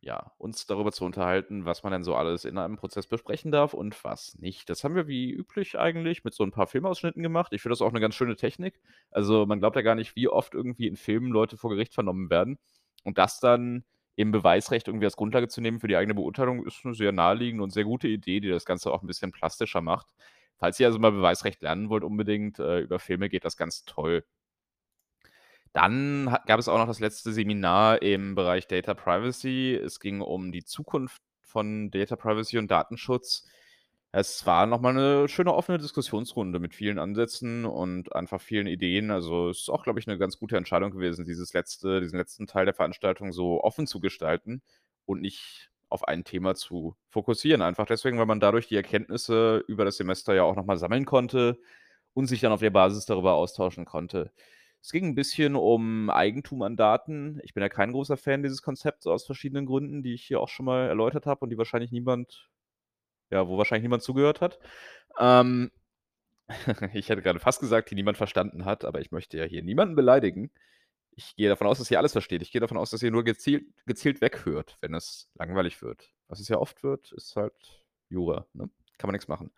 ja, 0.02 0.32
uns 0.38 0.66
darüber 0.66 0.92
zu 0.92 1.04
unterhalten, 1.06 1.64
was 1.64 1.84
man 1.84 1.92
denn 1.92 2.04
so 2.04 2.16
alles 2.16 2.44
in 2.44 2.58
einem 2.58 2.76
Prozess 2.76 3.06
besprechen 3.06 3.52
darf 3.52 3.74
und 3.74 4.04
was 4.04 4.36
nicht. 4.40 4.68
Das 4.70 4.84
haben 4.84 4.96
wir 4.96 5.08
wie 5.08 5.30
üblich 5.32 5.78
eigentlich 5.78 6.24
mit 6.24 6.34
so 6.34 6.44
'n 6.44 6.50
paar 6.52 6.66
Filmausschnitten 6.66 7.22
gemacht. 7.22 7.52
Ich 7.54 7.62
finde 7.62 7.72
das 7.74 7.82
auch 7.82 7.92
'ne 7.92 8.00
ganz 8.00 8.14
schöne 8.16 8.36
Technik. 8.36 8.80
Also, 9.12 9.46
man 9.46 9.60
glaubt 9.60 9.76
ja 9.76 9.82
gar 9.82 9.94
nicht, 9.94 10.16
wie 10.16 10.28
oft 10.28 10.54
irgendwie 10.54 10.88
in 10.88 10.96
Filmen 10.96 11.32
Leute 11.32 11.56
vor 11.56 11.70
Gericht 11.70 11.94
vernommen 11.94 12.30
werden. 12.30 12.58
Und 13.04 13.18
das 13.18 13.40
dann 13.40 13.84
im 14.16 14.32
Beweisrecht 14.32 14.88
irgendwie 14.88 15.06
als 15.06 15.16
Grundlage 15.16 15.48
zu 15.48 15.60
nehmen 15.62 15.80
für 15.80 15.88
die 15.88 15.96
eigene 15.96 16.14
Beurteilung, 16.14 16.66
ist 16.66 16.84
'ne 16.84 16.94
sehr 16.94 17.12
naheliegende 17.12 17.64
und 17.64 17.70
sehr 17.70 17.84
gute 17.84 18.08
Idee, 18.08 18.40
die 18.40 18.48
das 18.50 18.66
Ganze 18.66 18.92
auch 18.92 19.02
'n 19.02 19.06
bisschen 19.06 19.32
plastischer 19.32 19.80
macht. 19.82 20.08
Falls 20.58 20.80
ihr 20.80 20.86
also 20.88 20.98
mal 20.98 21.12
Beweisrecht 21.12 21.62
lernen 21.62 21.88
wollt 21.90 22.04
unbedingt, 22.04 22.58
äh, 22.58 22.80
über 22.80 22.98
Filme 22.98 23.28
geht 23.28 23.44
das 23.44 23.56
ganz 23.56 23.84
toll. 23.84 24.24
Dann 25.76 26.26
gab 26.46 26.60
es 26.60 26.68
auch 26.68 26.76
noch 26.78 26.86
das 26.86 27.00
letzte 27.00 27.32
Seminar 27.32 28.02
im 28.02 28.34
Bereich 28.34 28.66
Data 28.66 28.92
Privacy. 28.92 29.74
Es 29.74 30.00
ging 30.00 30.20
um 30.20 30.52
die 30.52 30.64
Zukunft 30.64 31.22
von 31.40 31.90
Data 31.90 32.14
Privacy 32.16 32.58
und 32.58 32.70
Datenschutz. 32.70 33.46
Es 34.12 34.44
war 34.46 34.66
noch 34.66 34.80
mal 34.82 34.92
'ne 34.92 35.28
schöne 35.28 35.54
offene 35.54 35.78
Diskussionsrunde 35.78 36.58
mit 36.60 36.74
vielen 36.74 36.98
Ansätzen 36.98 37.64
und 37.64 38.14
einfach 38.14 38.40
vielen 38.42 38.66
Ideen. 38.66 39.10
Also, 39.10 39.48
es 39.48 39.60
ist 39.60 39.70
auch, 39.70 39.82
glaube 39.84 39.98
ich, 39.98 40.06
'ne 40.06 40.18
ganz 40.18 40.38
gute 40.38 40.58
Entscheidung 40.58 40.90
gewesen, 40.90 41.24
dieses 41.24 41.54
letzte 41.54 42.00
diesen 42.02 42.18
letzten 42.18 42.46
Teil 42.46 42.66
der 42.66 42.74
Veranstaltung 42.74 43.32
so 43.32 43.62
offen 43.64 43.86
zu 43.86 44.00
gestalten 44.00 44.60
und 45.06 45.22
nicht 45.22 45.70
auf 45.88 46.06
ein 46.06 46.24
Thema 46.24 46.54
zu 46.54 46.96
fokussieren. 47.08 47.62
Einfach 47.62 47.86
deswegen, 47.86 48.18
weil 48.18 48.26
man 48.26 48.40
dadurch 48.40 48.68
die 48.68 48.76
Erkenntnisse 48.76 49.64
über 49.68 49.84
das 49.86 49.96
Semester 49.96 50.34
ja 50.34 50.42
auch 50.44 50.56
noch 50.56 50.66
mal 50.66 50.76
sammeln 50.78 51.06
konnte 51.06 51.58
und 52.14 52.26
sich 52.26 52.40
dann 52.42 52.52
auf 52.52 52.60
der 52.60 52.70
Basis 52.70 53.06
darüber 53.06 53.34
austauschen 53.34 53.86
konnte. 53.86 54.32
Es 54.82 54.90
ging 54.92 55.06
'n 55.10 55.14
bisschen 55.14 55.56
um 55.56 56.10
Eigentum 56.10 56.62
an 56.62 56.76
Daten. 56.76 57.40
Ich 57.44 57.54
bin 57.54 57.62
ja 57.62 57.68
kein 57.68 57.92
großer 57.92 58.16
Fan 58.16 58.42
dieses 58.42 58.62
Konzepts 58.62 59.06
aus 59.06 59.24
verschiedenen 59.26 59.66
Gründen, 59.66 60.02
die 60.02 60.14
ich 60.14 60.24
hier 60.24 60.40
auch 60.40 60.48
schon 60.48 60.66
mal 60.66 60.88
erläutert 60.88 61.26
habe 61.26 61.40
und 61.42 61.50
die 61.50 61.58
wahrscheinlich 61.58 61.92
niemand 61.92 62.50
ja, 63.30 63.48
wo 63.48 63.58
wahrscheinlich 63.58 63.82
niemand 63.84 64.02
zugehört 64.02 64.40
hat. 64.40 64.58
Ähm, 65.18 65.70
ich 66.94 67.08
hätte 67.08 67.22
grade 67.22 67.40
fast 67.40 67.60
gesagt, 67.60 67.90
die 67.90 67.94
niemand 67.94 68.18
verstanden 68.18 68.64
hat, 68.64 68.84
aber 68.84 69.00
ich 69.00 69.12
möchte 69.12 69.38
ja 69.38 69.44
hier 69.44 69.62
niemanden 69.62 69.96
beleidigen. 69.96 70.50
Ich 71.12 71.36
gehe 71.36 71.48
davon 71.48 71.66
aus, 71.66 71.78
dass 71.78 71.90
ihr 71.90 71.98
alles 71.98 72.12
versteht. 72.12 72.42
Ich 72.42 72.52
gehe 72.52 72.60
davon 72.60 72.78
aus, 72.78 72.90
dass 72.90 73.02
ihr 73.02 73.10
nur 73.10 73.24
gezielt 73.24 73.66
gezielt 73.86 74.20
weghört, 74.22 74.78
wenn 74.80 74.94
es 74.94 75.30
langweilig 75.34 75.82
wird. 75.82 76.12
Was 76.28 76.40
es 76.40 76.48
ja 76.48 76.58
oft 76.58 76.82
wird, 76.84 77.12
ist 77.12 77.36
halt 77.36 77.54
Jura, 78.10 78.46
ne? 78.54 78.70
Kann 78.98 79.08
man 79.08 79.14
nix 79.14 79.28
machen. 79.28 79.50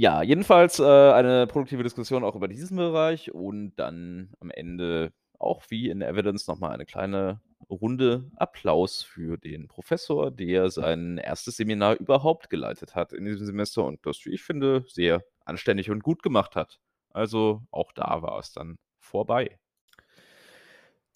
Ja, 0.00 0.22
jedenfalls, 0.22 0.78
äh, 0.78 0.84
eine 0.84 1.48
produktive 1.48 1.82
Diskussion 1.82 2.22
auch 2.22 2.36
über 2.36 2.46
diesen 2.46 2.76
Bereich 2.76 3.32
und 3.34 3.72
dann 3.78 4.30
am 4.38 4.48
Ende 4.52 5.12
auch 5.40 5.64
wie 5.70 5.88
in 5.88 6.02
Evidence 6.02 6.46
noch 6.46 6.60
mal 6.60 6.70
eine 6.70 6.86
kleine 6.86 7.40
Runde 7.68 8.30
Applaus 8.36 9.02
für 9.02 9.38
den 9.38 9.66
Professor, 9.66 10.30
der 10.30 10.70
sein 10.70 11.18
1. 11.18 11.50
Seminar 11.50 11.96
überhaupt 11.98 12.48
geleitet 12.48 12.94
hat 12.94 13.12
in 13.12 13.24
diesem 13.24 13.44
Semester 13.44 13.84
und 13.86 13.98
das, 14.06 14.24
wie 14.24 14.30
ich 14.34 14.42
finde, 14.44 14.84
sehr 14.86 15.24
anständig 15.44 15.90
und 15.90 16.04
gut 16.04 16.22
gemacht 16.22 16.54
hat. 16.54 16.78
Also, 17.10 17.62
auch 17.72 17.90
da 17.90 18.22
war 18.22 18.38
es 18.38 18.52
dann 18.52 18.78
vorbei. 19.00 19.58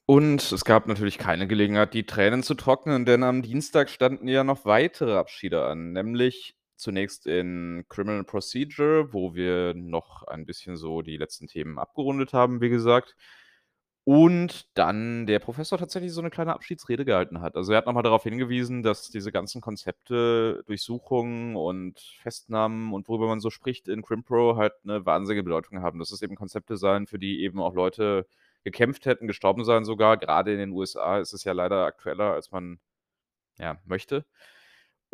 Und 0.06 0.50
es 0.52 0.64
gab 0.64 0.88
natürlich 0.88 1.16
keine 1.18 1.46
Gelegenheit, 1.46 1.94
die 1.94 2.04
Tränen 2.04 2.42
zu 2.42 2.54
trocknen, 2.54 3.04
denn 3.06 3.22
am 3.22 3.42
Dienstag 3.42 3.88
standen 3.88 4.26
ja 4.28 4.42
noch 4.44 4.64
weitere 4.64 5.14
Abschiede 5.16 5.64
an, 5.64 5.92
nämlich 5.92 6.56
zunächst 6.82 7.26
in 7.26 7.84
Criminal 7.88 8.24
Procedure, 8.24 9.12
wo 9.14 9.34
wir 9.34 9.74
noch 9.74 10.24
ein 10.24 10.46
bisschen 10.46 10.76
so 10.76 11.02
die 11.02 11.16
letzten 11.18 11.46
Themen 11.48 11.78
abgerundet 11.78 12.32
haben, 12.34 12.60
wie 12.60 12.68
gesagt. 12.70 13.16
Und 14.04 14.66
dann 14.76 15.26
der 15.26 15.38
Professor 15.38 15.78
tatsächlich 15.78 16.12
so 16.12 16.20
'ne 16.22 16.30
kleine 16.30 16.54
Abschiedsrede 16.54 17.04
gehalten 17.04 17.40
hat. 17.40 17.56
Also, 17.56 17.72
er 17.72 17.78
hat 17.78 17.86
noch 17.86 17.92
mal 17.94 18.02
darauf 18.02 18.24
hingewiesen, 18.24 18.82
dass 18.82 19.10
diese 19.10 19.30
ganzen 19.32 19.60
Konzepte, 19.60 20.64
Durchsuchungen 20.66 21.54
und 21.56 22.00
Festnahmen 22.22 22.92
und 22.94 23.08
worüber 23.08 23.28
man 23.28 23.38
so 23.40 23.50
spricht 23.50 23.88
in 23.88 24.02
CrimPro 24.02 24.56
halt 24.56 24.72
'ne 24.84 25.06
wahnsinnige 25.06 25.44
Bedeutung 25.44 25.82
haben. 25.82 26.00
Dass 26.00 26.10
es 26.12 26.22
eben 26.22 26.34
Konzepte 26.36 26.76
seien, 26.78 27.06
für 27.06 27.18
die 27.20 27.42
eben 27.42 27.60
auch 27.62 27.74
Leute 27.74 28.26
gekämpft 28.64 29.06
hätten, 29.06 29.28
gestorben 29.28 29.64
seien 29.64 29.84
sogar. 29.84 30.16
Grade 30.18 30.52
in 30.52 30.58
den 30.58 30.72
USA 30.72 31.18
ist 31.20 31.32
es 31.32 31.44
ja 31.44 31.52
leider 31.52 31.84
aktueller, 31.86 32.32
als 32.34 32.50
man, 32.52 32.80
ja, 33.58 33.78
möchte. 33.86 34.24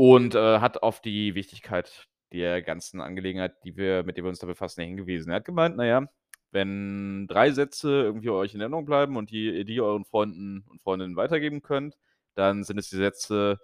Und, 0.01 0.37
äh, 0.37 0.61
hat 0.61 0.85
auf 0.85 1.01
die 1.01 1.35
Wichtigkeit 1.35 2.07
der 2.33 2.63
ganzen 2.63 3.01
Angelegenheit, 3.01 3.57
die 3.65 3.77
wir 3.77 4.05
mit 4.05 4.17
der 4.17 4.23
wir 4.25 4.29
uns 4.29 4.39
da 4.39 4.47
befassen, 4.47 4.83
hingewiesen. 4.85 5.31
Er 5.31 5.37
hat 5.37 5.45
gemeint: 5.45 5.77
„Na 5.77 5.85
ja, 5.85 6.07
wenn 6.53 7.27
3 7.27 7.51
Sätze 7.51 7.91
irgendwie 8.05 8.31
euch 8.31 8.55
in 8.55 8.61
Erinnerung 8.61 8.85
bleiben 8.87 9.17
und 9.17 9.31
die 9.33 9.47
ihr 9.51 9.65
die 9.65 9.81
euren 9.81 10.05
Freunden 10.05 10.65
und 10.69 10.81
Freundinnen 10.83 11.17
weitergeben 11.17 11.63
könnt, 11.63 11.99
dann 12.37 12.63
sind 12.63 12.79
es 12.79 12.91
die 12.91 12.97
Sätze: 12.97 13.59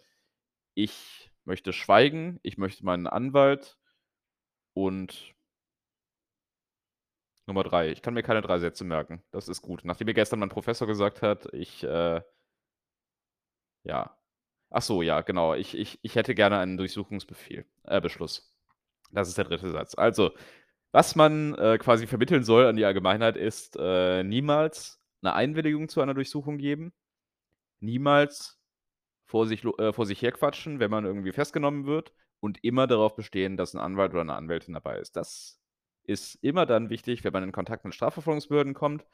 „Ich 0.75 1.31
möchte 1.44 1.73
schweigen, 1.73 2.40
ich 2.42 2.59
möchte 2.59 2.85
meinen 2.85 3.07
Anwalt“ 3.07 3.77
und 4.75 5.35
Nummer 7.49 7.62
3. 7.62 7.90
Ich 7.90 8.01
kann 8.03 8.14
mir 8.14 8.23
keine 8.23 8.40
3 8.42 8.59
Sätze 8.59 8.85
merken. 8.85 9.23
Das 9.31 9.49
ist 9.49 9.61
gut. 9.62 9.83
Nachdem 9.85 10.07
mir 10.07 10.14
gestern 10.14 10.38
mein 10.40 10.49
Professor 10.49 10.87
gesagt 10.87 11.20
hat, 11.23 11.47
ich, 11.53 11.83
äh 11.85 12.23
ja. 13.85 14.16
Ach 14.76 14.82
so, 14.82 15.02
ja, 15.02 15.20
genau. 15.20 15.54
Ich 15.54 15.78
ich 15.78 16.00
ich 16.02 16.16
hätte 16.16 16.34
gerne 16.34 16.58
einen 16.58 16.76
Durchsuchungsbefehl 16.76 17.64
äh, 17.84 18.00
Beschluss. 18.00 18.52
Das 19.12 19.28
ist 19.28 19.38
der 19.38 19.44
3. 19.44 19.70
Satz. 19.70 19.94
Also, 19.96 20.32
was 20.92 21.16
man, 21.16 21.54
äh, 21.56 21.78
quasi 21.78 22.06
vermitteln 22.08 22.44
soll 22.44 22.66
an 22.66 22.76
die 22.76 22.84
Allgemeinheit 22.84 23.37
ist, 23.37 23.76
äh, 23.80 24.24
niemals 24.24 25.00
'ne 25.22 25.34
Einwilligung 25.34 25.88
zu 25.88 26.00
einer 26.02 26.14
Durchsuchung 26.14 26.58
geben, 26.58 26.92
niemals 27.80 28.60
vor 29.26 29.46
sich 29.46 29.64
äh, 29.64 29.92
vor 29.92 30.06
sich 30.06 30.22
herquatschen, 30.22 30.80
wenn 30.80 30.90
man 30.90 31.04
irgendwie 31.06 31.32
festgenommen 31.32 31.87
wird 31.87 32.12
und 32.40 32.64
immer 32.64 32.87
darauf 32.87 33.16
bestehen, 33.16 33.56
dass 33.56 33.74
'n 33.74 33.80
Anwalt 33.80 34.12
oder 34.14 34.24
'ne 34.24 34.34
Anwältin 34.34 34.74
dabei 34.74 34.98
ist. 35.00 35.16
Das 35.16 35.60
ist 36.04 36.37
immer 36.42 36.66
dann 36.66 36.90
wichtig, 36.90 37.24
wenn 37.24 37.32
man 37.34 37.44
in 37.44 37.52
Kontakt 37.52 37.84
mit 37.84 37.94
Strafverfolgungsbehörden 37.94 38.74
kommt 38.74 39.06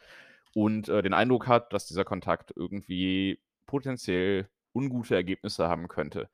und, 0.54 0.88
äh, 0.90 1.02
den 1.02 1.14
Eindruck 1.14 1.46
hat, 1.48 1.72
dass 1.74 1.86
dieser 1.86 2.04
Kontakt 2.04 2.52
irgendwie 2.56 3.40
potenziell 3.66 4.48
ungute 4.74 5.14
Ergebnisse 5.14 5.68
haben 5.68 5.88
könnte. 5.88 6.28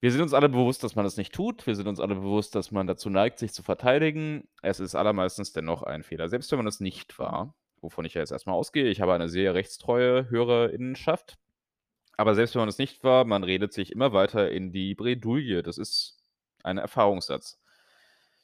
Wir 0.00 0.12
sind 0.12 0.22
uns 0.22 0.32
alle 0.32 0.48
bewusst, 0.48 0.84
dass 0.84 0.94
man 0.94 1.04
das 1.04 1.16
nicht 1.16 1.34
tut. 1.34 1.66
Wir 1.66 1.74
sind 1.74 1.88
uns 1.88 1.98
alle 1.98 2.14
bewusst, 2.14 2.54
dass 2.54 2.70
man 2.70 2.86
dazu 2.86 3.10
neigt, 3.10 3.38
sich 3.40 3.52
zu 3.52 3.64
verteidigen. 3.64 4.46
Es 4.62 4.78
ist 4.78 4.94
allermeistens 4.94 5.52
dennoch 5.52 5.82
ein 5.82 6.04
Fehler, 6.04 6.28
selbst 6.28 6.50
wenn 6.52 6.58
man 6.58 6.66
das 6.66 6.78
nicht 6.78 7.18
war, 7.18 7.54
wovon 7.80 8.04
ich 8.04 8.14
ja 8.14 8.20
jetzt 8.20 8.30
erst 8.30 8.46
mal 8.46 8.52
ausgehe. 8.52 8.86
Ich 8.86 9.00
habe 9.00 9.12
eine 9.12 9.28
sehr 9.28 9.54
rechtstreue 9.54 10.30
Hörerinnenschaft. 10.30 11.36
Aber 12.16 12.34
selbst 12.34 12.54
wenn 12.54 12.60
man 12.60 12.68
es 12.68 12.78
nicht 12.78 13.02
war, 13.02 13.24
man 13.24 13.42
redet 13.42 13.72
sich 13.72 13.92
immer 13.92 14.12
weiter 14.12 14.50
in 14.50 14.72
die 14.72 14.94
Bredouille. 14.94 15.62
Das 15.62 15.78
ist 15.78 16.22
ein 16.62 16.78
Erfahrungssatz. 16.78 17.60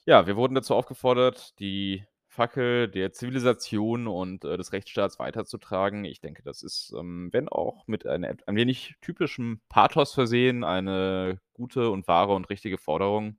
Ja, 0.06 0.26
wir 0.26 0.36
wurden 0.36 0.54
dazu 0.54 0.74
aufgefordert, 0.74 1.58
die 1.60 2.04
Fackel 2.34 2.88
der 2.88 3.12
Zivilisation 3.12 4.06
und, 4.08 4.44
äh, 4.44 4.56
des 4.56 4.72
Rechtsstaats 4.72 5.18
weiterzutragen. 5.20 6.04
Ich 6.04 6.20
denke, 6.20 6.42
das 6.42 6.62
ist, 6.62 6.92
ähm, 6.98 7.28
wenn 7.32 7.48
auch 7.48 7.86
mit 7.86 8.06
ein 8.06 8.24
et 8.24 8.46
ein 8.48 8.56
wenig 8.56 8.96
typischem 9.00 9.60
Pathos 9.68 10.12
versehen, 10.14 10.64
eine 10.64 11.40
gute 11.54 11.90
und 11.90 12.08
wahre 12.08 12.34
und 12.34 12.50
richtige 12.50 12.78
Forderung. 12.78 13.36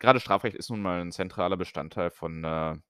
grade 0.00 0.20
Strafrecht 0.20 0.56
ist 0.56 0.70
nun 0.70 0.82
mal 0.82 1.00
'n 1.00 1.12
zentraler 1.12 1.56
Bestandteil 1.56 2.10
von 2.10 2.40
'ner 2.40 2.80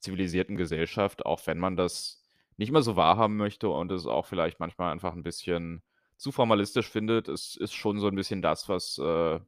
zivilisierten 0.00 0.56
Gesellschaft, 0.56 1.26
auch 1.26 1.46
wenn 1.46 1.58
man 1.58 1.76
das 1.76 2.22
nicht 2.56 2.70
immer 2.70 2.82
so 2.82 2.96
wahrhaben 2.96 3.36
möchte 3.36 3.68
und 3.70 3.92
es 3.92 4.06
auch 4.06 4.26
vielleicht 4.26 4.60
manchmal 4.60 4.92
einfach 4.92 5.14
'n 5.14 5.22
bisschen 5.22 5.82
zu 6.16 6.32
formalistisch 6.32 6.88
findet. 6.90 7.28
Es 7.28 7.56
ist 7.56 7.74
schon 7.74 7.98
so 8.00 8.08
'n 8.08 8.16
bisschen 8.16 8.42
das, 8.42 8.68
was, 8.68 8.98
äh, 8.98 9.40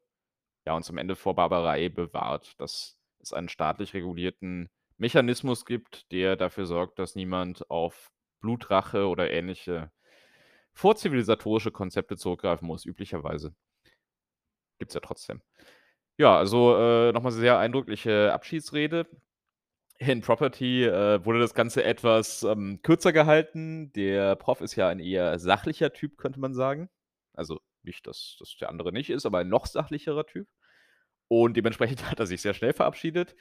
ja, 0.67 0.75
uns 0.77 0.91
am 0.91 0.99
Ende 0.99 1.17
vor 1.17 1.35
Barbarei 1.37 1.89
bewahrt, 1.91 2.61
dass 2.61 3.00
es 3.23 3.33
einen 3.33 3.49
staatlich 3.49 3.95
regulierten 3.95 4.69
Mechanismus 4.97 5.65
gibt, 5.65 6.11
der 6.13 6.37
dafür 6.37 6.67
sorgt, 6.67 6.99
dass 6.99 7.15
niemand 7.15 7.71
auf 7.71 8.11
Blutrache 8.41 9.07
oder 9.09 9.31
ähnliche 9.31 9.91
vorzivilisatorische 10.73 11.71
Konzepte 11.71 12.17
zurückgreifen 12.17 12.67
muss, 12.67 12.85
üblicherweise. 12.85 13.55
Gibt's 14.79 14.95
ja 14.95 15.01
trotzdem. 15.01 15.43
Ja, 16.19 16.37
also, 16.37 16.77
äh, 16.77 17.13
noch 17.13 17.23
mal 17.23 17.31
sehr 17.31 17.59
eindrückliche 17.59 18.33
Abschiedsrede. 18.33 19.07
In 19.99 20.23
Property, 20.23 20.85
äh, 20.85 21.25
wurde 21.25 21.41
das 21.41 21.55
Ganze 21.55 21.85
etwas, 21.85 22.43
ähm, 22.43 22.81
kürzer 22.83 23.13
gehalten. 23.13 23.93
Der 23.93 24.37
Prof 24.37 24.61
ist 24.63 24.77
ja 24.77 24.89
ein 24.89 25.01
eher 25.01 25.39
sachlicher 25.39 25.93
Typ, 25.93 26.17
könnte 26.17 26.41
man 26.41 26.55
sagen. 26.55 26.89
Also, 27.35 27.61
nicht, 27.83 28.07
dass 28.07 28.37
dass 28.39 28.57
der 28.59 28.71
andere 28.71 28.93
nicht 28.93 29.11
ist, 29.11 29.27
aber 29.27 29.39
ein 29.39 29.49
noch 29.49 29.67
sachlicherer 29.67 30.27
Typ. 30.27 30.49
Und 31.31 31.57
dementsprechend 31.57 32.05
hat 32.11 32.19
er 32.21 32.27
sich 32.27 32.43
sehr 32.43 32.55
schnell 32.55 32.73
verabschiedet. 32.73 33.37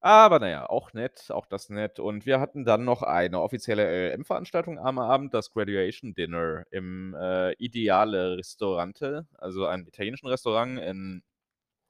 Aber 0.00 0.38
na 0.40 0.48
ja, 0.50 0.66
auch 0.70 0.92
nett, 0.94 1.30
auch 1.30 1.46
das 1.46 1.70
nett. 1.70 2.00
Und 2.00 2.26
wir 2.26 2.40
hatten 2.40 2.64
dann 2.64 2.84
noch 2.84 3.02
eine 3.02 3.40
offizielle 3.40 3.84
LLM-Veranstaltung 4.10 4.78
am 4.78 4.98
Abend, 4.98 5.34
das 5.34 5.50
Graduation 5.52 6.14
Dinner 6.14 6.64
im, 6.70 7.14
äh, 7.18 7.52
Ideale 7.56 8.36
Ristorante, 8.38 9.26
also 9.38 9.66
einem 9.66 9.86
italienischen 9.86 10.28
Restaurant 10.28 10.78
in 10.80 11.22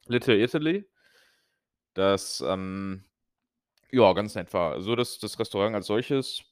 Little 0.09 0.37
Italy, 0.43 0.87
das, 1.95 2.43
ähm, 2.47 3.05
ja, 3.93 4.13
ganz 4.15 4.35
nett 4.37 4.53
war. 4.55 4.73
Also, 4.75 4.97
das 4.97 5.19
das 5.21 5.39
Restaurant 5.41 5.75
als 5.77 5.87
solches 5.89 6.45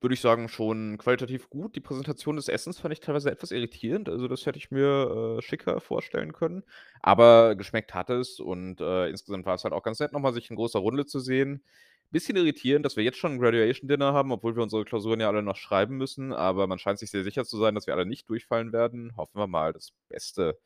würde 0.00 0.14
ich 0.14 0.20
sagen, 0.20 0.48
schon 0.48 0.98
qualitativ 0.98 1.48
gut. 1.50 1.74
Die 1.76 1.80
Präsentation 1.80 2.36
des 2.36 2.48
Essens 2.48 2.78
fand 2.78 2.92
ich 2.92 3.00
teilweise 3.00 3.30
etwas 3.30 3.50
irritierend. 3.52 4.08
Also, 4.08 4.28
das 4.28 4.46
hätte 4.46 4.58
ich 4.58 4.70
mir, 4.70 5.38
äh, 5.38 5.42
schicker 5.42 5.80
vorstellen 5.80 6.32
können. 6.32 6.62
Aber 7.02 7.56
geschmeckt 7.56 7.94
hat 7.94 8.10
es 8.10 8.40
und, 8.40 8.80
äh, 8.80 9.08
insgesamt 9.08 9.46
war 9.46 9.54
es 9.56 9.64
halt 9.64 9.74
auch 9.74 9.82
ganz 9.82 9.98
nett, 10.00 10.12
noch 10.12 10.20
mal 10.20 10.32
sich 10.32 10.50
in 10.50 10.56
großer 10.56 10.78
Runde 10.78 11.06
zu 11.06 11.20
sehen. 11.20 11.64
Bisschen 12.10 12.36
irritierend, 12.36 12.86
dass 12.86 12.96
wir 12.96 13.04
jetzt 13.04 13.18
schon 13.18 13.32
'n 13.34 13.38
Graduation 13.40 13.88
Dinner 13.88 14.12
haben, 14.14 14.32
obwohl 14.32 14.56
wir 14.56 14.62
unsere 14.62 14.84
Klausuren 14.84 15.20
ja 15.20 15.28
alle 15.28 15.42
noch 15.42 15.56
schreiben 15.56 15.96
müssen, 15.98 16.32
aber 16.32 16.66
man 16.66 16.78
scheint 16.78 16.98
sich 16.98 17.10
sehr 17.10 17.22
sicher 17.24 17.44
zu 17.44 17.58
sein, 17.58 17.74
dass 17.74 17.86
wir 17.86 17.94
alle 17.94 18.06
nicht 18.06 18.28
durchfallen 18.30 18.72
werden. 18.72 19.14
Hoffen 19.16 19.38
wir 19.38 19.46
mal 19.46 19.72
das 19.74 19.92
Beste. 20.08 20.58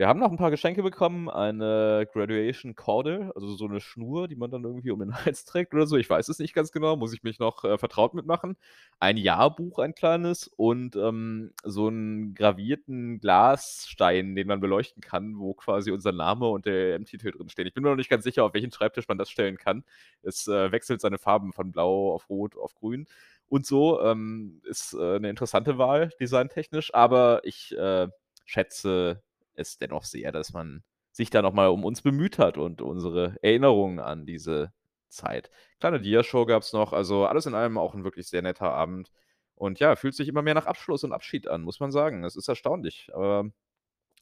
Wir 0.00 0.06
haben 0.06 0.20
noch 0.20 0.30
'n 0.30 0.36
paar 0.36 0.52
Geschenke 0.52 0.84
bekommen, 0.84 1.28
eine 1.28 2.06
Graduation 2.12 2.76
Cordel, 2.76 3.32
also 3.34 3.56
so 3.56 3.66
'ne 3.66 3.80
Schnur, 3.80 4.28
die 4.28 4.36
man 4.36 4.48
dann 4.48 4.62
irgendwie 4.62 4.92
um 4.92 5.00
den 5.00 5.10
Hals 5.26 5.44
trägt 5.44 5.74
oder 5.74 5.88
so. 5.88 5.96
Ich 5.96 6.08
weiß 6.08 6.28
es 6.28 6.38
nicht 6.38 6.54
ganz 6.54 6.70
genau, 6.70 6.94
muss 6.94 7.12
ich 7.12 7.24
mich 7.24 7.40
noch, 7.40 7.64
äh, 7.64 7.78
vertraut 7.78 8.14
mit 8.14 8.24
machen. 8.24 8.56
Ein 9.00 9.16
Jahrbuch, 9.16 9.80
ein 9.80 9.96
kleines 9.96 10.46
und, 10.56 10.94
ähm, 10.94 11.50
so 11.64 11.88
'n 11.88 12.32
gravierten 12.34 13.18
Glasstein, 13.18 14.36
den 14.36 14.46
man 14.46 14.60
beleuchten 14.60 15.00
kann, 15.02 15.36
wo 15.36 15.52
quasi 15.54 15.90
unser 15.90 16.12
Name 16.12 16.46
und 16.48 16.64
der 16.66 16.74
LLM-Titel 16.74 17.32
drinstehen. 17.32 17.66
Ich 17.66 17.74
bin 17.74 17.82
mir 17.82 17.90
noch 17.90 17.96
nicht 17.96 18.08
ganz 18.08 18.22
sicher, 18.22 18.44
auf 18.44 18.54
welchen 18.54 18.70
Schreibtisch 18.70 19.08
man 19.08 19.18
das 19.18 19.30
stellen 19.30 19.56
kann. 19.56 19.82
Es, 20.22 20.46
äh, 20.46 20.70
wechselt 20.70 21.00
seine 21.00 21.18
Farben 21.18 21.52
von 21.52 21.72
blau 21.72 22.12
auf 22.14 22.30
rot 22.30 22.56
auf 22.56 22.72
grün 22.76 23.06
und 23.48 23.66
so. 23.66 24.00
Ähm, 24.00 24.60
ist, 24.64 24.92
äh, 24.92 25.18
'ne 25.18 25.28
interessante 25.28 25.76
Wahl 25.76 26.10
designtechnisch, 26.20 26.94
aber 26.94 27.40
ich, 27.42 27.76
äh, 27.76 28.06
schätze 28.44 29.22
es 29.58 29.78
dennoch 29.78 30.04
sehr, 30.04 30.32
dass 30.32 30.52
man 30.52 30.82
sich 31.12 31.30
da 31.30 31.42
noch 31.42 31.52
mal 31.52 31.68
um 31.68 31.84
uns 31.84 32.02
bemüht 32.02 32.38
hat 32.38 32.58
und 32.58 32.82
unsere 32.82 33.36
Erinnerungen 33.42 33.98
an 34.00 34.26
diese 34.26 34.72
Zeit. 35.08 35.50
Kleine 35.80 36.00
Diashow 36.00 36.46
gab's 36.46 36.72
noch, 36.72 36.92
also 36.92 37.26
alles 37.26 37.46
in 37.46 37.54
allem 37.54 37.78
auch 37.78 37.94
'n 37.94 38.04
wirklich 38.04 38.28
sehr 38.28 38.42
netter 38.42 38.72
Abend. 38.72 39.10
Und 39.56 39.80
ja, 39.80 39.96
fühlt 39.96 40.14
sich 40.14 40.28
immer 40.28 40.42
mehr 40.42 40.54
nach 40.54 40.66
Abschluss 40.66 41.04
und 41.04 41.12
Abschied 41.12 41.48
an, 41.48 41.62
muss 41.62 41.80
man 41.80 41.90
sagen. 41.92 42.24
Es 42.24 42.36
ist 42.36 42.48
erstaunlich. 42.48 43.10
Aber 43.14 43.50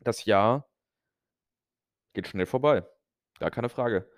das 0.00 0.24
Jahr 0.26 0.68
geht 2.14 2.28
schnell 2.28 2.46
vorbei. 2.46 2.84
Gar 3.38 3.50
keine 3.50 3.68
Frage. 3.68 4.08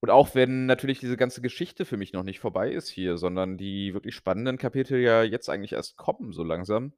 Und 0.00 0.10
auch 0.10 0.34
wenn 0.34 0.66
natürlich 0.66 1.00
diese 1.00 1.16
ganze 1.16 1.42
Geschichte 1.42 1.84
für 1.86 1.96
mich 1.98 2.12
noch 2.12 2.24
nicht 2.24 2.40
vorbei 2.40 2.70
ist 2.72 2.88
hier, 2.88 3.18
sondern 3.18 3.58
die 3.58 3.94
wirklich 3.94 4.14
spannenden 4.16 4.58
Kapitel 4.58 5.00
ja 5.00 5.22
jetzt 5.24 5.48
eigentlich 5.50 5.72
erst 5.74 5.96
kommen 5.98 6.32
so 6.32 6.44
langsam, 6.44 6.94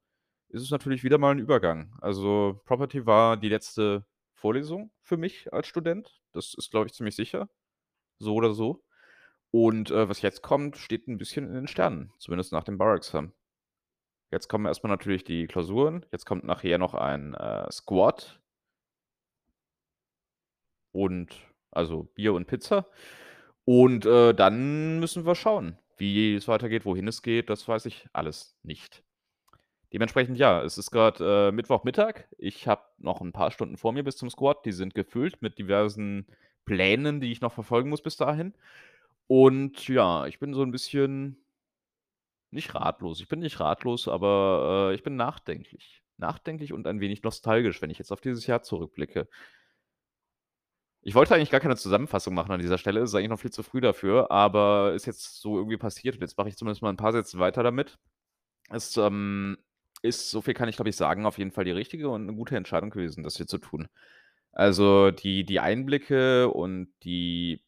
ist 0.49 0.63
es 0.63 0.71
natürlich 0.71 1.03
wieder 1.03 1.17
mal 1.17 1.31
'n 1.33 1.39
Übergang. 1.39 1.93
Also, 2.01 2.61
Property 2.65 3.05
war 3.05 3.37
die 3.37 3.49
letzte 3.49 4.05
Vorlesung 4.33 4.91
für 5.01 5.17
mich 5.17 5.51
als 5.53 5.67
Student. 5.67 6.21
Das 6.33 6.53
ist, 6.55 6.71
glaube 6.71 6.87
ich, 6.87 6.93
ziemlich 6.93 7.15
sicher, 7.15 7.49
so 8.19 8.35
oder 8.35 8.53
so. 8.53 8.83
Und, 9.51 9.91
äh, 9.91 10.09
was 10.09 10.21
jetzt 10.23 10.43
kommt, 10.43 10.77
steht 10.77 11.07
'n 11.07 11.17
bisschen 11.19 11.47
in 11.47 11.53
den 11.55 11.67
Sternen, 11.67 12.13
zumindest 12.19 12.53
nach 12.53 12.63
dem 12.65 12.77
Bar-Examen. 12.79 13.33
Jetzt 14.31 14.49
kommen 14.49 14.65
erst 14.67 14.83
mal 14.83 14.89
natürlich 14.89 15.23
die 15.25 15.47
Klausuren. 15.47 16.05
Jetzt 16.11 16.25
kommt 16.25 16.43
nachher 16.45 16.77
noch 16.79 16.95
ein, 16.95 17.33
äh, 17.35 17.71
Squad. 17.71 18.39
Und 20.95 21.35
also, 21.71 22.03
Bier 22.15 22.33
und 22.33 22.47
Pizza. 22.47 22.87
Und, 23.65 24.05
äh, 24.05 24.33
dann 24.33 24.99
müssen 24.99 25.25
wir 25.25 25.35
schauen, 25.35 25.77
wie 25.97 26.35
es 26.35 26.47
weitergeht, 26.47 26.85
wohin 26.85 27.07
es 27.07 27.21
geht, 27.21 27.49
das 27.49 27.67
weiß 27.67 27.85
ich 27.87 28.07
alles 28.13 28.57
nicht. 28.63 29.03
Dementsprechend 29.93 30.37
ja, 30.37 30.61
es 30.63 30.77
ist 30.77 30.91
grad, 30.91 31.19
äh, 31.21 31.51
Mittwochmittag. 31.51 32.25
Ich 32.37 32.67
habe 32.67 32.81
noch 32.97 33.21
'n 33.21 33.31
paar 33.31 33.51
Stunden 33.51 33.77
vor 33.77 33.93
mir 33.93 34.03
bis 34.03 34.17
zum 34.17 34.29
Squad. 34.29 34.65
Die 34.65 34.73
sind 34.73 34.93
gefüllt 34.95 35.41
mit 35.41 35.57
diversen 35.57 36.27
Plänen, 36.65 37.21
die 37.21 37.31
ich 37.31 37.39
noch 37.39 37.53
verfolgen 37.53 37.89
muss 37.89 38.01
bis 38.01 38.17
dahin. 38.17 38.53
Und 39.27 39.87
ja, 39.89 40.27
ich 40.27 40.39
bin 40.39 40.53
so 40.53 40.63
'n 40.63 40.71
bisschen 40.71 41.37
nicht 42.53 42.73
ratlos. 42.75 43.19
Ich 43.19 43.27
bin 43.27 43.39
nicht 43.39 43.59
ratlos, 43.59 44.07
aber, 44.07 44.89
äh, 44.91 44.95
ich 44.95 45.03
bin 45.03 45.15
nachdenklich. 45.17 46.01
Nachdenklich 46.17 46.71
und 46.73 46.87
ein 46.87 46.99
wenig 47.01 47.21
nostalgisch, 47.23 47.81
wenn 47.81 47.89
ich 47.89 47.99
jetzt 47.99 48.11
auf 48.11 48.21
dieses 48.21 48.47
Jahr 48.47 48.63
zurückblicke. 48.63 49.27
Ich 51.03 51.15
wollte 51.15 51.35
eigentlich 51.35 51.51
gar 51.51 51.59
keine 51.59 51.75
Zusammenfassung 51.77 52.33
machen 52.33 52.51
an 52.51 52.59
dieser 52.59 52.77
Stelle. 52.77 52.99
Ist 53.01 53.13
eigentlich 53.15 53.29
noch 53.29 53.39
viel 53.39 53.51
zu 53.51 53.63
früh 53.63 53.81
dafür, 53.81 54.31
aber 54.31 54.93
ist 54.93 55.05
jetzt 55.05 55.39
so 55.41 55.57
irgendwie 55.57 55.77
passiert 55.77 56.15
und 56.15 56.21
jetzt 56.21 56.37
mache 56.37 56.49
ich 56.49 56.57
zumindest 56.57 56.81
mal 56.81 56.89
'n 56.89 56.97
paar 56.97 57.11
Sätze 57.13 57.39
weiter 57.39 57.63
damit. 57.63 57.97
Es, 58.69 58.97
ähm, 58.97 59.57
ist, 60.03 60.29
so 60.31 60.41
viel 60.41 60.53
kann 60.53 60.69
ich, 60.69 60.75
glaube 60.77 60.89
ich, 60.89 60.95
sagen, 60.97 61.25
auf 61.25 61.37
jeden 61.37 61.51
Fall 61.51 61.65
die 61.65 61.71
richtige 61.71 62.09
und 62.09 62.25
'ne 62.27 62.33
gute 62.35 62.55
Entscheidung 62.57 62.89
gewesen, 62.91 63.23
das 63.23 63.37
hier 63.37 63.47
zu 63.47 63.57
tun. 63.59 63.87
Also, 64.53 65.11
die 65.11 65.45
die 65.45 65.59
Einblicke 65.59 66.49
und 66.49 66.89
die 67.03 67.63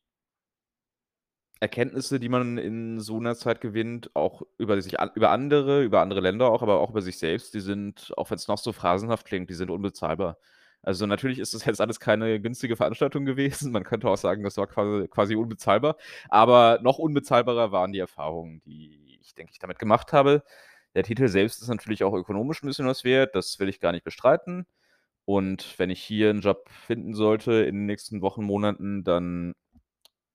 Erkenntnisse, 1.62 2.22
die 2.22 2.30
man 2.30 2.58
in 2.58 3.00
so 3.02 3.20
'ner 3.20 3.36
Zeit 3.36 3.60
gewinnt, 3.60 4.12
auch 4.16 4.44
über 4.58 4.82
sich 4.82 4.96
über 5.16 5.30
andere 5.32 5.84
über 5.84 6.00
andere 6.02 6.22
Länder 6.22 6.50
auch, 6.50 6.62
aber 6.62 6.80
auch 6.80 6.92
über 6.92 7.02
sich 7.02 7.18
selbst, 7.18 7.54
die 7.54 7.60
sind, 7.60 8.14
auch 8.16 8.32
wenn's 8.32 8.48
noch 8.48 8.58
so 8.58 8.72
phrasenhaft 8.72 9.26
klingt, 9.26 9.50
die 9.50 9.54
sind 9.56 9.70
unbezahlbar. 9.70 10.38
Also, 10.82 11.06
natürlich 11.06 11.38
ist 11.40 11.54
das 11.54 11.66
jetzt 11.66 11.82
alles 11.82 12.00
keine 12.00 12.40
günstige 12.40 12.78
Veranstaltung 12.78 13.26
gewesen. 13.26 13.74
Man 13.74 13.84
könnte 13.84 14.08
auch 14.10 14.16
sagen, 14.18 14.44
das 14.44 14.56
war 14.56 14.68
qua 14.68 15.06
quasi 15.08 15.36
unbezahlbar, 15.36 15.98
aber 16.30 16.80
noch 16.82 16.98
unbezahlbarer 16.98 17.72
waren 17.74 17.92
die 17.92 18.00
Erfahrungen, 18.00 18.62
die 18.66 19.18
ich, 19.22 19.36
denke 19.36 19.52
ich, 19.52 19.60
damit 19.60 19.80
gemacht 19.80 20.14
habe. 20.14 20.44
Der 20.96 21.04
Titel 21.04 21.28
selbst 21.28 21.62
ist 21.62 21.68
natürlich 21.68 22.04
auch 22.04 22.14
ökonomisch 22.14 22.64
'n 22.64 22.68
bisschen 22.68 22.88
was 22.88 23.04
wert, 23.04 23.36
das 23.36 23.60
will 23.60 23.70
ich 23.70 23.80
gar 23.80 23.92
nicht 23.92 24.04
bestreiten. 24.04 24.66
Und 25.26 25.76
wenn 25.80 25.90
ich 25.92 26.02
hier 26.04 26.32
'n 26.32 26.42
Job 26.42 26.70
finden 26.70 27.14
sollte 27.14 27.54
in 27.54 27.76
den 27.76 27.86
nächsten 27.88 28.22
Wochen, 28.22 28.44
Monaten, 28.44 29.04
dann 29.04 29.54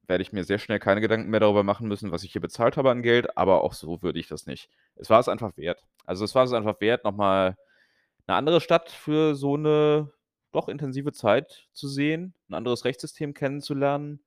werde 0.09 0.23
ich 0.23 0.33
mir 0.33 0.45
sehr 0.45 0.59
schnell 0.59 0.81
keine 0.81 1.01
Gedanken 1.03 1.31
mehr 1.31 1.41
darüber 1.41 1.65
machen 1.65 1.89
müssen, 1.89 2.13
was 2.13 2.25
ich 2.25 2.33
hier 2.33 2.43
bezahlt 2.43 2.77
habe 2.79 2.91
an 2.93 3.03
Geld, 3.03 3.37
aber 3.39 3.65
auch 3.65 3.75
so 3.75 4.03
würde 4.03 4.21
ich 4.21 4.29
das 4.29 4.47
nicht. 4.47 4.71
Es 4.97 5.11
war 5.11 5.21
es 5.21 5.29
einfach 5.29 5.57
wert. 5.59 5.85
Also, 6.07 6.25
es 6.27 6.35
war 6.35 6.45
es 6.45 6.53
einfach 6.55 6.81
wert, 6.81 7.05
noch 7.05 7.15
mal 7.17 7.57
'ne 8.29 8.35
andere 8.37 8.61
Stadt 8.63 8.91
für 8.91 9.35
so 9.37 9.57
'ne 9.59 10.13
doch 10.53 10.69
intensive 10.69 11.13
Zeit 11.13 11.69
zu 11.73 11.89
sehen, 11.89 12.35
'n 12.51 12.55
anderes 12.55 12.85
Rechtssystem 12.87 13.35
kennenzulernen. 13.35 14.21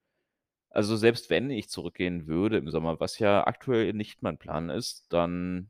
Also, 0.71 0.97
selbst 0.97 1.29
wenn 1.31 1.51
ich 1.51 1.69
zurückgehen 1.69 2.27
würde 2.27 2.57
im 2.59 2.69
Sommer, 2.71 2.99
was 3.01 3.19
ja 3.19 3.47
aktuell 3.47 3.93
nicht 3.93 4.23
mein 4.23 4.37
Plan 4.39 4.69
ist, 4.71 5.07
dann 5.13 5.69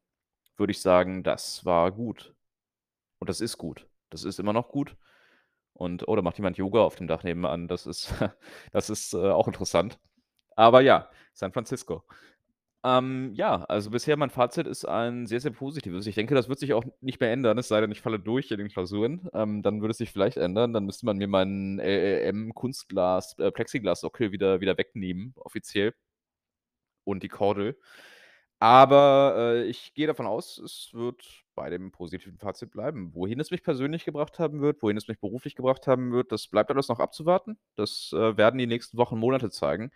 würde 0.57 0.71
ich 0.71 0.81
sagen, 0.81 1.23
das 1.23 1.65
war 1.65 1.91
gut. 1.91 2.33
Und 3.19 3.29
das 3.29 3.41
ist 3.41 3.57
gut. 3.57 3.87
Das 4.09 4.23
ist 4.23 4.39
immer 4.39 4.53
noch 4.53 4.69
gut. 4.69 4.95
Und 5.73 6.07
oh, 6.07 6.15
da 6.15 6.21
macht 6.21 6.37
jemand 6.37 6.57
Yoga 6.57 6.81
auf 6.81 6.95
dem 6.95 7.07
Dach 7.07 7.23
nebenan. 7.23 7.67
Das 7.67 7.85
ist 7.85 8.13
das 8.71 8.89
ist, 8.89 9.13
äh, 9.13 9.17
auch 9.17 9.47
interessant. 9.47 9.99
Aber 10.55 10.81
ja, 10.81 11.09
San 11.33 11.53
Francisco. 11.53 12.03
Ähm, 12.83 13.33
ja, 13.33 13.63
also 13.65 13.89
bisher 13.89 14.17
mein 14.17 14.29
Fazit 14.29 14.67
ist 14.67 14.85
ein 14.85 15.27
sehr, 15.27 15.39
sehr 15.41 15.51
positives. 15.51 16.07
Ich 16.07 16.15
denke, 16.15 16.35
das 16.35 16.47
wird 16.47 16.59
sich 16.59 16.73
auch 16.73 16.83
nicht 17.01 17.19
mehr 17.19 17.31
ändern, 17.31 17.57
es 17.57 17.67
sei 17.67 17.81
denn, 17.81 17.91
ich 17.91 18.01
falle 18.01 18.19
durch 18.19 18.51
in 18.51 18.59
den 18.59 18.69
Klausuren. 18.69 19.27
Ähm, 19.33 19.61
dann 19.63 19.81
würde 19.81 19.91
es 19.91 19.97
sich 19.97 20.11
vielleicht 20.11 20.37
ändern. 20.37 20.73
Dann 20.73 20.85
müsste 20.85 21.05
man 21.05 21.17
mir 21.17 21.27
meinen 21.27 21.79
LLM-Kunstglas 21.79 23.37
äh, 23.39 23.51
Plexiglassockel 23.51 24.31
wieder 24.31 24.61
wieder 24.61 24.77
wegnehmen, 24.77 25.33
offiziell. 25.37 25.93
Und 27.03 27.23
die 27.23 27.29
Kordel. 27.29 27.77
Aber, 28.61 29.35
äh, 29.37 29.63
ich 29.65 29.93
gehe 29.93 30.07
davon 30.07 30.25
aus, 30.25 30.57
es 30.57 30.89
wird 30.93 31.43
bei 31.53 31.69
dem 31.69 31.91
positiven 31.91 32.39
Fazit 32.39 32.71
bleiben. 32.71 33.13
Wohin 33.13 33.39
es 33.39 33.51
mich 33.51 33.61
persönlich 33.63 34.03
gebracht 34.05 34.39
haben 34.39 34.61
wird, 34.61 34.81
wohin 34.81 34.97
es 34.97 35.07
mich 35.07 35.19
beruflich 35.19 35.55
gebracht 35.55 35.85
haben 35.87 36.11
wird, 36.11 36.31
das 36.31 36.47
bleibt 36.47 36.71
alles 36.71 36.87
noch 36.87 36.99
abzuwarten. 36.99 37.59
Das, 37.75 38.11
äh, 38.13 38.35
werden 38.37 38.57
die 38.57 38.65
nächsten 38.67 38.97
Wochen, 38.97 39.19
Monate 39.19 39.51
zeigen. 39.51 39.91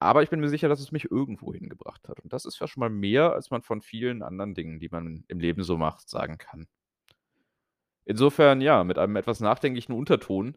Aber 0.00 0.22
ich 0.24 0.30
bin 0.30 0.40
mir 0.40 0.48
sicher, 0.48 0.68
dass 0.68 0.80
es 0.80 0.92
mich 0.92 1.10
irgendwo 1.10 1.54
hingebracht 1.54 2.08
hat. 2.08 2.20
Und 2.20 2.32
das 2.32 2.44
ist 2.46 2.60
ja 2.60 2.66
schon 2.68 2.80
mal 2.80 2.90
mehr, 2.90 3.32
als 3.34 3.50
man 3.50 3.62
von 3.62 3.82
vielen 3.82 4.22
anderen 4.22 4.54
Dingen, 4.54 4.80
die 4.80 4.88
man 4.88 5.24
im 5.28 5.40
Leben 5.40 5.62
so 5.62 5.76
macht, 5.78 6.08
sagen 6.08 6.38
kann. 6.38 6.66
Insofern, 8.04 8.60
ja, 8.60 8.82
mit 8.84 8.98
einem 8.98 9.16
etwas 9.16 9.40
nachdenklichen 9.40 9.94
Unterton 9.94 10.56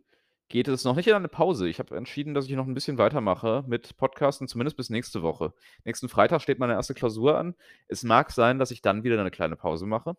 geht 0.49 0.67
es 0.67 0.83
noch 0.83 0.95
nicht 0.95 1.07
in 1.07 1.15
eine 1.15 1.27
Pause. 1.29 1.67
Ich 1.69 1.79
habe 1.79 1.95
entschieden, 1.97 2.33
dass 2.33 2.45
ich 2.47 2.51
noch 2.55 2.67
'n 2.67 2.73
bisschen 2.75 2.97
weitermache 2.97 3.63
mit 3.67 3.97
Podcasten, 3.97 4.47
zumindest 4.47 4.77
bis 4.77 4.89
nächste 4.89 5.21
Woche. 5.23 5.53
Nächsten 5.85 6.09
Freitag 6.09 6.41
steht 6.41 6.59
meine 6.59 6.73
erste 6.73 6.93
Klausur 6.93 7.37
an. 7.37 7.55
Es 7.87 8.03
mag 8.03 8.31
sein, 8.31 8.59
dass 8.59 8.71
ich 8.71 8.81
dann 8.81 9.03
wieder 9.03 9.21
'ne 9.23 9.31
kleine 9.31 9.55
Pause 9.55 9.85
mache. 9.87 10.15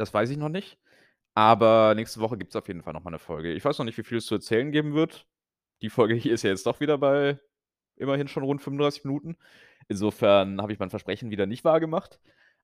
Das 0.00 0.14
weiß 0.14 0.30
ich 0.30 0.36
noch 0.38 0.48
nicht. 0.48 0.78
Aber 1.34 1.94
nächste 1.96 2.20
Woche 2.20 2.38
gibt's 2.38 2.56
auf 2.56 2.68
jeden 2.68 2.82
Fall 2.82 2.92
noch 2.94 3.04
mal 3.04 3.10
'ne 3.12 3.18
Folge. 3.20 3.52
Ich 3.54 3.64
weiß 3.64 3.78
noch 3.78 3.86
nicht, 3.86 3.98
wie 3.98 4.04
viel 4.04 4.18
es 4.18 4.26
zu 4.26 4.36
erzählen 4.36 4.72
geben 4.72 4.94
wird. 4.94 5.26
Die 5.82 5.90
Folge 5.90 6.14
hier 6.14 6.34
ist 6.34 6.42
ja 6.44 6.50
jetzt 6.50 6.66
doch 6.66 6.80
wieder 6.80 6.98
bei 6.98 7.40
immerhin 7.96 8.28
schon 8.28 8.44
rund 8.44 8.62
35 8.62 9.04
Minuten. 9.04 9.36
Insofern 9.88 10.62
habe 10.62 10.72
ich 10.72 10.78
mein 10.80 10.90
Versprechen 10.90 11.30
wieder 11.30 11.46
nicht 11.46 11.64
wahr 11.64 11.80
gemacht. 11.80 12.20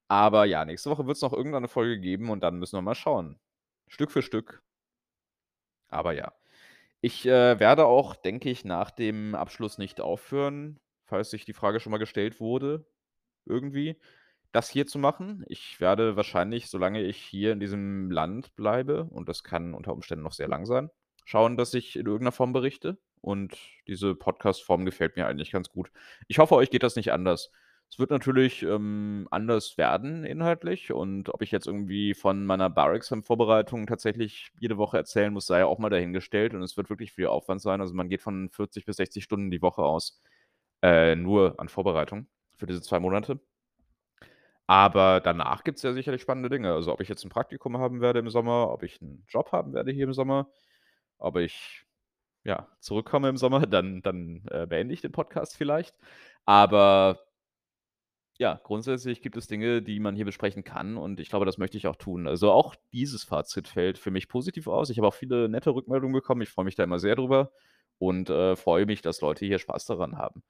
Aber 0.08 0.46
ja, 0.46 0.64
nächste 0.66 0.90
Woche 0.90 1.06
wird's 1.08 1.22
noch 1.22 1.32
irgendwann 1.34 1.62
'ne 1.64 1.68
Folge 1.68 2.00
geben 2.00 2.30
und 2.30 2.42
dann 2.42 2.58
müssen 2.60 2.76
wir 2.78 2.82
mal 2.82 2.94
schauen. 2.96 3.40
Stück 3.88 4.12
für 4.12 4.22
Stück. 4.22 4.60
Aber 5.90 6.12
ja. 6.12 6.34
Ich, 7.06 7.26
äh, 7.26 7.60
werde 7.60 7.84
auch, 7.84 8.16
denke 8.16 8.48
ich, 8.48 8.64
nach 8.64 8.90
dem 8.90 9.34
Abschluss 9.34 9.76
nicht 9.76 10.00
aufhören, 10.00 10.80
falls 11.04 11.28
sich 11.28 11.44
die 11.44 11.52
Frage 11.52 11.78
schon 11.78 11.90
mal 11.90 11.98
gestellt 11.98 12.40
wurde, 12.40 12.86
irgendwie, 13.44 14.00
das 14.52 14.70
hier 14.70 14.86
zu 14.86 14.98
machen. 14.98 15.44
Ich 15.48 15.80
werde 15.80 16.16
wahrscheinlich, 16.16 16.70
solange 16.70 17.02
ich 17.02 17.18
hier 17.18 17.52
in 17.52 17.60
diesem 17.60 18.10
Land 18.10 18.56
bleibe, 18.56 19.04
und 19.04 19.28
das 19.28 19.44
kann 19.44 19.74
unter 19.74 19.92
Umständen 19.92 20.24
noch 20.24 20.32
sehr 20.32 20.48
lang 20.48 20.64
sein, 20.64 20.88
schauen, 21.26 21.58
dass 21.58 21.74
ich 21.74 21.94
in 21.96 22.06
irgend 22.06 22.22
'ner 22.24 22.32
Form 22.32 22.54
berichte. 22.54 22.96
Und 23.20 23.54
diese 23.86 24.14
Podcast-Form 24.14 24.86
gefällt 24.86 25.16
mir 25.16 25.26
eigentlich 25.26 25.50
ganz 25.52 25.68
gut. 25.68 25.90
Ich 26.28 26.38
hoffe, 26.38 26.54
euch 26.54 26.70
geht 26.70 26.82
das 26.84 26.96
nicht 26.96 27.12
anders. 27.12 27.50
Es 27.94 28.00
wird 28.00 28.10
natürlich, 28.10 28.64
ähm, 28.64 29.28
anders 29.30 29.78
werden 29.78 30.24
inhaltlich 30.24 30.92
und 30.92 31.28
ob 31.32 31.42
ich 31.42 31.52
jetzt 31.52 31.68
irgendwie 31.68 32.14
von 32.14 32.44
meiner 32.44 32.68
Bar-Exam-Vorbereitung 32.68 33.86
tatsächlich 33.86 34.50
jede 34.58 34.78
Woche 34.78 34.96
erzählen 34.96 35.32
muss, 35.32 35.46
sei 35.46 35.60
ja 35.60 35.66
auch 35.66 35.78
mal 35.78 35.90
dahingestellt 35.90 36.54
und 36.54 36.62
es 36.64 36.76
wird 36.76 36.90
wirklich 36.90 37.12
viel 37.12 37.28
Aufwand 37.28 37.60
sein. 37.62 37.80
Also, 37.80 37.94
man 37.94 38.08
geht 38.08 38.20
von 38.20 38.50
40 38.50 38.84
bis 38.84 38.96
60 38.96 39.22
Stunden 39.22 39.52
die 39.52 39.62
Woche 39.62 39.82
aus, 39.82 40.20
äh, 40.82 41.14
nur 41.14 41.54
an 41.60 41.68
Vorbereitung 41.68 42.26
für 42.56 42.66
diese 42.66 42.82
2 42.82 42.98
Monate. 42.98 43.38
Aber 44.68 45.20
danach 45.20 45.62
gibt's 45.64 45.82
ja 45.82 45.92
sicherlich 45.92 46.22
spannende 46.22 46.48
Dinge. 46.48 46.72
Also, 46.72 46.92
ob 46.92 47.00
ich 47.00 47.08
jetzt 47.08 47.24
'n 47.24 47.28
Praktikum 47.30 47.76
haben 47.78 48.00
werde 48.00 48.18
im 48.20 48.30
Sommer, 48.30 48.70
ob 48.70 48.82
ich 48.82 49.00
'n 49.02 49.24
Job 49.28 49.52
haben 49.52 49.74
werde 49.74 49.92
hier 49.92 50.04
im 50.04 50.14
Sommer, 50.14 50.48
ob 51.18 51.36
ich, 51.36 51.84
ja, 52.44 52.68
zurückkomme 52.80 53.28
im 53.30 53.36
Sommer, 53.38 53.66
dann 53.66 54.02
dann, 54.02 54.44
äh, 54.50 54.66
beende 54.66 54.94
ich 54.94 55.02
den 55.02 55.12
Podcast 55.12 55.56
vielleicht. 55.56 55.96
Aber 56.46 57.20
ja, 58.38 58.60
grundsätzlich 58.64 59.22
gibt 59.22 59.36
es 59.36 59.46
Dinge, 59.46 59.80
die 59.82 60.00
man 60.00 60.16
hier 60.16 60.24
besprechen 60.24 60.64
kann 60.64 60.96
und 60.96 61.20
ich 61.20 61.28
glaube, 61.28 61.46
das 61.46 61.58
möchte 61.58 61.76
ich 61.78 61.86
auch 61.86 61.96
tun. 61.96 62.26
Also, 62.26 62.50
auch 62.50 62.74
dieses 62.92 63.24
Fazit 63.24 63.68
fällt 63.68 63.98
für 63.98 64.10
mich 64.10 64.28
positiv 64.28 64.66
aus. 64.66 64.90
Ich 64.90 64.98
habe 64.98 65.06
auch 65.08 65.14
viele 65.14 65.48
nette 65.48 65.70
Rückmeldungen 65.70 66.12
bekommen. 66.14 66.42
Ich 66.42 66.50
freue 66.50 66.64
mich 66.64 66.74
da 66.74 66.82
immer 66.84 66.98
sehr 66.98 67.14
drüber 67.16 67.52
und, 67.98 68.30
äh, 68.30 68.56
freue 68.56 68.86
mich, 68.86 69.02
dass 69.02 69.20
Leute 69.20 69.46
hier 69.46 69.58
Spaß 69.60 69.86
daran 69.86 70.18
haben. 70.18 70.42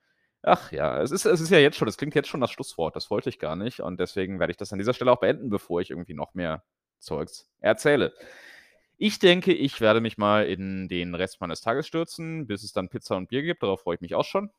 Ach 0.43 0.73
ja, 0.73 1.01
es 1.03 1.11
ist 1.11 1.25
es 1.27 1.41
ist 1.41 1.51
ja 1.51 1.59
jetzt 1.59 1.77
schon 1.79 1.89
es 1.89 1.97
klingt 1.97 2.15
jetzt 2.15 2.29
schon 2.29 2.41
nach 2.41 2.51
Schlusswort. 2.51 2.97
Das 2.97 3.11
wollte 3.11 3.29
ich 3.31 3.39
gar 3.39 3.57
nicht 3.57 3.81
und 3.81 3.99
deswegen 4.01 4.41
werde 4.41 4.51
ich 4.53 4.57
das 4.59 4.73
an 4.73 4.79
dieser 4.79 4.95
Stelle 4.95 5.13
auch 5.13 5.21
beenden, 5.21 5.51
bevor 5.51 5.81
ich 5.81 5.91
irgendwie 5.91 6.15
noch 6.15 6.35
mehr 6.35 6.65
Zeugs 6.99 7.51
erzähle. 7.61 8.15
Ich 8.97 9.19
denke, 9.19 9.53
ich 9.53 9.81
werde 9.81 10.01
mich 10.01 10.19
mal 10.19 10.47
in 10.47 10.89
den 10.89 11.15
Rest 11.15 11.41
meines 11.41 11.61
Tages 11.61 11.87
stürzen, 11.87 12.47
bis 12.47 12.63
es 12.65 12.73
dann 12.73 12.89
Pizza 12.89 13.17
und 13.17 13.29
Bier 13.29 13.43
gibt. 13.43 13.63
Darauf 13.63 13.83
freue 13.83 13.97
ich 13.97 14.01
mich 14.01 14.15
auch 14.15 14.25
schon. 14.25 14.51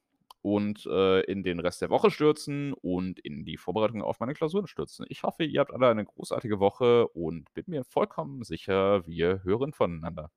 Und, 0.46 0.86
äh, 0.86 1.22
in 1.22 1.42
den 1.42 1.60
Rest 1.60 1.82
der 1.82 1.90
Woche 1.90 2.12
stürzen 2.12 2.74
und 2.74 3.20
in 3.20 3.46
die 3.46 3.58
Vorbereitung 3.58 4.04
auf 4.04 4.20
meine 4.20 4.36
Klausuren 4.36 4.68
stürzen. 4.68 5.04
Ich 5.10 5.24
hoffe, 5.24 5.44
ihr 5.44 5.60
habt 5.60 5.74
alle 5.74 5.90
eine 5.90 6.06
großartige 6.06 6.60
Woche 6.60 7.08
und 7.08 7.52
bin 7.56 7.64
mir 7.68 7.84
vollkommen 7.84 8.44
sicher, 8.44 9.08
wir 9.08 9.44
hören 9.44 9.74
voneinander. 9.74 10.30